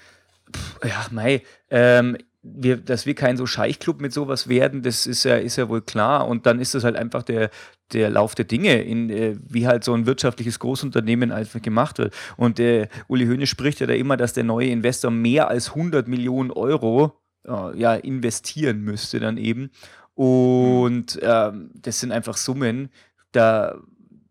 Ja, 0.83 1.05
mei, 1.11 1.41
ähm, 1.69 2.17
wir, 2.41 2.77
dass 2.77 3.05
wir 3.05 3.15
kein 3.15 3.37
so 3.37 3.47
Scheichclub 3.47 3.99
mit 3.99 4.13
sowas 4.13 4.47
werden, 4.47 4.83
das 4.83 5.07
ist 5.07 5.23
ja, 5.23 5.35
ist 5.35 5.55
ja 5.55 5.67
wohl 5.67 5.81
klar. 5.81 6.27
Und 6.27 6.45
dann 6.45 6.59
ist 6.59 6.75
das 6.75 6.83
halt 6.83 6.95
einfach 6.95 7.23
der, 7.23 7.49
der 7.91 8.09
Lauf 8.09 8.35
der 8.35 8.45
Dinge, 8.45 8.81
in, 8.83 9.09
äh, 9.09 9.35
wie 9.41 9.67
halt 9.67 9.83
so 9.83 9.93
ein 9.93 10.05
wirtschaftliches 10.05 10.59
Großunternehmen 10.59 11.31
einfach 11.31 11.61
gemacht 11.61 11.97
wird. 11.97 12.13
Und 12.37 12.59
äh, 12.59 12.87
Uli 13.07 13.25
Höhne 13.25 13.47
spricht 13.47 13.79
ja 13.79 13.87
da 13.87 13.93
immer, 13.93 14.15
dass 14.15 14.33
der 14.33 14.43
neue 14.43 14.67
Investor 14.67 15.11
mehr 15.11 15.47
als 15.49 15.69
100 15.69 16.07
Millionen 16.07 16.51
Euro 16.51 17.19
äh, 17.45 17.77
ja, 17.77 17.95
investieren 17.95 18.81
müsste 18.81 19.19
dann 19.19 19.37
eben. 19.37 19.71
Und 20.13 21.19
ähm, 21.21 21.71
das 21.73 21.99
sind 21.99 22.11
einfach 22.11 22.37
Summen, 22.37 22.89
da, 23.35 23.79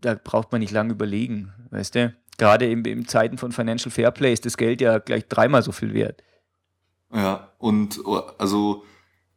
da 0.01 0.15
braucht 0.15 0.53
man 0.53 0.61
nicht 0.61 0.73
lange 0.73 0.93
überlegen, 0.93 1.53
weißt 1.71 1.95
du? 1.95 2.15
Gerade 2.37 2.67
in, 2.67 2.85
in 2.85 3.07
Zeiten 3.07 3.39
von 3.39 3.53
Financial 3.53 3.91
Fairplay 3.91 4.33
ist 4.33 4.45
das 4.45 4.57
Geld 4.57 4.81
ja 4.81 4.99
gleich 4.99 5.29
dreimal 5.29 5.63
so 5.63 5.73
viel 5.73 5.95
wert. 5.95 6.23
Ja, 7.13 7.53
und 7.59 8.01
oh, 8.05 8.23
also, 8.39 8.85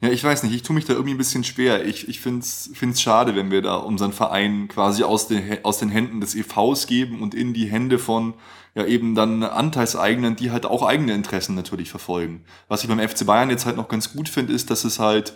ja, 0.02 0.10
ich 0.10 0.24
weiß 0.24 0.44
nicht, 0.44 0.54
ich 0.54 0.64
tue 0.64 0.76
mich 0.76 0.86
da 0.86 0.94
irgendwie 0.94 1.14
ein 1.14 1.20
bisschen 1.20 1.44
schwer. 1.44 1.86
Ich, 1.86 2.08
ich 2.08 2.20
finde 2.20 2.42
es 2.42 3.02
schade, 3.02 3.36
wenn 3.36 3.52
wir 3.52 3.62
da 3.62 3.76
unseren 3.76 4.14
Verein 4.14 4.68
quasi 4.68 5.04
aus 5.04 5.28
den, 5.28 5.64
aus 5.64 5.78
den 5.78 5.90
Händen 5.90 6.22
des 6.22 6.36
EVs 6.36 6.88
geben 6.88 7.22
und 7.22 7.36
in 7.36 7.54
die 7.54 7.66
Hände 7.66 8.00
von 8.00 8.34
ja 8.74 8.86
eben 8.86 9.16
dann 9.16 9.44
Anteilseigenen, 9.44 10.36
die 10.36 10.52
halt 10.52 10.66
auch 10.68 10.84
eigene 10.84 11.14
Interessen 11.14 11.56
natürlich 11.56 11.90
verfolgen. 11.90 12.46
Was 12.68 12.84
ich 12.84 12.90
beim 12.90 13.00
FC 13.00 13.26
Bayern 13.26 13.50
jetzt 13.50 13.66
halt 13.66 13.76
noch 13.76 13.88
ganz 13.88 14.14
gut 14.14 14.30
finde, 14.30 14.54
ist, 14.54 14.70
dass 14.70 14.84
es 14.84 15.00
halt 15.00 15.34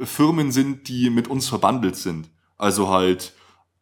Firmen 0.00 0.50
sind, 0.50 0.88
die 0.88 1.08
mit 1.10 1.28
uns 1.28 1.48
verbandelt 1.48 1.96
sind. 1.96 2.30
Also 2.56 2.88
halt 2.88 3.32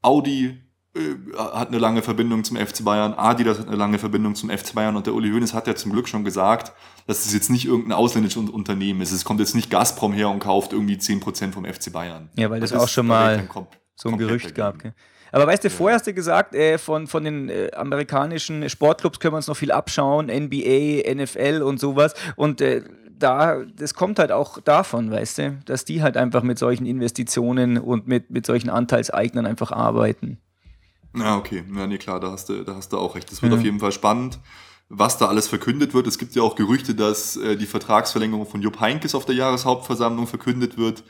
Audi, 0.03 0.59
äh, 0.97 1.17
hat 1.37 1.69
eine 1.69 1.79
lange 1.79 2.03
Verbindung 2.03 2.45
zum 2.45 2.57
FC 2.57 2.85
Bayern, 2.85 3.15
Adidas 3.15 3.59
hat 3.59 3.69
eine 3.69 3.77
lange 3.77 3.99
Verbindung 3.99 4.35
zum 4.35 4.51
FC 4.51 4.75
Bayern 4.75 4.97
und 4.97 5.07
der 5.07 5.15
Uli 5.15 5.31
Hoeneß 5.31 5.55
hat 5.55 5.67
ja 5.67 5.75
zum 5.75 5.93
Glück 5.93 6.09
schon 6.09 6.25
gesagt, 6.25 6.73
dass 7.07 7.25
es 7.25 7.35
jetzt 7.35 7.51
nicht 7.51 7.67
irgendein 7.67 7.93
ausländisches 7.93 8.49
Unternehmen 8.49 9.01
ist. 9.01 9.13
Es 9.13 9.25
kommt 9.25 9.41
jetzt 9.41 9.55
nicht 9.55 9.71
Gazprom 9.71 10.13
her 10.13 10.29
und 10.29 10.41
kauft 10.41 10.73
irgendwie 10.73 10.97
10% 10.97 11.53
vom 11.53 11.65
FC 11.65 11.93
Bayern. 11.93 12.31
Ja, 12.37 12.51
weil 12.51 12.61
das, 12.61 12.71
das 12.71 12.83
auch 12.83 12.89
schon 12.89 13.07
mal 13.07 13.49
so 13.97 14.09
ein 14.09 14.19
Gerücht 14.19 14.55
gab. 14.55 14.79
Gell? 14.79 14.95
Aber 15.33 15.47
weißt 15.47 15.65
du, 15.65 15.69
ja. 15.69 15.75
vorher 15.75 15.97
hast 15.97 16.07
du 16.07 16.15
gesagt, 16.15 16.55
äh, 16.55 16.79
von, 16.79 17.07
von 17.07 17.25
den 17.25 17.49
äh, 17.49 17.71
amerikanischen 17.77 18.69
Sportclubs 18.69 19.21
können 19.21 19.35
wir 19.35 19.39
uns 19.39 19.47
noch 19.47 19.57
viel 19.57 19.73
abschauen, 19.73 20.27
NBA, 20.27 21.15
NFL 21.15 21.63
und 21.63 21.79
sowas. 21.79 22.15
Und 22.37 22.61
äh, 22.61 22.83
da, 23.19 23.65
das 23.77 23.95
kommt 23.95 24.19
halt 24.19 24.33
auch 24.33 24.61
davon, 24.61 25.11
weißt 25.11 25.39
du, 25.39 25.59
dass 25.65 25.85
die 25.85 26.03
halt 26.03 26.17
einfach 26.17 26.43
mit 26.43 26.59
solchen 26.59 26.87
Investitionen 26.87 27.79
und 27.79 28.07
mit, 28.07 28.31
mit 28.31 28.47
solchen 28.47 28.71
Anteilseignern 28.71 29.47
einfach 29.47 29.73
arbeiten. 29.73 30.39
Ja, 31.17 31.37
okay. 31.37 31.65
Ja, 31.75 31.87
nee, 31.87 31.99
klar, 31.99 32.21
da 32.21 32.31
hast 32.31 32.49
du, 32.49 32.65
da 32.65 32.77
hast 32.77 32.93
du 32.93 32.99
auch 32.99 33.15
recht. 33.15 33.31
Das 33.31 33.43
wird 33.43 33.53
ja. 33.53 33.59
auf 33.59 33.65
jeden 33.65 33.81
Fall 33.81 33.93
spannend, 33.93 34.39
was 34.89 35.19
da 35.19 35.27
alles 35.27 35.49
verkündet 35.49 35.95
wird. 35.95 36.07
Es 36.07 36.19
gibt 36.19 36.35
ja 36.35 36.43
auch 36.43 36.55
Gerüchte, 36.55 36.95
dass 36.95 37.37
äh, 37.37 37.57
die 37.57 37.67
Vertragsverlängerung 37.67 38.47
von 38.47 38.63
Jupp 38.63 38.81
Heinkes 38.81 39.15
auf 39.15 39.25
der 39.25 39.35
Jahreshauptversammlung 39.35 40.27
verkündet 40.27 40.79
wird. 40.79 41.03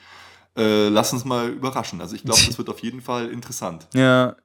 Äh, 0.57 0.89
lass 0.89 1.13
uns 1.13 1.25
mal 1.25 1.49
überraschen. 1.49 2.01
Also 2.01 2.15
ich 2.15 2.25
glaube, 2.25 2.41
das 2.47 2.59
wird 2.59 2.69
auf 2.69 2.81
jeden 2.81 3.01
Fall 3.01 3.29
interessant. 3.29 3.87
Ja. 3.95 4.37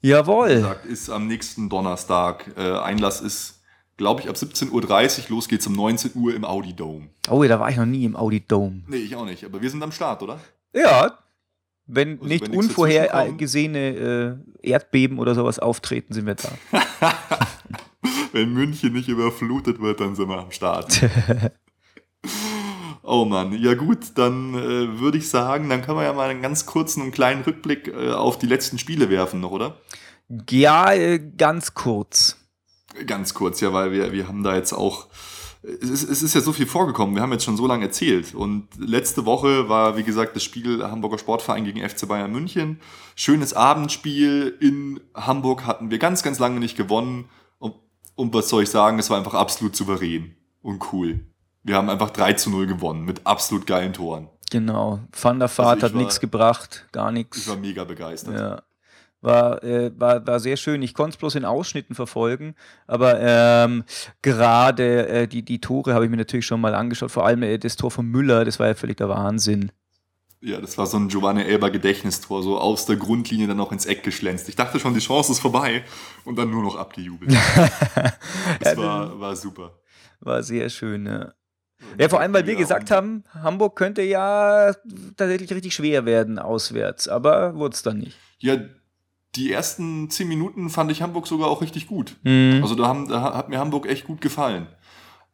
Jawohl. 0.00 0.50
Wie 0.50 0.54
gesagt, 0.56 0.84
ist 0.84 1.08
am 1.08 1.26
nächsten 1.26 1.70
Donnerstag. 1.70 2.52
Äh, 2.58 2.76
Einlass 2.78 3.22
ist, 3.22 3.62
glaube 3.96 4.22
ich, 4.22 4.28
ab 4.28 4.36
17.30 4.36 4.72
Uhr. 4.72 5.24
Los 5.28 5.48
geht's 5.48 5.66
um 5.66 5.74
19 5.74 6.12
Uhr 6.14 6.34
im 6.34 6.44
Audi 6.44 6.74
Dome. 6.74 7.08
Oh, 7.28 7.42
da 7.44 7.60
war 7.60 7.70
ich 7.70 7.76
noch 7.76 7.86
nie 7.86 8.04
im 8.04 8.16
Audi 8.16 8.44
Dome. 8.46 8.82
Nee, 8.86 8.96
ich 8.96 9.16
auch 9.16 9.24
nicht. 9.24 9.44
Aber 9.44 9.60
wir 9.60 9.70
sind 9.70 9.82
am 9.82 9.92
Start, 9.92 10.22
oder? 10.22 10.40
Ja, 10.74 11.18
wenn 11.86 12.14
also 12.14 12.26
nicht 12.26 12.48
wenn 12.48 12.56
unvorhergesehene 12.56 14.38
äh, 14.62 14.70
Erdbeben 14.70 15.18
oder 15.18 15.34
sowas 15.34 15.58
auftreten, 15.58 16.14
sind 16.14 16.26
wir 16.26 16.34
da. 16.34 16.48
wenn 18.32 18.52
München 18.52 18.92
nicht 18.92 19.08
überflutet 19.08 19.80
wird, 19.80 20.00
dann 20.00 20.16
sind 20.16 20.28
wir 20.28 20.38
am 20.38 20.50
Start. 20.50 21.02
oh 23.02 23.26
Mann, 23.26 23.52
ja 23.52 23.74
gut, 23.74 24.16
dann 24.16 24.54
äh, 24.54 24.98
würde 24.98 25.18
ich 25.18 25.28
sagen, 25.28 25.68
dann 25.68 25.82
können 25.82 25.98
wir 25.98 26.04
ja 26.04 26.14
mal 26.14 26.30
einen 26.30 26.42
ganz 26.42 26.64
kurzen 26.64 27.02
und 27.02 27.12
kleinen 27.12 27.42
Rückblick 27.42 27.88
äh, 27.88 28.12
auf 28.12 28.38
die 28.38 28.46
letzten 28.46 28.78
Spiele 28.78 29.10
werfen 29.10 29.40
noch, 29.40 29.50
oder? 29.50 29.76
Ja, 30.48 30.94
äh, 30.94 31.18
ganz 31.18 31.74
kurz. 31.74 32.43
Ganz 33.06 33.34
kurz, 33.34 33.60
ja, 33.60 33.72
weil 33.72 33.92
wir, 33.92 34.12
wir 34.12 34.28
haben 34.28 34.42
da 34.42 34.54
jetzt 34.54 34.72
auch 34.72 35.08
es 35.64 35.88
ist, 35.88 36.08
es 36.08 36.22
ist 36.22 36.34
ja 36.34 36.40
so 36.40 36.52
viel 36.52 36.66
vorgekommen. 36.66 37.14
Wir 37.14 37.22
haben 37.22 37.32
jetzt 37.32 37.44
schon 37.44 37.56
so 37.56 37.66
lange 37.66 37.86
erzählt. 37.86 38.34
Und 38.34 38.68
letzte 38.78 39.24
Woche 39.24 39.68
war, 39.68 39.96
wie 39.96 40.02
gesagt, 40.02 40.36
das 40.36 40.42
Spiel 40.42 40.82
Hamburger 40.84 41.18
Sportverein 41.18 41.64
gegen 41.64 41.86
FC 41.86 42.06
Bayern 42.06 42.32
München. 42.32 42.80
Schönes 43.16 43.54
Abendspiel 43.54 44.56
in 44.60 45.00
Hamburg 45.14 45.64
hatten 45.64 45.90
wir 45.90 45.98
ganz, 45.98 46.22
ganz 46.22 46.38
lange 46.38 46.60
nicht 46.60 46.76
gewonnen. 46.76 47.30
Und, 47.58 47.74
und 48.14 48.34
was 48.34 48.48
soll 48.48 48.64
ich 48.64 48.70
sagen? 48.70 48.98
Es 48.98 49.08
war 49.08 49.16
einfach 49.16 49.34
absolut 49.34 49.74
souverän 49.74 50.36
und 50.62 50.92
cool. 50.92 51.20
Wir 51.62 51.76
haben 51.76 51.88
einfach 51.88 52.10
3 52.10 52.34
zu 52.34 52.50
0 52.50 52.66
gewonnen 52.66 53.04
mit 53.04 53.26
absolut 53.26 53.66
geilen 53.66 53.94
Toren. 53.94 54.28
Genau. 54.50 55.00
Van 55.18 55.38
der 55.38 55.48
Vaart 55.48 55.82
also 55.82 55.86
hat 55.86 55.94
nichts 55.94 56.20
gebracht, 56.20 56.86
gar 56.92 57.10
nichts. 57.10 57.38
Ich 57.38 57.48
war 57.48 57.56
mega 57.56 57.84
begeistert. 57.84 58.38
Ja. 58.38 58.62
War, 59.24 59.64
äh, 59.64 59.90
war, 59.98 60.26
war 60.26 60.38
sehr 60.38 60.58
schön. 60.58 60.82
Ich 60.82 60.92
konnte 60.92 61.14
es 61.14 61.16
bloß 61.16 61.36
in 61.36 61.46
Ausschnitten 61.46 61.94
verfolgen, 61.94 62.54
aber 62.86 63.18
ähm, 63.20 63.84
gerade 64.20 65.08
äh, 65.08 65.26
die, 65.26 65.42
die 65.42 65.62
Tore 65.62 65.94
habe 65.94 66.04
ich 66.04 66.10
mir 66.10 66.18
natürlich 66.18 66.44
schon 66.44 66.60
mal 66.60 66.74
angeschaut. 66.74 67.10
Vor 67.10 67.24
allem 67.24 67.42
äh, 67.42 67.56
das 67.56 67.76
Tor 67.76 67.90
von 67.90 68.04
Müller, 68.04 68.44
das 68.44 68.60
war 68.60 68.66
ja 68.66 68.74
völlig 68.74 68.98
der 68.98 69.08
Wahnsinn. 69.08 69.72
Ja, 70.42 70.60
das 70.60 70.76
war 70.76 70.84
so 70.84 70.98
ein 70.98 71.08
Giovanni 71.08 71.40
Elber 71.40 71.70
Gedächtnistor, 71.70 72.42
so 72.42 72.58
aus 72.58 72.84
der 72.84 72.96
Grundlinie 72.96 73.46
dann 73.46 73.56
noch 73.56 73.72
ins 73.72 73.86
Eck 73.86 74.02
geschlänzt. 74.02 74.46
Ich 74.50 74.56
dachte 74.56 74.78
schon, 74.78 74.92
die 74.92 75.00
Chance 75.00 75.32
ist 75.32 75.40
vorbei 75.40 75.84
und 76.26 76.36
dann 76.36 76.50
nur 76.50 76.62
noch 76.62 76.76
abgejubelt. 76.76 77.32
das 78.60 78.76
war, 78.76 79.18
war 79.18 79.34
super. 79.36 79.78
War 80.20 80.42
sehr 80.42 80.68
schön, 80.68 81.06
ja. 81.06 81.32
Ja, 81.98 82.10
vor 82.10 82.20
allem, 82.20 82.34
weil 82.34 82.46
wir 82.46 82.56
gesagt 82.56 82.90
haben, 82.90 83.24
Hamburg 83.32 83.74
könnte 83.74 84.02
ja 84.02 84.74
tatsächlich 85.16 85.50
richtig 85.50 85.72
schwer 85.72 86.04
werden 86.04 86.38
auswärts, 86.38 87.08
aber 87.08 87.54
wurde 87.54 87.74
es 87.74 87.82
dann 87.82 88.00
nicht. 88.00 88.18
Ja, 88.38 88.58
die 89.36 89.52
ersten 89.52 90.10
zehn 90.10 90.28
Minuten 90.28 90.70
fand 90.70 90.90
ich 90.90 91.02
Hamburg 91.02 91.26
sogar 91.26 91.48
auch 91.48 91.60
richtig 91.60 91.86
gut. 91.86 92.16
Mhm. 92.22 92.60
Also 92.62 92.74
da, 92.74 92.86
haben, 92.86 93.08
da 93.08 93.34
hat 93.34 93.48
mir 93.48 93.58
Hamburg 93.58 93.86
echt 93.86 94.06
gut 94.06 94.20
gefallen. 94.20 94.66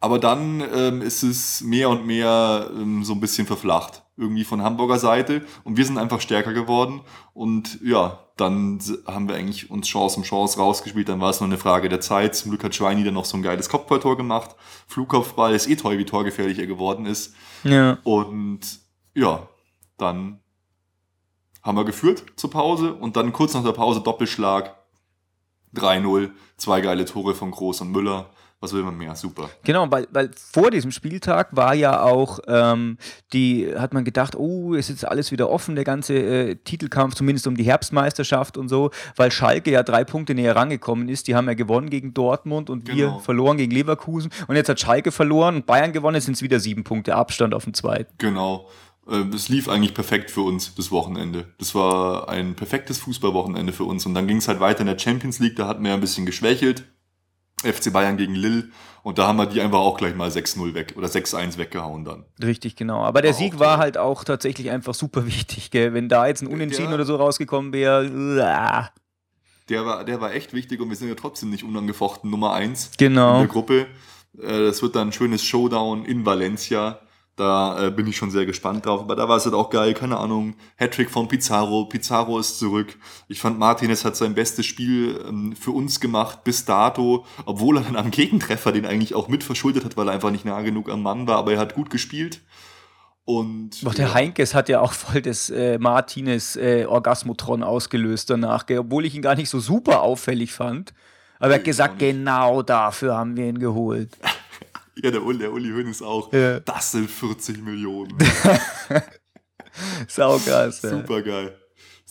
Aber 0.02 0.18
dann 0.18 0.62
ähm, 0.74 1.02
ist 1.02 1.22
es 1.22 1.60
mehr 1.60 1.90
und 1.90 2.06
mehr 2.06 2.70
ähm, 2.74 3.04
so 3.04 3.12
ein 3.12 3.20
bisschen 3.20 3.46
verflacht. 3.46 4.02
Irgendwie 4.16 4.44
von 4.44 4.62
Hamburger 4.62 4.98
Seite. 4.98 5.44
Und 5.62 5.76
wir 5.76 5.84
sind 5.84 5.98
einfach 5.98 6.22
stärker 6.22 6.54
geworden. 6.54 7.02
Und 7.34 7.78
ja, 7.82 8.18
dann 8.36 8.80
haben 9.06 9.28
wir 9.28 9.36
eigentlich 9.36 9.70
uns 9.70 9.88
Chance 9.88 10.16
um 10.16 10.22
Chance 10.22 10.58
rausgespielt. 10.58 11.08
Dann 11.10 11.20
war 11.20 11.28
es 11.28 11.40
nur 11.40 11.48
eine 11.48 11.58
Frage 11.58 11.90
der 11.90 12.00
Zeit. 12.00 12.34
Zum 12.34 12.50
Glück 12.50 12.64
hat 12.64 12.74
Schweini 12.74 13.04
dann 13.04 13.14
noch 13.14 13.26
so 13.26 13.36
ein 13.36 13.42
geiles 13.42 13.68
Kopfballtor 13.68 14.16
gemacht. 14.16 14.56
Flugkopfball 14.86 15.54
ist 15.54 15.68
eh 15.68 15.76
toll, 15.76 15.98
wie 15.98 16.06
torgefährlich 16.06 16.58
er 16.58 16.66
geworden 16.66 17.04
ist. 17.04 17.34
Ja. 17.64 17.98
Und 18.02 18.60
ja, 19.14 19.48
dann 19.98 20.39
haben 21.62 21.76
wir 21.76 21.84
geführt 21.84 22.24
zur 22.36 22.50
Pause 22.50 22.94
und 22.94 23.16
dann 23.16 23.32
kurz 23.32 23.54
nach 23.54 23.64
der 23.64 23.72
Pause 23.72 24.00
Doppelschlag 24.00 24.76
3-0, 25.74 26.30
zwei 26.56 26.80
geile 26.80 27.04
Tore 27.04 27.34
von 27.34 27.50
Groß 27.50 27.82
und 27.82 27.92
Müller. 27.92 28.30
Was 28.62 28.74
will 28.74 28.82
man 28.82 28.98
mehr? 28.98 29.16
Super. 29.16 29.48
Genau, 29.64 29.90
weil, 29.90 30.06
weil 30.12 30.30
vor 30.34 30.70
diesem 30.70 30.90
Spieltag 30.90 31.56
war 31.56 31.72
ja 31.72 32.02
auch 32.02 32.40
ähm, 32.46 32.98
die, 33.32 33.72
hat 33.74 33.94
man 33.94 34.04
gedacht, 34.04 34.36
oh, 34.36 34.74
es 34.74 34.90
ist 34.90 35.00
jetzt 35.00 35.08
alles 35.08 35.32
wieder 35.32 35.48
offen, 35.48 35.76
der 35.76 35.84
ganze 35.84 36.12
äh, 36.14 36.56
Titelkampf, 36.56 37.14
zumindest 37.14 37.46
um 37.46 37.56
die 37.56 37.62
Herbstmeisterschaft 37.62 38.58
und 38.58 38.68
so, 38.68 38.90
weil 39.16 39.30
Schalke 39.30 39.70
ja 39.70 39.82
drei 39.82 40.04
Punkte 40.04 40.34
näher 40.34 40.56
rangekommen 40.56 41.08
ist. 41.08 41.26
Die 41.26 41.34
haben 41.34 41.46
ja 41.46 41.54
gewonnen 41.54 41.88
gegen 41.88 42.12
Dortmund 42.12 42.68
und 42.68 42.84
genau. 42.84 42.96
wir 42.98 43.20
verloren 43.20 43.56
gegen 43.56 43.72
Leverkusen. 43.72 44.30
Und 44.46 44.56
jetzt 44.56 44.68
hat 44.68 44.78
Schalke 44.78 45.10
verloren 45.10 45.56
und 45.56 45.66
Bayern 45.66 45.94
gewonnen, 45.94 46.16
jetzt 46.16 46.26
sind 46.26 46.34
es 46.34 46.42
wieder 46.42 46.61
sieben 46.61 46.84
Punkte 46.84 47.14
Abstand 47.14 47.54
auf 47.54 47.64
dem 47.64 47.72
zweiten. 47.72 48.12
Genau. 48.18 48.68
Äh, 49.11 49.34
es 49.34 49.48
lief 49.48 49.68
eigentlich 49.68 49.94
perfekt 49.94 50.30
für 50.30 50.42
uns, 50.42 50.74
das 50.74 50.90
Wochenende. 50.90 51.46
Das 51.58 51.74
war 51.74 52.28
ein 52.28 52.54
perfektes 52.54 52.98
Fußballwochenende 52.98 53.72
für 53.72 53.84
uns. 53.84 54.06
Und 54.06 54.14
dann 54.14 54.26
ging 54.26 54.38
es 54.38 54.48
halt 54.48 54.61
weiter 54.61 54.80
in 54.80 54.86
der 54.86 54.98
Champions 54.98 55.38
League, 55.38 55.56
da 55.56 55.66
hatten 55.66 55.84
wir 55.84 55.92
ein 55.92 56.00
bisschen 56.00 56.26
geschwächelt. 56.26 56.84
FC 57.62 57.92
Bayern 57.92 58.16
gegen 58.16 58.34
Lille. 58.34 58.70
Und 59.02 59.18
da 59.18 59.26
haben 59.26 59.36
wir 59.36 59.46
die 59.46 59.61
einfach 59.61 59.78
auch 59.78 59.96
gleich 59.96 60.14
mal 60.14 60.28
6-0 60.28 60.74
weg 60.74 60.94
oder 60.96 61.08
6-1 61.08 61.58
weggehauen 61.58 62.04
dann. 62.04 62.24
Richtig, 62.42 62.76
genau. 62.76 63.02
Aber 63.02 63.22
der 63.22 63.32
war 63.32 63.38
Sieg 63.38 63.58
war 63.58 63.78
halt 63.78 63.96
auch 63.96 64.24
tatsächlich 64.24 64.70
einfach 64.70 64.94
super 64.94 65.26
wichtig, 65.26 65.70
gell? 65.70 65.94
Wenn 65.94 66.08
da 66.08 66.26
jetzt 66.26 66.42
ein 66.42 66.48
Unentschieden 66.48 66.88
der, 66.88 66.96
oder 66.96 67.04
so 67.04 67.16
rausgekommen 67.16 67.72
wäre. 67.72 68.90
Der 69.68 69.86
war, 69.86 70.04
der 70.04 70.20
war 70.20 70.34
echt 70.34 70.52
wichtig 70.52 70.80
und 70.80 70.88
wir 70.88 70.96
sind 70.96 71.08
ja 71.08 71.14
trotzdem 71.14 71.50
nicht 71.50 71.64
unangefochten 71.64 72.30
Nummer 72.30 72.54
1 72.54 72.92
genau. 72.98 73.34
in 73.34 73.38
der 73.40 73.48
Gruppe. 73.48 73.86
Äh, 74.38 74.64
das 74.64 74.82
wird 74.82 74.96
dann 74.96 75.08
ein 75.08 75.12
schönes 75.12 75.44
Showdown 75.44 76.04
in 76.04 76.26
Valencia. 76.26 77.00
Da 77.41 77.86
äh, 77.86 77.91
bin 77.91 78.07
ich 78.07 78.18
schon 78.18 78.30
sehr 78.30 78.45
gespannt 78.45 78.84
drauf. 78.84 79.01
Aber 79.01 79.16
da 79.16 79.26
war 79.26 79.38
es 79.38 79.47
halt 79.47 79.55
auch 79.55 79.70
geil, 79.70 79.95
keine 79.95 80.18
Ahnung. 80.18 80.57
Hattrick 80.76 81.09
von 81.09 81.26
Pizarro. 81.26 81.86
Pizarro 81.86 82.38
ist 82.38 82.59
zurück. 82.59 82.99
Ich 83.28 83.41
fand 83.41 83.59
Martinez 83.59 84.05
hat 84.05 84.14
sein 84.14 84.34
bestes 84.34 84.66
Spiel 84.66 85.18
ähm, 85.26 85.57
für 85.57 85.70
uns 85.70 86.01
gemacht 86.01 86.45
bis 86.45 86.66
dato, 86.66 87.24
obwohl 87.47 87.78
er 87.78 87.84
dann 87.84 87.97
am 87.97 88.11
Gegentreffer 88.11 88.72
den 88.72 88.84
eigentlich 88.84 89.14
auch 89.14 89.28
mit 89.28 89.43
verschuldet 89.43 89.86
hat, 89.86 89.97
weil 89.97 90.09
er 90.09 90.12
einfach 90.12 90.30
nicht 90.30 90.45
nah 90.45 90.61
genug 90.61 90.91
am 90.91 91.03
Mann 91.03 91.26
war. 91.26 91.38
Aber 91.38 91.55
er 91.55 91.59
hat 91.59 91.74
gut 91.74 91.88
gespielt. 91.88 92.43
Und, 93.24 93.86
Doch 93.86 93.95
der 93.95 94.09
ja. 94.09 94.14
Heinkes 94.14 94.55
hat 94.55 94.68
ja 94.68 94.80
auch 94.80 94.93
voll 94.93 95.22
das 95.22 95.49
äh, 95.49 95.78
Martinez 95.78 96.57
äh, 96.57 96.84
Orgasmotron 96.84 97.62
ausgelöst 97.62 98.28
danach, 98.28 98.66
obwohl 98.68 99.07
ich 99.07 99.14
ihn 99.14 99.22
gar 99.22 99.34
nicht 99.34 99.49
so 99.49 99.61
super 99.61 100.03
auffällig 100.03 100.53
fand. 100.53 100.93
Aber 101.38 101.53
er 101.53 101.61
hat 101.61 101.64
gesagt, 101.64 101.99
genau 101.99 102.61
dafür 102.61 103.16
haben 103.16 103.34
wir 103.34 103.47
ihn 103.47 103.61
geholt. 103.61 104.11
Ja, 105.03 105.11
der 105.11 105.22
Uli, 105.22 105.38
der 105.38 105.53
Uli 105.53 105.70
Hoeneß 105.70 106.03
auch. 106.03 106.32
Ja. 106.32 106.61
Das 106.61 106.92
sind 106.92 107.11
40 107.11 107.62
Millionen. 107.62 108.16
Saugas. 110.09 110.82
Super 110.82 111.22
geil. 111.22 111.59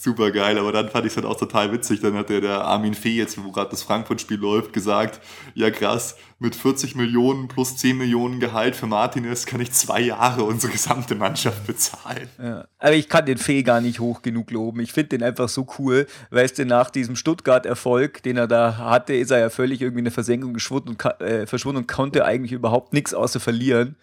Super 0.01 0.31
geil, 0.31 0.57
aber 0.57 0.71
dann 0.71 0.87
fand 0.87 1.05
ich 1.05 1.11
es 1.11 1.17
halt 1.17 1.25
auch 1.25 1.35
total 1.35 1.73
witzig. 1.73 1.99
Dann 1.99 2.13
hat 2.13 2.29
der, 2.29 2.39
der 2.39 2.63
Armin 2.63 2.93
Fee 2.93 3.17
jetzt, 3.17 3.37
wo 3.43 3.51
gerade 3.51 3.71
das 3.71 3.83
Frankfurt-Spiel 3.83 4.37
läuft, 4.37 4.71
gesagt, 4.71 5.19
ja 5.55 5.71
krass, 5.71 6.15
mit 6.39 6.55
40 6.55 6.95
Millionen 6.95 7.49
plus 7.49 7.75
10 7.75 7.97
Millionen 7.97 8.39
Gehalt 8.39 8.77
für 8.77 8.87
Martinez 8.87 9.45
kann 9.45 9.59
ich 9.59 9.73
zwei 9.73 9.99
Jahre 9.99 10.45
unsere 10.45 10.71
gesamte 10.71 11.15
Mannschaft 11.15 11.67
bezahlen. 11.67 12.29
Ja. 12.41 12.65
Aber 12.77 12.93
ich 12.93 13.09
kann 13.09 13.25
den 13.25 13.37
Fee 13.37 13.61
gar 13.61 13.81
nicht 13.81 13.99
hoch 13.99 14.21
genug 14.21 14.51
loben. 14.51 14.79
Ich 14.79 14.93
finde 14.93 15.09
den 15.09 15.23
einfach 15.23 15.49
so 15.49 15.67
cool. 15.77 16.07
Weißt 16.29 16.57
du, 16.59 16.65
nach 16.65 16.91
diesem 16.91 17.17
Stuttgart-Erfolg, 17.17 18.23
den 18.23 18.37
er 18.37 18.47
da 18.47 18.77
hatte, 18.77 19.15
ist 19.15 19.31
er 19.31 19.39
ja 19.39 19.49
völlig 19.49 19.81
irgendwie 19.81 19.99
in 19.99 20.05
eine 20.05 20.11
Versenkung 20.11 20.53
geschwunden 20.53 20.91
und, 20.91 21.21
äh, 21.21 21.45
verschwunden 21.45 21.79
und 21.79 21.87
konnte 21.89 22.23
eigentlich 22.23 22.53
überhaupt 22.53 22.93
nichts 22.93 23.13
außer 23.13 23.41
verlieren. 23.41 23.97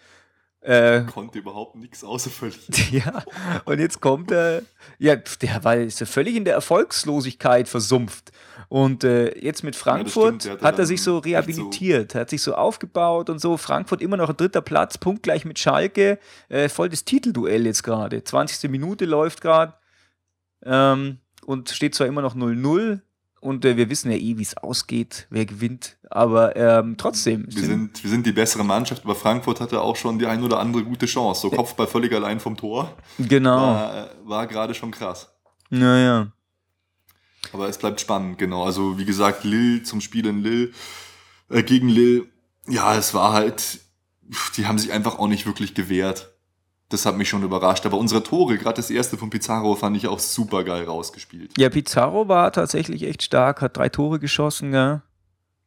Äh, 0.67 1.05
Konnte 1.13 1.39
überhaupt 1.39 1.75
nichts 1.75 2.03
außer 2.03 2.29
verlieren. 2.29 2.61
Ja, 2.91 3.23
und 3.65 3.79
jetzt 3.79 4.01
kommt 4.01 4.31
er, 4.31 4.63
ja, 4.99 5.15
der 5.15 5.63
war 5.63 5.77
ist 5.77 5.99
ja 5.99 6.05
völlig 6.05 6.35
in 6.35 6.43
der 6.43 6.55
Erfolgslosigkeit 6.55 7.69
versumpft. 7.69 8.31
Und 8.69 9.05
äh, 9.05 9.37
jetzt 9.39 9.63
mit 9.63 9.77
Frankfurt 9.77 10.43
ja, 10.43 10.59
hat 10.59 10.77
er 10.77 10.85
sich 10.85 11.01
so 11.01 11.19
rehabilitiert, 11.19 12.11
so 12.11 12.19
hat 12.19 12.29
sich 12.29 12.41
so 12.41 12.53
aufgebaut 12.53 13.29
und 13.29 13.39
so. 13.39 13.55
Frankfurt 13.55 14.01
immer 14.01 14.17
noch 14.17 14.29
ein 14.29 14.35
dritter 14.35 14.61
Platz, 14.61 14.97
punktgleich 14.97 15.45
mit 15.45 15.57
Schalke. 15.57 16.19
Äh, 16.49 16.67
voll 16.67 16.89
das 16.89 17.05
Titelduell 17.05 17.65
jetzt 17.65 17.83
gerade. 17.83 18.21
20. 18.21 18.69
Minute 18.69 19.05
läuft 19.05 19.39
gerade. 19.39 19.73
Ähm, 20.65 21.19
und 21.45 21.69
steht 21.69 21.95
zwar 21.95 22.07
immer 22.07 22.21
noch 22.21 22.35
0-0, 22.35 22.99
und 23.47 23.63
äh, 23.63 23.77
wir 23.77 23.89
wissen 23.89 24.11
ja 24.11 24.17
eh, 24.17 24.37
wie 24.37 24.41
es 24.41 24.57
ausgeht, 24.57 25.25
wer 25.29 25.45
gewinnt. 25.45 25.97
Aber 26.09 26.57
ähm, 26.57 26.95
trotzdem. 26.97 27.45
Wir 27.47 27.63
sind, 27.63 28.03
wir 28.03 28.09
sind 28.09 28.25
die 28.25 28.33
bessere 28.33 28.65
Mannschaft, 28.65 29.05
aber 29.05 29.15
Frankfurt 29.15 29.61
hatte 29.61 29.79
auch 29.79 29.95
schon 29.95 30.19
die 30.19 30.25
ein 30.25 30.43
oder 30.43 30.59
andere 30.59 30.83
gute 30.83 31.05
Chance. 31.05 31.41
So 31.41 31.49
Kopfball 31.49 31.87
völlig 31.87 32.11
allein 32.13 32.41
vom 32.41 32.57
Tor. 32.57 32.93
Genau. 33.17 33.57
War, 33.57 34.05
äh, 34.05 34.09
war 34.25 34.47
gerade 34.47 34.73
schon 34.73 34.91
krass. 34.91 35.31
Naja. 35.69 36.33
Aber 37.53 37.69
es 37.69 37.77
bleibt 37.77 38.01
spannend, 38.01 38.37
genau. 38.37 38.65
Also 38.65 38.97
wie 38.97 39.05
gesagt, 39.05 39.45
Lille 39.45 39.81
zum 39.83 40.01
Spiel 40.01 40.27
in 40.27 40.43
Lille, 40.43 40.71
äh, 41.49 41.63
gegen 41.63 41.87
Lille. 41.87 42.25
Ja, 42.67 42.97
es 42.97 43.13
war 43.13 43.31
halt, 43.31 43.79
die 44.57 44.65
haben 44.65 44.77
sich 44.77 44.91
einfach 44.91 45.19
auch 45.19 45.27
nicht 45.27 45.45
wirklich 45.45 45.73
gewehrt 45.73 46.36
das 46.89 47.05
hat 47.05 47.17
mich 47.17 47.29
schon 47.29 47.43
überrascht. 47.43 47.85
Aber 47.85 47.97
unsere 47.97 48.23
Tore, 48.23 48.57
gerade 48.57 48.77
das 48.77 48.89
erste 48.89 49.17
von 49.17 49.29
Pizarro, 49.29 49.75
fand 49.75 49.97
ich 49.97 50.07
auch 50.07 50.19
super 50.19 50.63
geil 50.63 50.85
rausgespielt. 50.85 51.51
Ja, 51.57 51.69
Pizarro 51.69 52.27
war 52.27 52.51
tatsächlich 52.51 53.03
echt 53.03 53.23
stark, 53.23 53.61
hat 53.61 53.77
drei 53.77 53.89
Tore 53.89 54.19
geschossen, 54.19 54.73
ja. 54.73 55.01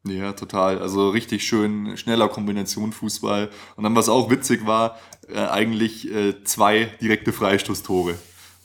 Ja, 0.04 0.32
total. 0.32 0.78
Also 0.80 1.10
richtig 1.10 1.46
schön 1.46 1.96
schneller 1.98 2.28
Kombination 2.28 2.92
Fußball. 2.92 3.50
Und 3.76 3.84
dann, 3.84 3.94
was 3.94 4.08
auch 4.08 4.30
witzig 4.30 4.66
war, 4.66 4.98
äh, 5.28 5.38
eigentlich 5.38 6.10
äh, 6.10 6.42
zwei 6.44 6.86
direkte 7.02 7.32
Freistoßtore. 7.34 8.14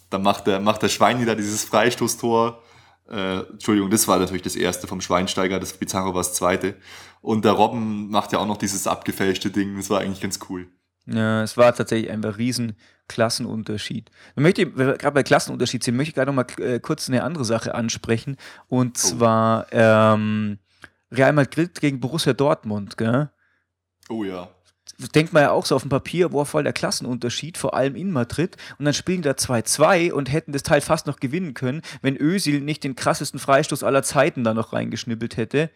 Dann 0.10 0.24
macht 0.24 0.47
der, 0.47 0.62
macht 0.62 0.82
der 0.82 0.88
Schweini 0.88 1.26
da 1.26 1.36
dieses 1.36 1.66
Freistoßtor. 1.66 2.62
Äh, 3.10 3.39
Entschuldigung, 3.51 3.89
das 3.89 4.08
war 4.08 4.18
natürlich 4.18 4.43
das 4.43 4.56
erste 4.56 4.88
vom 4.88 5.01
Schweinsteiger, 5.01 5.60
das 5.60 5.74
Pizarro 5.74 6.14
war 6.14 6.22
das 6.22 6.34
zweite. 6.34 6.76
Und 7.22 7.43
der 7.43 7.51
Robben 7.51 8.10
macht 8.10 8.32
ja 8.32 8.39
auch 8.39 8.47
noch 8.47 8.58
dieses 8.58 8.88
abgefälschte 8.88 9.49
Ding. 9.51 9.76
Das 9.76 9.89
war 9.89 9.99
eigentlich 9.99 10.22
ganz 10.22 10.39
cool. 10.49 10.70
Ja, 11.08 11.43
es 11.43 11.56
war 11.56 11.74
tatsächlich 11.76 12.10
einfach 12.10 12.32
ein 12.32 12.36
riesen 12.36 12.76
Klassenunterschied. 13.08 14.10
Ich 14.36 14.41
möchte, 14.41 14.66
gerade 14.72 15.12
bei 15.12 15.24
Klassenunterschied 15.24 15.84
sind, 15.84 15.95
möchte 15.95 16.10
ich 16.10 16.16
gerade 16.16 16.32
noch 16.32 16.36
mal 16.36 16.64
äh, 16.64 16.80
kurz 16.80 17.08
eine 17.08 17.24
andere 17.24 17.45
Sache 17.45 17.76
ansprechen. 17.76 18.38
Und 18.68 18.97
oh. 18.97 18.99
zwar 18.99 19.68
ähm, 19.72 20.58
Real 21.12 21.34
Madrid 21.34 21.80
gegen 21.80 21.99
Borussia 21.99 22.34
Dortmund, 22.34 22.97
gell? 22.97 23.30
Oh 24.10 24.24
ja. 24.24 24.49
Denkt 25.14 25.34
man 25.34 25.43
ja 25.43 25.51
auch 25.51 25.66
so 25.66 25.76
auf 25.76 25.82
dem 25.82 25.89
Papier, 25.89 26.30
boah, 26.30 26.45
voll 26.45 26.64
der 26.64 26.72
Klassenunterschied, 26.72 27.58
vor 27.58 27.74
allem 27.74 27.95
in 27.95 28.12
Madrid. 28.12 28.56
Und 28.80 28.86
dann 28.86 28.93
spielen 28.93 29.22
da 29.22 29.32
2-2 29.32 30.12
und 30.12 30.32
hätten 30.32 30.53
das 30.53 30.64
Teil 30.64 30.80
fast 30.80 31.06
noch 31.06 31.20
gewinnen 31.20 31.53
können, 31.53 31.82
wenn 32.01 32.20
Özil 32.20 32.62
nicht 32.62 32.84
den 32.84 32.95
krassesten 32.95 33.39
Freistoß 33.39 33.84
aller 33.84 34.03
Zeiten 34.03 34.43
da 34.43 34.53
noch 34.53 34.74
reingeschnippelt 34.74 35.38
hätte. 35.38 35.70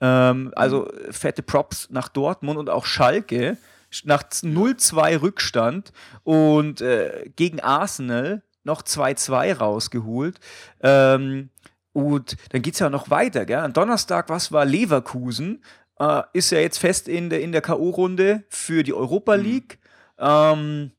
Ähm, 0.00 0.52
also 0.54 0.88
fette 1.10 1.42
Props 1.42 1.88
nach 1.90 2.08
Dortmund 2.08 2.58
und 2.58 2.70
auch 2.70 2.86
Schalke 2.86 3.58
nach 4.04 4.22
0-2 4.22 5.22
Rückstand 5.22 5.92
und 6.22 6.80
äh, 6.80 7.30
gegen 7.36 7.60
Arsenal 7.60 8.42
noch 8.64 8.82
2-2 8.82 9.58
rausgeholt. 9.58 10.38
Ähm, 10.82 11.50
und 11.92 12.36
dann 12.50 12.62
geht 12.62 12.74
es 12.74 12.80
ja 12.80 12.90
noch 12.90 13.10
weiter. 13.10 13.46
Gell? 13.46 13.58
Am 13.58 13.72
Donnerstag, 13.72 14.28
was 14.28 14.52
war 14.52 14.64
Leverkusen? 14.64 15.64
Äh, 15.98 16.22
ist 16.32 16.50
ja 16.50 16.60
jetzt 16.60 16.78
fest 16.78 17.08
in 17.08 17.30
der, 17.30 17.40
in 17.40 17.52
der 17.52 17.62
K.O.-Runde 17.62 18.44
für 18.48 18.82
die 18.82 18.94
Europa 18.94 19.36
mhm. 19.36 19.42
League. 19.42 19.78
Mhm. 20.18 20.26
Ähm, 20.26 20.90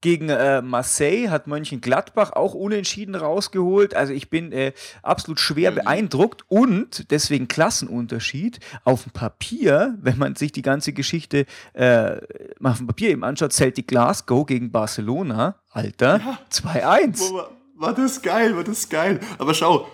gegen 0.00 0.28
äh, 0.28 0.62
Marseille 0.62 1.30
hat 1.30 1.46
Mönchengladbach 1.46 2.32
auch 2.32 2.54
unentschieden 2.54 3.14
rausgeholt. 3.14 3.94
Also 3.94 4.12
ich 4.12 4.30
bin 4.30 4.52
äh, 4.52 4.72
absolut 5.02 5.40
schwer 5.40 5.70
beeindruckt 5.70 6.44
und 6.48 7.10
deswegen 7.10 7.48
Klassenunterschied. 7.48 8.60
Auf 8.84 9.04
dem 9.04 9.12
Papier, 9.12 9.96
wenn 10.00 10.18
man 10.18 10.36
sich 10.36 10.52
die 10.52 10.62
ganze 10.62 10.92
Geschichte 10.92 11.46
äh, 11.72 12.18
auf 12.62 12.78
dem 12.78 12.86
Papier 12.86 13.10
eben 13.10 13.24
anschaut, 13.24 13.52
Celtic 13.52 13.88
Glasgow 13.88 14.46
gegen 14.46 14.70
Barcelona, 14.70 15.56
Alter, 15.70 16.18
ja. 16.18 16.38
2-1. 16.50 17.32
War, 17.32 17.50
war 17.74 17.94
das 17.94 18.22
geil, 18.22 18.56
war 18.56 18.64
das 18.64 18.88
geil. 18.88 19.20
Aber 19.38 19.54
schau, 19.54 19.88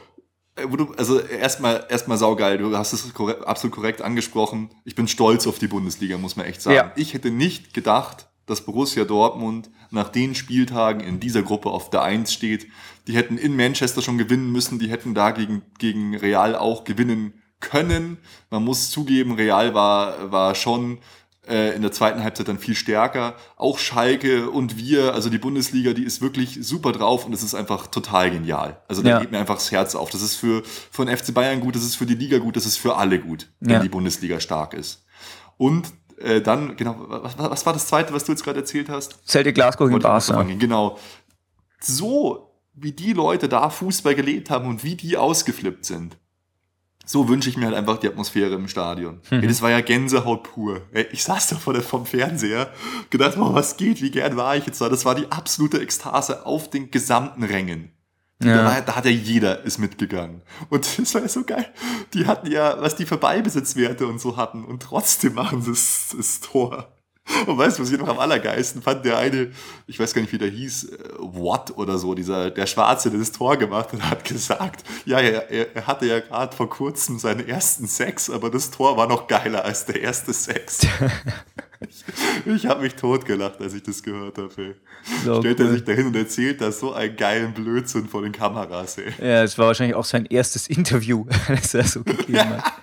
äh, 0.57 0.67
also 0.97 1.21
erstmal 1.21 1.87
erstmal 1.89 2.19
saugeil, 2.19 2.59
du 2.59 2.77
hast 2.77 2.93
es 2.93 3.13
korrekt, 3.15 3.47
absolut 3.47 3.75
korrekt 3.75 4.03
angesprochen. 4.03 4.71
Ich 4.85 4.95
bin 4.95 5.09
stolz 5.09 5.47
auf 5.47 5.59
die 5.59 5.69
Bundesliga, 5.69 6.19
muss 6.19 6.37
man 6.37 6.47
echt 6.47 6.63
sagen. 6.63 6.77
Ja. 6.77 6.93
Ich 6.97 7.15
hätte 7.15 7.31
nicht 7.31 7.73
gedacht, 7.75 8.29
dass 8.53 8.65
Borussia 8.65 9.05
Dortmund 9.05 9.71
nach 9.91 10.11
den 10.11 10.35
Spieltagen 10.35 11.01
in 11.01 11.19
dieser 11.19 11.43
Gruppe 11.43 11.71
auf 11.71 11.91
der 11.91 12.03
Eins 12.03 12.33
steht. 12.33 12.67
Die 13.07 13.15
hätten 13.15 13.39
in 13.39 13.57
Manchester 13.57 14.03
schon 14.03 14.19
gewinnen 14.19 14.53
müssen, 14.53 14.79
die 14.79 14.91
hätten 14.91 15.15
da 15.15 15.31
gegen, 15.31 15.63
gegen 15.79 16.15
Real 16.15 16.55
auch 16.55 16.85
gewinnen 16.85 17.33
können. 17.61 18.19
Man 18.51 18.65
muss 18.65 18.91
zugeben, 18.91 19.33
Real 19.33 19.73
war, 19.75 20.31
war 20.31 20.55
schon 20.55 20.99
äh, 21.49 21.75
in 21.75 21.83
der 21.83 21.93
zweiten 21.93 22.23
Halbzeit 22.23 22.49
dann 22.49 22.59
viel 22.59 22.75
stärker. 22.75 23.37
Auch 23.57 23.79
Schalke 23.79 24.51
und 24.51 24.77
wir, 24.77 25.15
also 25.15 25.31
die 25.31 25.39
Bundesliga, 25.39 25.95
die 25.95 26.05
ist 26.05 26.21
wirklich 26.21 26.59
super 26.61 26.93
drauf 26.93 27.25
und 27.25 27.33
es 27.33 27.43
ist 27.43 27.55
einfach 27.55 27.87
total 27.87 28.31
genial. 28.31 28.83
Also 28.87 29.03
da 29.03 29.11
ja. 29.11 29.21
geht 29.21 29.33
mir 29.33 29.39
einfach 29.39 29.57
das 29.57 29.73
Herz 29.73 29.95
auf. 29.95 30.11
Das 30.11 30.23
ist 30.23 30.37
für, 30.37 30.63
für 30.65 31.05
den 31.05 31.17
FC 31.17 31.33
Bayern 31.33 31.61
gut, 31.61 31.75
das 31.75 31.85
ist 31.85 31.97
für 31.97 32.07
die 32.07 32.15
Liga 32.15 32.39
gut, 32.39 32.57
das 32.57 32.67
ist 32.67 32.77
für 32.77 32.97
alle 32.97 33.19
gut, 33.19 33.49
wenn 33.61 33.71
ja. 33.71 33.79
die 33.79 33.89
Bundesliga 33.89 34.41
stark 34.41 34.75
ist. 34.75 35.05
Und 35.57 35.93
äh, 36.23 36.41
dann, 36.41 36.77
genau, 36.77 36.97
was, 37.09 37.39
was, 37.39 37.67
war 37.67 37.73
das 37.73 37.87
zweite, 37.87 38.13
was 38.13 38.25
du 38.25 38.33
jetzt 38.33 38.45
gerade 38.45 38.61
erzählt 38.61 38.89
hast? 38.89 39.19
Celtic 39.29 39.55
Glasgow 39.55 39.89
gegen 39.89 40.01
Barca. 40.01 40.43
Genau. 40.43 40.99
So, 41.81 42.53
wie 42.75 42.93
die 42.93 43.13
Leute 43.13 43.49
da 43.49 43.71
Fußball 43.71 44.15
gelebt 44.15 44.51
haben 44.51 44.69
und 44.69 44.85
wie 44.85 44.95
die 44.95 45.17
ausgeflippt 45.17 45.85
sind. 45.85 46.17
So 47.05 47.29
wünsche 47.29 47.49
ich 47.49 47.57
mir 47.57 47.67
halt 47.67 47.75
einfach 47.75 47.99
die 47.99 48.07
Atmosphäre 48.07 48.55
im 48.55 48.69
Stadion. 48.69 49.21
Mhm. 49.31 49.47
Das 49.49 49.61
war 49.61 49.71
ja 49.71 49.81
Gänsehaut 49.81 50.45
pur. 50.45 50.83
Ich 51.11 51.25
saß 51.25 51.49
da 51.49 51.57
vor 51.57 51.73
der, 51.73 51.83
vom 51.83 52.07
Fernseher, 52.07 52.71
gedacht, 53.11 53.37
oh, 53.37 53.53
was 53.55 53.77
geht, 53.77 54.01
wie 54.03 54.11
gern 54.11 54.37
war 54.37 54.57
ich 54.57 54.67
jetzt 54.67 54.81
da. 54.81 54.89
Das 54.89 55.05
war 55.05 55.15
die 55.15 55.31
absolute 55.31 55.81
Ekstase 55.81 56.47
auf 56.47 56.71
den 56.71 56.91
gesamten 56.91 57.43
Rängen. 57.43 57.91
Ja. 58.45 58.57
Da, 58.57 58.65
war, 58.65 58.81
da, 58.81 58.97
hat 58.97 59.05
ja 59.05 59.11
jeder 59.11 59.63
ist 59.65 59.79
mitgegangen. 59.79 60.43
Und 60.69 60.87
das 60.99 61.15
war 61.15 61.23
ja 61.23 61.29
so 61.29 61.45
geil. 61.45 61.67
Die 62.15 62.27
hatten 62.27 62.51
ja, 62.51 62.81
was 62.81 62.97
die 62.97 63.07
für 63.07 63.17
Beibesitzwerte 63.17 64.07
und 64.07 64.21
so 64.21 64.37
hatten. 64.37 64.65
Und 64.65 64.83
trotzdem 64.83 65.35
machen 65.35 65.63
sie 65.63 65.71
das, 65.71 66.15
das 66.17 66.41
Tor. 66.41 66.89
Und 67.47 67.57
weißt 67.57 67.79
du, 67.79 67.83
was 67.83 67.93
ich 67.93 67.99
noch 67.99 68.09
am 68.09 68.19
allergeisten 68.19 68.83
fand? 68.83 69.05
Der 69.05 69.17
eine, 69.19 69.53
ich 69.87 69.99
weiß 69.99 70.13
gar 70.13 70.23
nicht, 70.23 70.33
wie 70.33 70.39
der 70.39 70.49
hieß, 70.49 70.85
äh, 70.85 70.99
Watt 71.19 71.77
oder 71.77 71.97
so, 71.97 72.15
dieser, 72.15 72.51
der 72.51 72.67
Schwarze, 72.67 73.11
der 73.11 73.21
das 73.21 73.31
Tor 73.31 73.57
gemacht 73.57 73.93
hat, 73.93 74.03
hat 74.03 74.25
gesagt, 74.25 74.85
ja, 75.05 75.21
er, 75.21 75.49
er 75.51 75.87
hatte 75.87 76.07
ja 76.07 76.19
gerade 76.19 76.55
vor 76.55 76.69
kurzem 76.69 77.19
seinen 77.19 77.47
ersten 77.47 77.87
Sex, 77.87 78.29
aber 78.29 78.51
das 78.51 78.73
Tor 78.73 78.97
war 78.97 79.07
noch 79.07 79.29
geiler 79.29 79.65
als 79.65 79.87
der 79.87 80.01
erste 80.01 80.33
Sex. 80.33 80.81
ich 82.47 82.53
ich 82.55 82.67
habe 82.67 82.83
mich 82.83 82.95
totgelacht, 82.95 83.61
als 83.61 83.75
ich 83.75 83.83
das 83.83 84.03
gehört 84.03 84.39
habe. 84.39 84.75
So 85.25 85.41
Stellt 85.41 85.61
er 85.61 85.67
cool. 85.67 85.73
sich 85.73 85.85
dahin 85.85 86.07
und 86.07 86.17
erzählt 86.17 86.61
da 86.61 86.71
so 86.73 86.93
einen 86.93 87.17
geilen 87.17 87.53
Blödsinn 87.55 88.09
vor 88.09 88.23
den 88.23 88.33
Kameras, 88.33 88.99
ey. 88.99 89.13
Ja, 89.21 89.43
es 89.43 89.57
war 89.59 89.67
wahrscheinlich 89.67 89.97
auch 89.97 90.05
sein 90.05 90.27
erstes 90.27 90.69
Interview, 90.69 91.27
das 91.49 91.75
er 91.75 91.85
so 91.85 92.03
gegeben 92.03 92.39
hat. 92.39 92.73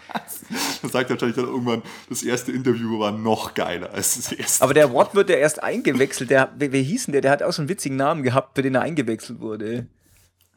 Er 0.82 0.90
sagt 0.90 1.10
wahrscheinlich 1.12 1.36
dann 1.36 1.46
irgendwann, 1.46 1.84
das 2.10 2.24
erste 2.24 2.52
Interview 2.52 2.98
war 2.98 3.12
noch 3.12 3.54
geiler 3.54 3.92
als 3.94 4.16
das 4.16 4.32
erste. 4.32 4.64
Aber 4.64 4.74
der 4.74 4.92
Watt 4.92 5.14
wird 5.14 5.30
ja 5.30 5.36
erst 5.36 5.62
eingewechselt. 5.62 6.32
Der, 6.32 6.52
wer, 6.58 6.72
wer 6.72 6.82
hieß 6.82 7.06
denn 7.06 7.12
der? 7.12 7.22
Der 7.22 7.30
hat 7.32 7.44
auch 7.44 7.52
so 7.52 7.62
einen 7.62 7.70
witzigen 7.70 7.98
Namen 7.98 8.24
gehabt, 8.24 8.56
für 8.56 8.64
den 8.64 8.74
er 8.74 8.82
eingewechselt 8.82 9.42
wurde. 9.42 9.86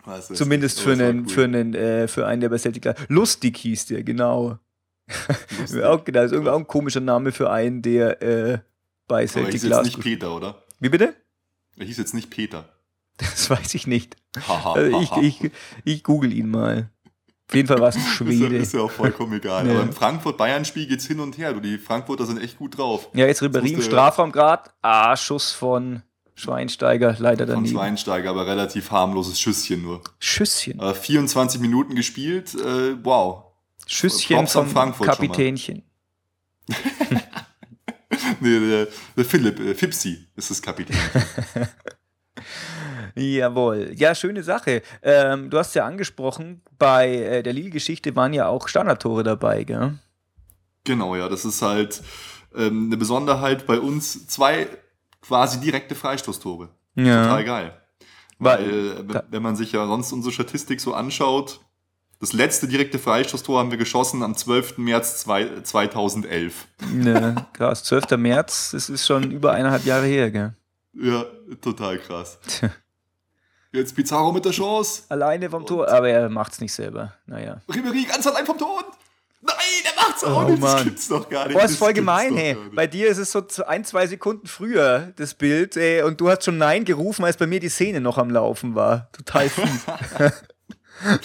Was 0.05 0.31
ist 0.31 0.39
Zumindest 0.39 0.79
das? 0.79 0.85
für 0.85 0.97
Das 0.97 1.01
einen, 1.09 1.25
cool. 1.25 1.29
für 1.29 1.45
einen, 1.45 1.75
äh, 1.75 2.09
für 2.09 2.27
einen 2.27 2.41
der 2.41 2.49
bei 2.49 2.57
Celtic 2.59 2.85
war. 2.87 2.95
Lustig 3.09 3.59
hieß 3.59 3.87
der, 3.87 4.03
genau. 4.03 4.59
Auch, 5.85 6.05
genau, 6.05 6.23
ist 6.23 6.33
irgendwie 6.33 6.51
auch 6.51 6.59
ein 6.59 6.67
komischer 6.67 7.01
Name 7.01 7.33
für 7.33 7.51
einen, 7.51 7.83
der 7.83 8.23
äh, 8.23 8.59
bei 9.09 9.15
Aber 9.15 9.21
er 9.23 9.29
Celtic 9.29 9.53
hieß 9.53 9.63
jetzt 9.63 9.71
Glasgow. 9.71 9.85
nicht 9.97 10.01
Peter, 10.01 10.35
oder? 10.35 10.63
Wie 10.81 10.89
bitte? 10.89 11.15
Er 11.77 11.87
hieß 11.87 11.99
jetzt 11.99 12.15
nicht 12.15 12.31
Peter. 12.31 12.69
Das 13.19 13.49
weiß 13.51 13.75
ich 13.75 13.87
nicht. 13.87 14.17
Haha. 14.49 14.73
Also 14.73 15.01
ich, 15.01 15.13
ich, 15.43 15.51
ich 15.85 16.05
google 16.05 16.33
ihn 16.33 16.49
mal. 16.51 16.91
Auf 17.49 17.55
jeden 17.55 17.69
Fall 17.69 17.79
war 17.81 17.89
es 17.91 17.97
ein 17.97 18.03
Schwede. 18.17 18.57
ist 18.57 18.73
ja 18.73 18.81
auch 18.81 18.91
vollkommen 18.91 19.35
egal. 19.35 19.67
Ja. 19.67 19.75
Aber 19.75 19.83
im 19.83 19.93
Frankfurt-Bayern-Spiel 19.93 20.87
geht's 20.87 21.07
hin 21.07 21.21
und 21.21 21.37
her. 21.37 21.53
Du, 21.53 21.61
die 21.61 21.79
Frankfurter 21.79 22.25
sind 22.25 22.43
echt 22.43 22.59
gut 22.59 22.79
drauf. 22.79 23.09
Ja, 23.13 23.27
jetzt 23.27 23.43
Ribéry 23.43 23.75
im 23.75 23.83
Strafraum 23.83 24.33
gerade. 24.33 24.71
Ah, 24.81 25.17
Schuss 25.17 25.53
von 25.53 26.03
Schweinsteiger, 26.35 27.15
leider 27.19 27.47
Von 27.47 27.57
daneben. 27.57 27.75
Schweinsteiger, 27.77 28.31
aber 28.31 28.47
relativ 28.47 28.91
harmloses 28.91 29.39
Schüsschen 29.39 29.83
nur. 29.83 30.01
Schüsschen. 30.19 30.81
Äh, 30.81 30.95
24 30.95 31.61
Minuten 31.61 31.95
gespielt, 31.95 32.55
äh, 32.55 32.97
wow. 33.05 33.45
Schüsschen 33.93 34.47
vom 34.47 34.69
Frankfurt. 34.69 35.07
Kapitänchen. 35.09 35.83
Nee, 38.41 38.61
der, 38.61 38.89
der 39.17 39.25
Philipp, 39.25 39.59
äh, 39.61 39.75
Fipsi 39.75 40.27
ist 40.37 40.51
das 40.51 40.61
Kapitän. 40.61 40.97
Jawohl. 43.15 43.93
Ja, 43.95 44.15
schöne 44.15 44.43
Sache. 44.43 44.83
Ähm, 45.03 45.51
du 45.51 45.59
hast 45.59 45.75
ja 45.75 45.85
angesprochen, 45.87 46.63
bei 46.79 47.09
äh, 47.17 47.43
der 47.43 47.53
Lille-Geschichte 47.53 48.15
waren 48.17 48.33
ja 48.33 48.49
auch 48.49 48.69
Standardtore 48.69 49.23
dabei, 49.23 49.65
gell? 49.65 49.99
genau, 50.85 51.15
ja, 51.17 51.29
das 51.29 51.45
ist 51.45 51.63
halt 51.63 52.03
ähm, 52.55 52.87
eine 52.87 52.97
Besonderheit 52.97 53.67
bei 53.67 53.79
uns. 53.79 54.27
Zwei 54.27 54.67
quasi 55.21 55.61
direkte 55.61 55.95
Freistoßtore. 55.95 56.71
Total 56.97 57.45
geil. 57.45 57.81
Weil- 58.39 59.07
Weil, 59.09 59.17
äh, 59.17 59.23
wenn 59.31 59.43
man 59.43 59.57
sich 59.57 59.73
ja 59.73 59.87
sonst 59.87 60.13
unsere 60.13 60.33
Statistik 60.33 60.81
so 60.81 60.95
anschaut, 60.95 61.61
das 62.23 62.33
letzte 62.33 62.69
direkte 62.69 62.99
Freistoßtor 62.99 63.59
haben 63.59 63.71
wir 63.73 63.79
geschossen 63.79 64.23
am 64.23 64.37
12. 64.37 64.79
März 64.79 65.19
zwei, 65.19 65.61
2011. 65.63 66.55
Ne, 66.93 67.35
krass. 67.53 67.83
12. 67.85 68.17
März, 68.17 68.71
das 68.71 68.89
ist 68.89 69.05
schon 69.07 69.31
über 69.33 69.53
eineinhalb 69.53 69.85
Jahre 69.85 70.07
her, 70.07 70.31
gell? 70.31 70.55
Ja, 70.95 71.25
total 71.61 71.99
krass. 71.99 72.39
Jetzt 73.73 73.97
Pizarro 73.97 74.31
mit 74.33 74.45
der 74.45 74.53
Chance. 74.53 75.03
Alleine 75.09 75.51
vom 75.51 75.67
Tor, 75.67 75.89
aber 75.89 76.09
er 76.11 76.29
macht's 76.29 76.61
nicht 76.61 76.73
selber. 76.73 77.15
Naja. 77.27 77.61
Ribery 77.75 78.05
ganz 78.05 78.27
allein 78.27 78.47
vom 78.47 78.57
Tor. 78.59 78.77
und- 78.79 78.87
Nein, 79.45 79.57
der 79.85 79.93
macht's 80.01 80.23
auch 80.23 80.45
Oh, 80.45 80.49
nicht. 80.49 80.63
Das 80.63 80.73
Mann. 80.75 80.85
gibt's 80.85 81.09
doch 81.09 81.29
gar 81.29 81.49
nicht. 81.49 81.55
Boah, 81.59 81.65
ist 81.65 81.77
voll 81.77 81.93
gemein, 81.93 82.37
hey. 82.37 82.57
Bei 82.75 82.87
dir 82.87 83.09
ist 83.09 83.19
es 83.19 83.33
so 83.33 83.43
ein, 83.67 83.85
zwei 83.85 84.07
Sekunden 84.07 84.47
früher, 84.47 85.13
das 85.17 85.35
Bild, 85.35 85.77
ey, 85.77 86.03
und 86.03 86.21
du 86.21 86.29
hast 86.31 86.45
schon 86.45 86.59
Nein 86.59 86.85
gerufen, 86.85 87.25
als 87.25 87.37
bei 87.37 87.49
mir 87.49 87.59
die 87.59 87.69
Szene 87.71 88.01
noch 88.01 88.19
am 88.19 88.31
Laufen 88.31 88.77
war. 88.77 89.11
Total 89.11 89.49
fies. 89.49 89.85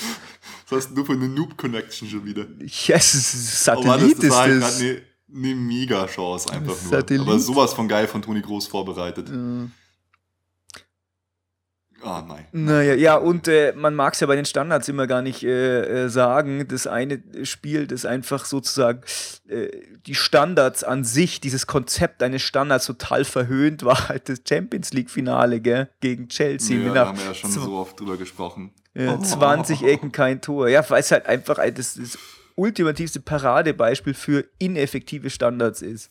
Was 0.69 0.79
hast 0.79 0.87
denn 0.89 0.95
du 0.95 1.05
für 1.05 1.13
eine 1.13 1.29
Noob-Connection 1.29 2.09
schon 2.09 2.25
wieder? 2.25 2.45
yes, 2.59 3.15
Oh 3.69 3.81
Satellit 3.81 4.17
das, 4.17 4.29
das 4.29 4.37
halt 4.37 4.53
ist 4.53 4.61
das. 4.63 4.81
eine, 4.81 5.01
eine 5.33 5.55
Mega-Chance 5.55 6.51
einfach 6.51 6.81
nur. 6.81 6.91
Satellit. 6.91 7.21
Aber 7.21 7.39
sowas 7.39 7.73
von 7.73 7.87
geil 7.87 8.07
von 8.07 8.21
Toni 8.21 8.41
Groß 8.41 8.67
vorbereitet. 8.67 9.29
Mhm. 9.29 9.71
Ah, 12.03 12.23
nein. 12.27 12.45
Naja, 12.51 12.93
ja, 12.93 13.15
und 13.15 13.47
äh, 13.47 13.73
man 13.75 13.95
mag 13.95 14.13
es 14.13 14.19
ja 14.19 14.27
bei 14.27 14.35
den 14.35 14.45
Standards 14.45 14.87
immer 14.87 15.07
gar 15.07 15.21
nicht 15.21 15.43
äh, 15.43 16.05
äh, 16.05 16.09
sagen. 16.09 16.67
Das 16.67 16.85
eine 16.85 17.21
Spiel, 17.43 17.87
das 17.87 18.05
einfach 18.05 18.45
sozusagen 18.45 19.01
äh, 19.47 19.69
die 20.05 20.13
Standards 20.13 20.83
an 20.83 21.03
sich, 21.03 21.41
dieses 21.41 21.65
Konzept 21.65 22.21
eines 22.21 22.43
Standards 22.43 22.85
total 22.85 23.25
verhöhnt, 23.25 23.83
war 23.83 24.09
halt 24.09 24.29
das 24.29 24.41
Champions 24.47 24.93
League-Finale 24.93 25.59
gell, 25.59 25.89
gegen 25.99 26.29
Chelsea. 26.29 26.77
Ja, 26.77 26.93
da 26.93 27.07
haben 27.07 27.17
wir 27.17 27.25
ja 27.25 27.33
schon 27.33 27.51
so 27.51 27.73
oft 27.73 27.99
drüber 27.99 28.17
gesprochen. 28.17 28.71
Äh, 28.97 29.19
20 29.19 29.83
Ecken 29.83 30.11
kein 30.11 30.41
Tor. 30.41 30.67
Ja, 30.69 30.87
weil 30.89 30.99
es 31.01 31.11
halt 31.11 31.25
einfach 31.27 31.57
ein- 31.59 31.73
das, 31.75 31.95
das 31.95 32.17
ultimativste 32.55 33.19
Paradebeispiel 33.19 34.13
für 34.13 34.45
ineffektive 34.59 35.29
Standards 35.29 35.81
ist. 35.81 36.09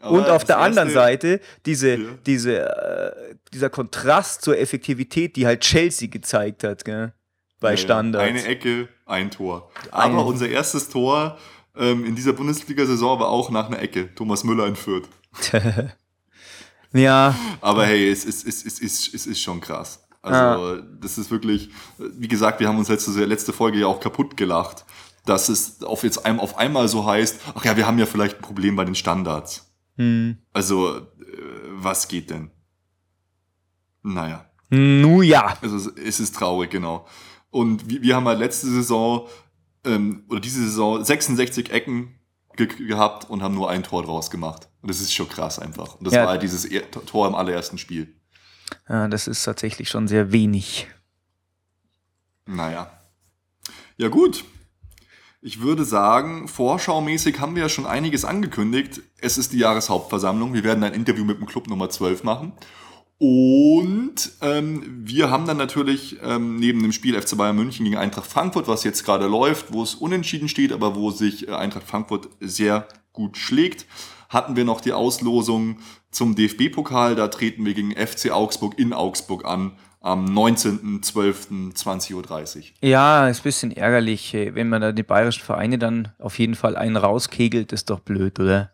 Aber 0.00 0.18
Und 0.18 0.28
auf 0.30 0.44
der 0.44 0.58
anderen 0.58 0.88
erste- 0.88 1.00
Seite 1.00 1.40
diese, 1.66 1.94
Ja. 1.96 2.08
diese, 2.26 2.58
äh, 2.68 3.34
dieser 3.52 3.68
Kontrast 3.70 4.42
zur 4.42 4.58
Effektivität, 4.58 5.36
die 5.36 5.46
halt 5.46 5.60
Chelsea 5.60 6.08
gezeigt 6.08 6.64
hat, 6.64 6.84
gell? 6.84 7.12
bei 7.60 7.72
Ja. 7.72 7.76
Standards. 7.76 8.26
Eine 8.28 8.44
Ecke, 8.44 8.88
ein 9.04 9.30
Tor. 9.30 9.70
Aber 9.90 10.24
unser 10.24 10.48
erstes 10.48 10.88
Tor 10.88 11.36
ähm, 11.76 12.04
in 12.06 12.16
dieser 12.16 12.32
Bundesliga-Saison 12.32 13.20
war 13.20 13.28
auch 13.28 13.50
nach 13.50 13.66
einer 13.68 13.80
Ecke. 13.80 14.14
Thomas 14.14 14.42
Müller 14.44 14.66
in 14.66 14.76
Fürth. 14.76 15.08
ja, 16.92 17.34
Aber 17.60 17.86
hey, 17.86 18.10
es 18.10 18.24
ist, 18.24 18.46
es 18.46 18.62
ist, 18.62 18.82
es 18.82 19.06
ist, 19.08 19.14
es 19.14 19.26
ist 19.26 19.40
schon 19.40 19.60
krass. 19.60 20.02
Also, 20.22 20.82
das 21.00 21.16
ist 21.18 21.30
wirklich, 21.30 21.70
wie 21.98 22.28
gesagt, 22.28 22.60
wir 22.60 22.68
haben 22.68 22.78
uns 22.78 22.88
letzte, 22.88 23.24
letzte 23.24 23.52
Folge 23.52 23.78
ja 23.78 23.86
auch 23.86 24.00
kaputt 24.00 24.36
gelacht, 24.36 24.84
dass 25.24 25.48
es 25.48 25.82
auf 25.82 26.02
jetzt 26.02 26.24
einem 26.26 26.40
auf 26.40 26.58
einmal 26.58 26.88
so 26.88 27.06
heißt, 27.06 27.40
ach 27.54 27.64
ja, 27.64 27.76
wir 27.76 27.86
haben 27.86 27.98
ja 27.98 28.06
vielleicht 28.06 28.36
ein 28.36 28.42
Problem 28.42 28.76
bei 28.76 28.84
den 28.84 28.94
Standards. 28.94 29.72
hm. 29.96 30.36
Also, 30.52 30.96
äh, 30.98 31.02
was 31.72 32.08
geht 32.08 32.30
denn? 32.30 32.50
Naja. 34.02 34.46
nu 34.70 35.22
ja. 35.22 35.56
Also 35.62 35.90
es, 35.96 36.20
ist 36.20 36.34
traurig, 36.36 36.70
genau. 36.70 37.06
Und 37.50 37.88
wir, 37.88 38.02
wir 38.02 38.16
haben 38.16 38.26
halt 38.26 38.38
letzte 38.38 38.68
Saison 38.68 39.26
ähm, 39.84 40.24
oder 40.28 40.40
diese 40.40 40.62
Saison 40.62 41.04
66 41.04 41.70
Ecken 41.70 42.14
ge 42.56 42.66
gehabt 42.66 43.28
und 43.28 43.42
haben 43.42 43.54
nur 43.54 43.68
ein 43.70 43.82
Tor 43.82 44.02
draus 44.04 44.30
gemacht. 44.30 44.68
Und 44.82 44.90
das 44.90 45.00
ist 45.00 45.12
schon 45.12 45.28
krass 45.28 45.58
einfach. 45.58 45.96
Und 45.96 46.06
das 46.06 46.14
Ja. 46.14 46.22
war 46.22 46.28
halt 46.30 46.42
dieses 46.42 46.64
er 46.64 46.90
Tor 46.90 47.26
im 47.26 47.34
allerersten 47.34 47.78
Spiel. 47.78 48.14
Ja. 48.88 49.08
Das 49.08 49.26
ist 49.26 49.44
tatsächlich 49.44 49.88
schon 49.88 50.08
sehr 50.08 50.32
wenig. 50.32 50.88
Naja. 52.46 52.90
Ja 53.96 54.08
gut. 54.08 54.44
Ich 55.42 55.62
würde 55.62 55.84
sagen, 55.84 56.48
vorschaumäßig 56.48 57.40
haben 57.40 57.54
wir 57.54 57.62
ja 57.62 57.68
schon 57.70 57.86
einiges 57.86 58.26
angekündigt. 58.26 59.00
Es 59.18 59.38
ist 59.38 59.52
die 59.52 59.58
Jahreshauptversammlung. 59.58 60.52
Wir 60.52 60.64
werden 60.64 60.84
ein 60.84 60.92
Interview 60.92 61.24
mit 61.24 61.38
dem 61.38 61.46
Club 61.46 61.66
Nummer 61.68 61.88
12 61.88 62.24
machen. 62.24 62.52
Und 63.16 64.32
ähm, 64.40 65.02
wir 65.04 65.30
haben 65.30 65.46
dann 65.46 65.58
natürlich 65.58 66.16
ähm, 66.22 66.56
neben 66.56 66.80
dem 66.80 66.92
Spiel 66.92 67.20
FC 67.20 67.36
Bayern 67.36 67.56
München 67.56 67.84
gegen 67.84 67.98
Eintracht 67.98 68.30
Frankfurt, 68.30 68.66
was 68.66 68.82
jetzt 68.82 69.04
gerade 69.04 69.26
läuft, 69.26 69.74
wo 69.74 69.82
es 69.82 69.94
unentschieden 69.94 70.48
steht, 70.48 70.72
aber 70.72 70.94
wo 70.96 71.10
sich 71.10 71.46
äh, 71.46 71.52
Eintracht 71.52 71.86
Frankfurt 71.86 72.30
sehr 72.40 72.88
gut 73.12 73.36
schlägt, 73.36 73.84
hatten 74.30 74.56
wir 74.56 74.64
noch 74.64 74.80
die 74.80 74.94
Auslosung 74.94 75.76
zum 76.10 76.34
DFB-Pokal. 76.34 77.16
Da 77.16 77.28
treten 77.28 77.66
wir 77.66 77.74
gegen 77.74 77.90
FC 77.90 78.30
Augsburg 78.30 78.78
in 78.78 78.94
Augsburg 78.94 79.44
an 79.44 79.72
am 80.00 80.24
19.12.20.30 80.24 82.14
Uhr. 82.14 82.64
Ja, 82.80 83.28
ist 83.28 83.40
ein 83.40 83.42
bisschen 83.42 83.70
ärgerlich, 83.72 84.32
ey, 84.32 84.54
wenn 84.54 84.70
man 84.70 84.80
da 84.80 84.92
die 84.92 85.02
bayerischen 85.02 85.44
Vereine 85.44 85.76
dann 85.78 86.08
auf 86.18 86.38
jeden 86.38 86.54
Fall 86.54 86.76
einen 86.76 86.96
rauskegelt, 86.96 87.72
ist 87.72 87.90
doch 87.90 88.00
blöd, 88.00 88.40
oder? 88.40 88.72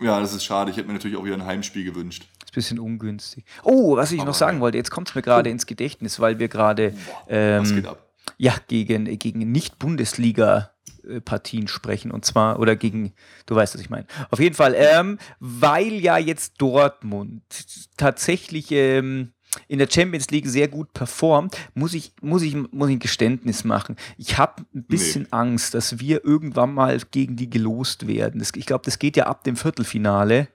Ja, 0.00 0.20
das 0.20 0.34
ist 0.34 0.44
schade. 0.44 0.70
Ich 0.70 0.76
hätte 0.76 0.86
mir 0.88 0.92
natürlich 0.94 1.16
auch 1.16 1.24
wieder 1.24 1.36
ein 1.36 1.46
Heimspiel 1.46 1.84
gewünscht. 1.84 2.28
Ist 2.44 2.50
ein 2.50 2.54
bisschen 2.54 2.78
ungünstig. 2.78 3.46
Oh, 3.62 3.96
was 3.96 4.12
ich 4.12 4.20
Aber 4.20 4.28
noch 4.28 4.34
sagen 4.34 4.60
wollte, 4.60 4.76
jetzt 4.76 4.90
kommt 4.90 5.08
es 5.08 5.14
mir 5.14 5.22
gerade 5.22 5.48
ins 5.50 5.64
Gedächtnis, 5.66 6.20
weil 6.20 6.38
wir 6.38 6.48
gerade 6.48 6.92
ähm, 7.28 7.86
ja, 8.36 8.54
gegen, 8.68 9.06
gegen 9.18 9.50
Nicht-Bundesliga-Partien 11.08 11.68
sprechen. 11.68 12.10
Und 12.10 12.24
zwar, 12.24 12.58
oder 12.58 12.76
gegen, 12.76 13.12
du 13.46 13.54
weißt, 13.54 13.74
was 13.74 13.80
ich 13.80 13.90
meine. 13.90 14.06
Auf 14.30 14.40
jeden 14.40 14.54
Fall, 14.54 14.74
ähm, 14.76 15.18
weil 15.40 15.94
ja 15.94 16.18
jetzt 16.18 16.54
Dortmund 16.58 17.42
tatsächlich 17.96 18.70
ähm, 18.70 19.32
in 19.66 19.78
der 19.78 19.88
Champions 19.90 20.30
League 20.30 20.46
sehr 20.46 20.68
gut 20.68 20.92
performt, 20.92 21.56
muss 21.74 21.94
ich, 21.94 22.12
muss 22.20 22.42
ich, 22.42 22.54
muss 22.54 22.88
ich 22.88 22.96
ein 22.96 23.00
Geständnis 23.00 23.64
machen. 23.64 23.96
Ich 24.16 24.38
habe 24.38 24.62
ein 24.74 24.84
bisschen 24.84 25.32
Angst, 25.32 25.74
dass 25.74 25.98
wir 25.98 26.24
irgendwann 26.24 26.74
mal 26.74 26.98
gegen 27.10 27.36
die 27.36 27.50
gelost 27.50 28.06
werden. 28.06 28.38
Das, 28.38 28.52
ich 28.54 28.66
glaube, 28.66 28.84
das 28.84 28.98
geht 28.98 29.16
ja 29.16 29.26
ab 29.26 29.44
dem 29.44 29.56
Viertelfinale, 29.56 30.48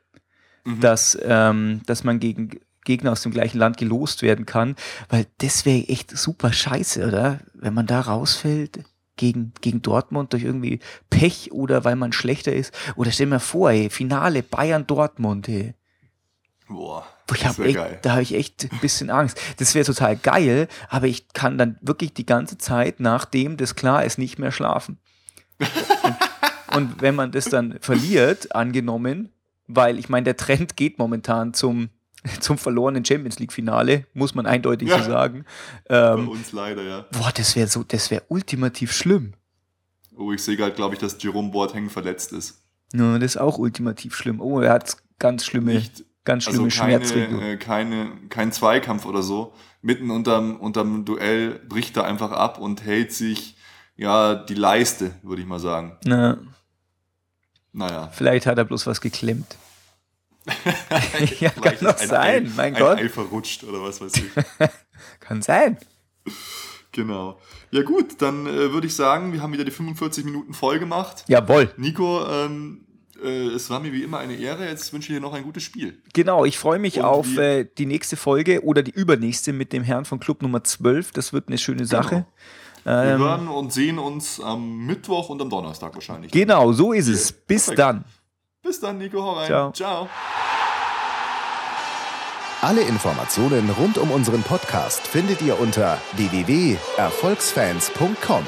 dass, 0.79 1.17
ähm, 1.23 1.81
dass 1.85 2.03
man 2.03 2.19
gegen 2.19 2.51
Gegner 2.85 3.13
aus 3.13 3.21
dem 3.21 3.31
gleichen 3.31 3.57
Land 3.57 3.77
gelost 3.77 4.21
werden 4.21 4.45
kann, 4.45 4.75
weil 5.09 5.25
das 5.37 5.65
wäre 5.65 5.87
echt 5.87 6.15
super 6.15 6.51
scheiße, 6.51 7.07
oder? 7.07 7.39
Wenn 7.53 7.73
man 7.73 7.87
da 7.87 8.01
rausfällt. 8.01 8.83
Gegen, 9.15 9.53
gegen 9.61 9.81
Dortmund 9.81 10.33
durch 10.33 10.43
irgendwie 10.43 10.79
Pech 11.09 11.51
oder 11.51 11.83
weil 11.83 11.95
man 11.95 12.13
schlechter 12.13 12.53
ist. 12.53 12.73
Oder 12.95 13.11
stell 13.11 13.27
mir 13.27 13.39
vor, 13.39 13.71
ey, 13.71 13.89
Finale 13.89 14.43
Bayern-Dortmund, 14.43 15.47
ey. 15.49 15.73
Boah, 16.67 17.05
ich 17.33 17.45
hab 17.45 17.59
echt, 17.59 17.75
geil. 17.75 17.99
da 18.01 18.11
habe 18.13 18.21
ich 18.21 18.33
echt 18.33 18.69
ein 18.71 18.79
bisschen 18.79 19.09
Angst. 19.09 19.39
Das 19.57 19.75
wäre 19.75 19.85
total 19.85 20.15
geil, 20.15 20.67
aber 20.89 21.07
ich 21.07 21.27
kann 21.33 21.57
dann 21.57 21.77
wirklich 21.81 22.13
die 22.13 22.25
ganze 22.25 22.57
Zeit, 22.57 22.99
nachdem 22.99 23.57
das 23.57 23.75
klar 23.75 24.03
ist, 24.05 24.17
nicht 24.17 24.39
mehr 24.39 24.51
schlafen. 24.51 24.97
Und, 25.59 26.75
und 26.75 27.01
wenn 27.01 27.15
man 27.15 27.31
das 27.31 27.45
dann 27.45 27.77
verliert, 27.81 28.55
angenommen, 28.55 29.29
weil 29.67 29.99
ich 29.99 30.09
meine, 30.09 30.23
der 30.23 30.37
Trend 30.37 30.75
geht 30.75 30.97
momentan 30.97 31.53
zum, 31.53 31.89
zum 32.39 32.57
verlorenen 32.57 33.03
Champions 33.05 33.39
League-Finale, 33.39 34.05
muss 34.13 34.33
man 34.35 34.45
eindeutig 34.45 34.89
Ja. 34.89 34.99
so 34.99 35.09
sagen. 35.11 35.45
Bei 35.87 36.13
Ähm, 36.13 36.29
uns 36.29 36.51
leider, 36.51 36.83
ja. 36.83 37.05
boah, 37.11 37.31
das 37.35 37.55
wäre 37.55 37.67
so, 37.67 37.83
das 37.83 38.09
wäre 38.11 38.23
ultimativ 38.29 38.91
schlimm. 38.93 39.33
Oh, 40.15 40.31
ich 40.31 40.43
sehe 40.43 40.55
gerade, 40.55 40.73
glaube 40.75 40.93
ich, 40.95 40.99
dass 41.01 41.21
Jerome 41.21 41.49
Boateng 41.51 41.89
verletzt 41.89 42.33
ist. 42.33 42.61
Ja, 42.93 43.17
das 43.17 43.31
ist 43.35 43.37
auch 43.37 43.57
ultimativ 43.57 44.15
schlimm. 44.15 44.39
Oh, 44.39 44.59
er 44.61 44.71
hat 44.73 44.95
ganz 45.17 45.43
schlimme, 45.45 45.73
Nicht, 45.73 46.05
ganz 46.23 46.45
also 46.47 46.69
schlimme 46.69 46.69
keine, 46.71 47.05
Schmerzregelung. 47.05 47.41
äh, 47.41 47.57
keine, 47.57 48.11
kein 48.29 48.51
Zweikampf 48.51 49.05
oder 49.05 49.23
so. 49.23 49.53
Mitten 49.81 50.11
unterm, 50.11 50.57
unterm 50.57 51.03
Duell 51.03 51.59
bricht 51.67 51.97
er 51.97 52.05
einfach 52.05 52.31
ab 52.31 52.59
und 52.59 52.85
hält 52.85 53.11
sich, 53.11 53.57
ja, 53.95 54.35
die 54.35 54.53
Leiste, 54.53 55.15
würde 55.23 55.41
ich 55.41 55.47
mal 55.47 55.59
sagen. 55.59 55.97
Na, 56.05 56.37
Naja. 57.71 58.09
vielleicht 58.13 58.45
hat 58.45 58.57
er 58.57 58.65
bloß 58.65 58.85
was 58.87 59.01
geklemmt. 59.01 59.57
ja, 61.39 61.49
kann 61.49 61.75
doch 61.81 61.97
sein, 61.97 62.45
Ei, 62.45 62.49
mein 62.55 62.75
ein 62.75 62.81
Gott. 62.81 62.97
Ei 62.97 63.09
verrutscht 63.09 63.63
oder 63.63 63.81
was 63.81 64.01
weiß 64.01 64.13
ich. 64.17 64.69
Kann 65.19 65.41
sein. 65.41 65.77
genau. 66.91 67.39
Ja 67.71 67.81
gut, 67.83 68.21
dann 68.21 68.45
äh, 68.45 68.71
würde 68.71 68.87
ich 68.87 68.95
sagen, 68.95 69.33
wir 69.33 69.41
haben 69.41 69.53
wieder 69.53 69.63
die 69.65 69.71
45 69.71 70.25
Minuten 70.25 70.53
voll 70.53 70.79
gemacht. 70.79 71.23
Jawohl. 71.27 71.71
Nico, 71.77 72.25
ähm, 72.29 72.85
äh, 73.23 73.47
es 73.47 73.69
war 73.69 73.79
mir 73.79 73.91
wie 73.93 74.03
immer 74.03 74.19
eine 74.19 74.35
Ehre. 74.35 74.67
Jetzt 74.67 74.93
wünsche 74.93 75.11
ich 75.11 75.17
dir 75.17 75.21
noch 75.21 75.33
ein 75.33 75.43
gutes 75.43 75.63
Spiel. 75.63 76.01
Genau, 76.13 76.45
ich 76.45 76.57
freue 76.59 76.77
mich 76.79 76.97
Und 76.99 77.05
auf 77.05 77.37
äh, 77.37 77.65
die 77.77 77.85
nächste 77.85 78.15
Folge 78.17 78.63
oder 78.63 78.83
die 78.83 78.91
übernächste 78.91 79.53
mit 79.53 79.73
dem 79.73 79.83
Herrn 79.83 80.05
von 80.05 80.19
Club 80.19 80.41
Nummer 80.41 80.63
12. 80.63 81.11
Das 81.13 81.33
wird 81.33 81.47
eine 81.47 81.57
schöne 81.57 81.85
Sache. 81.85 82.25
Wir 82.83 82.91
Ähm, 83.13 83.19
hören 83.19 83.47
und 83.47 83.71
sehen 83.71 83.97
uns 83.97 84.41
am 84.41 84.85
Mittwoch 84.85 85.29
und 85.29 85.41
am 85.41 85.49
Donnerstag 85.49 85.95
wahrscheinlich. 85.95 86.31
genau, 86.33 86.73
so 86.73 86.91
ist 86.91 87.07
es. 87.07 87.31
Bis 87.31 87.63
Perfekt. 87.67 87.79
dann. 87.79 88.05
Bis 88.63 88.79
dann, 88.79 88.97
Nico. 88.97 89.21
Hau 89.21 89.33
rein. 89.33 89.47
Ciao. 89.47 89.71
Ciao. 89.71 90.09
Alle 92.61 92.81
Informationen 92.81 93.69
rund 93.71 93.97
um 93.97 94.09
unseren 94.09 94.41
Podcast 94.41 95.05
findet 95.05 95.41
ihr 95.41 95.59
unter 95.59 95.97
www.erfolgsfans.com. 96.13 98.45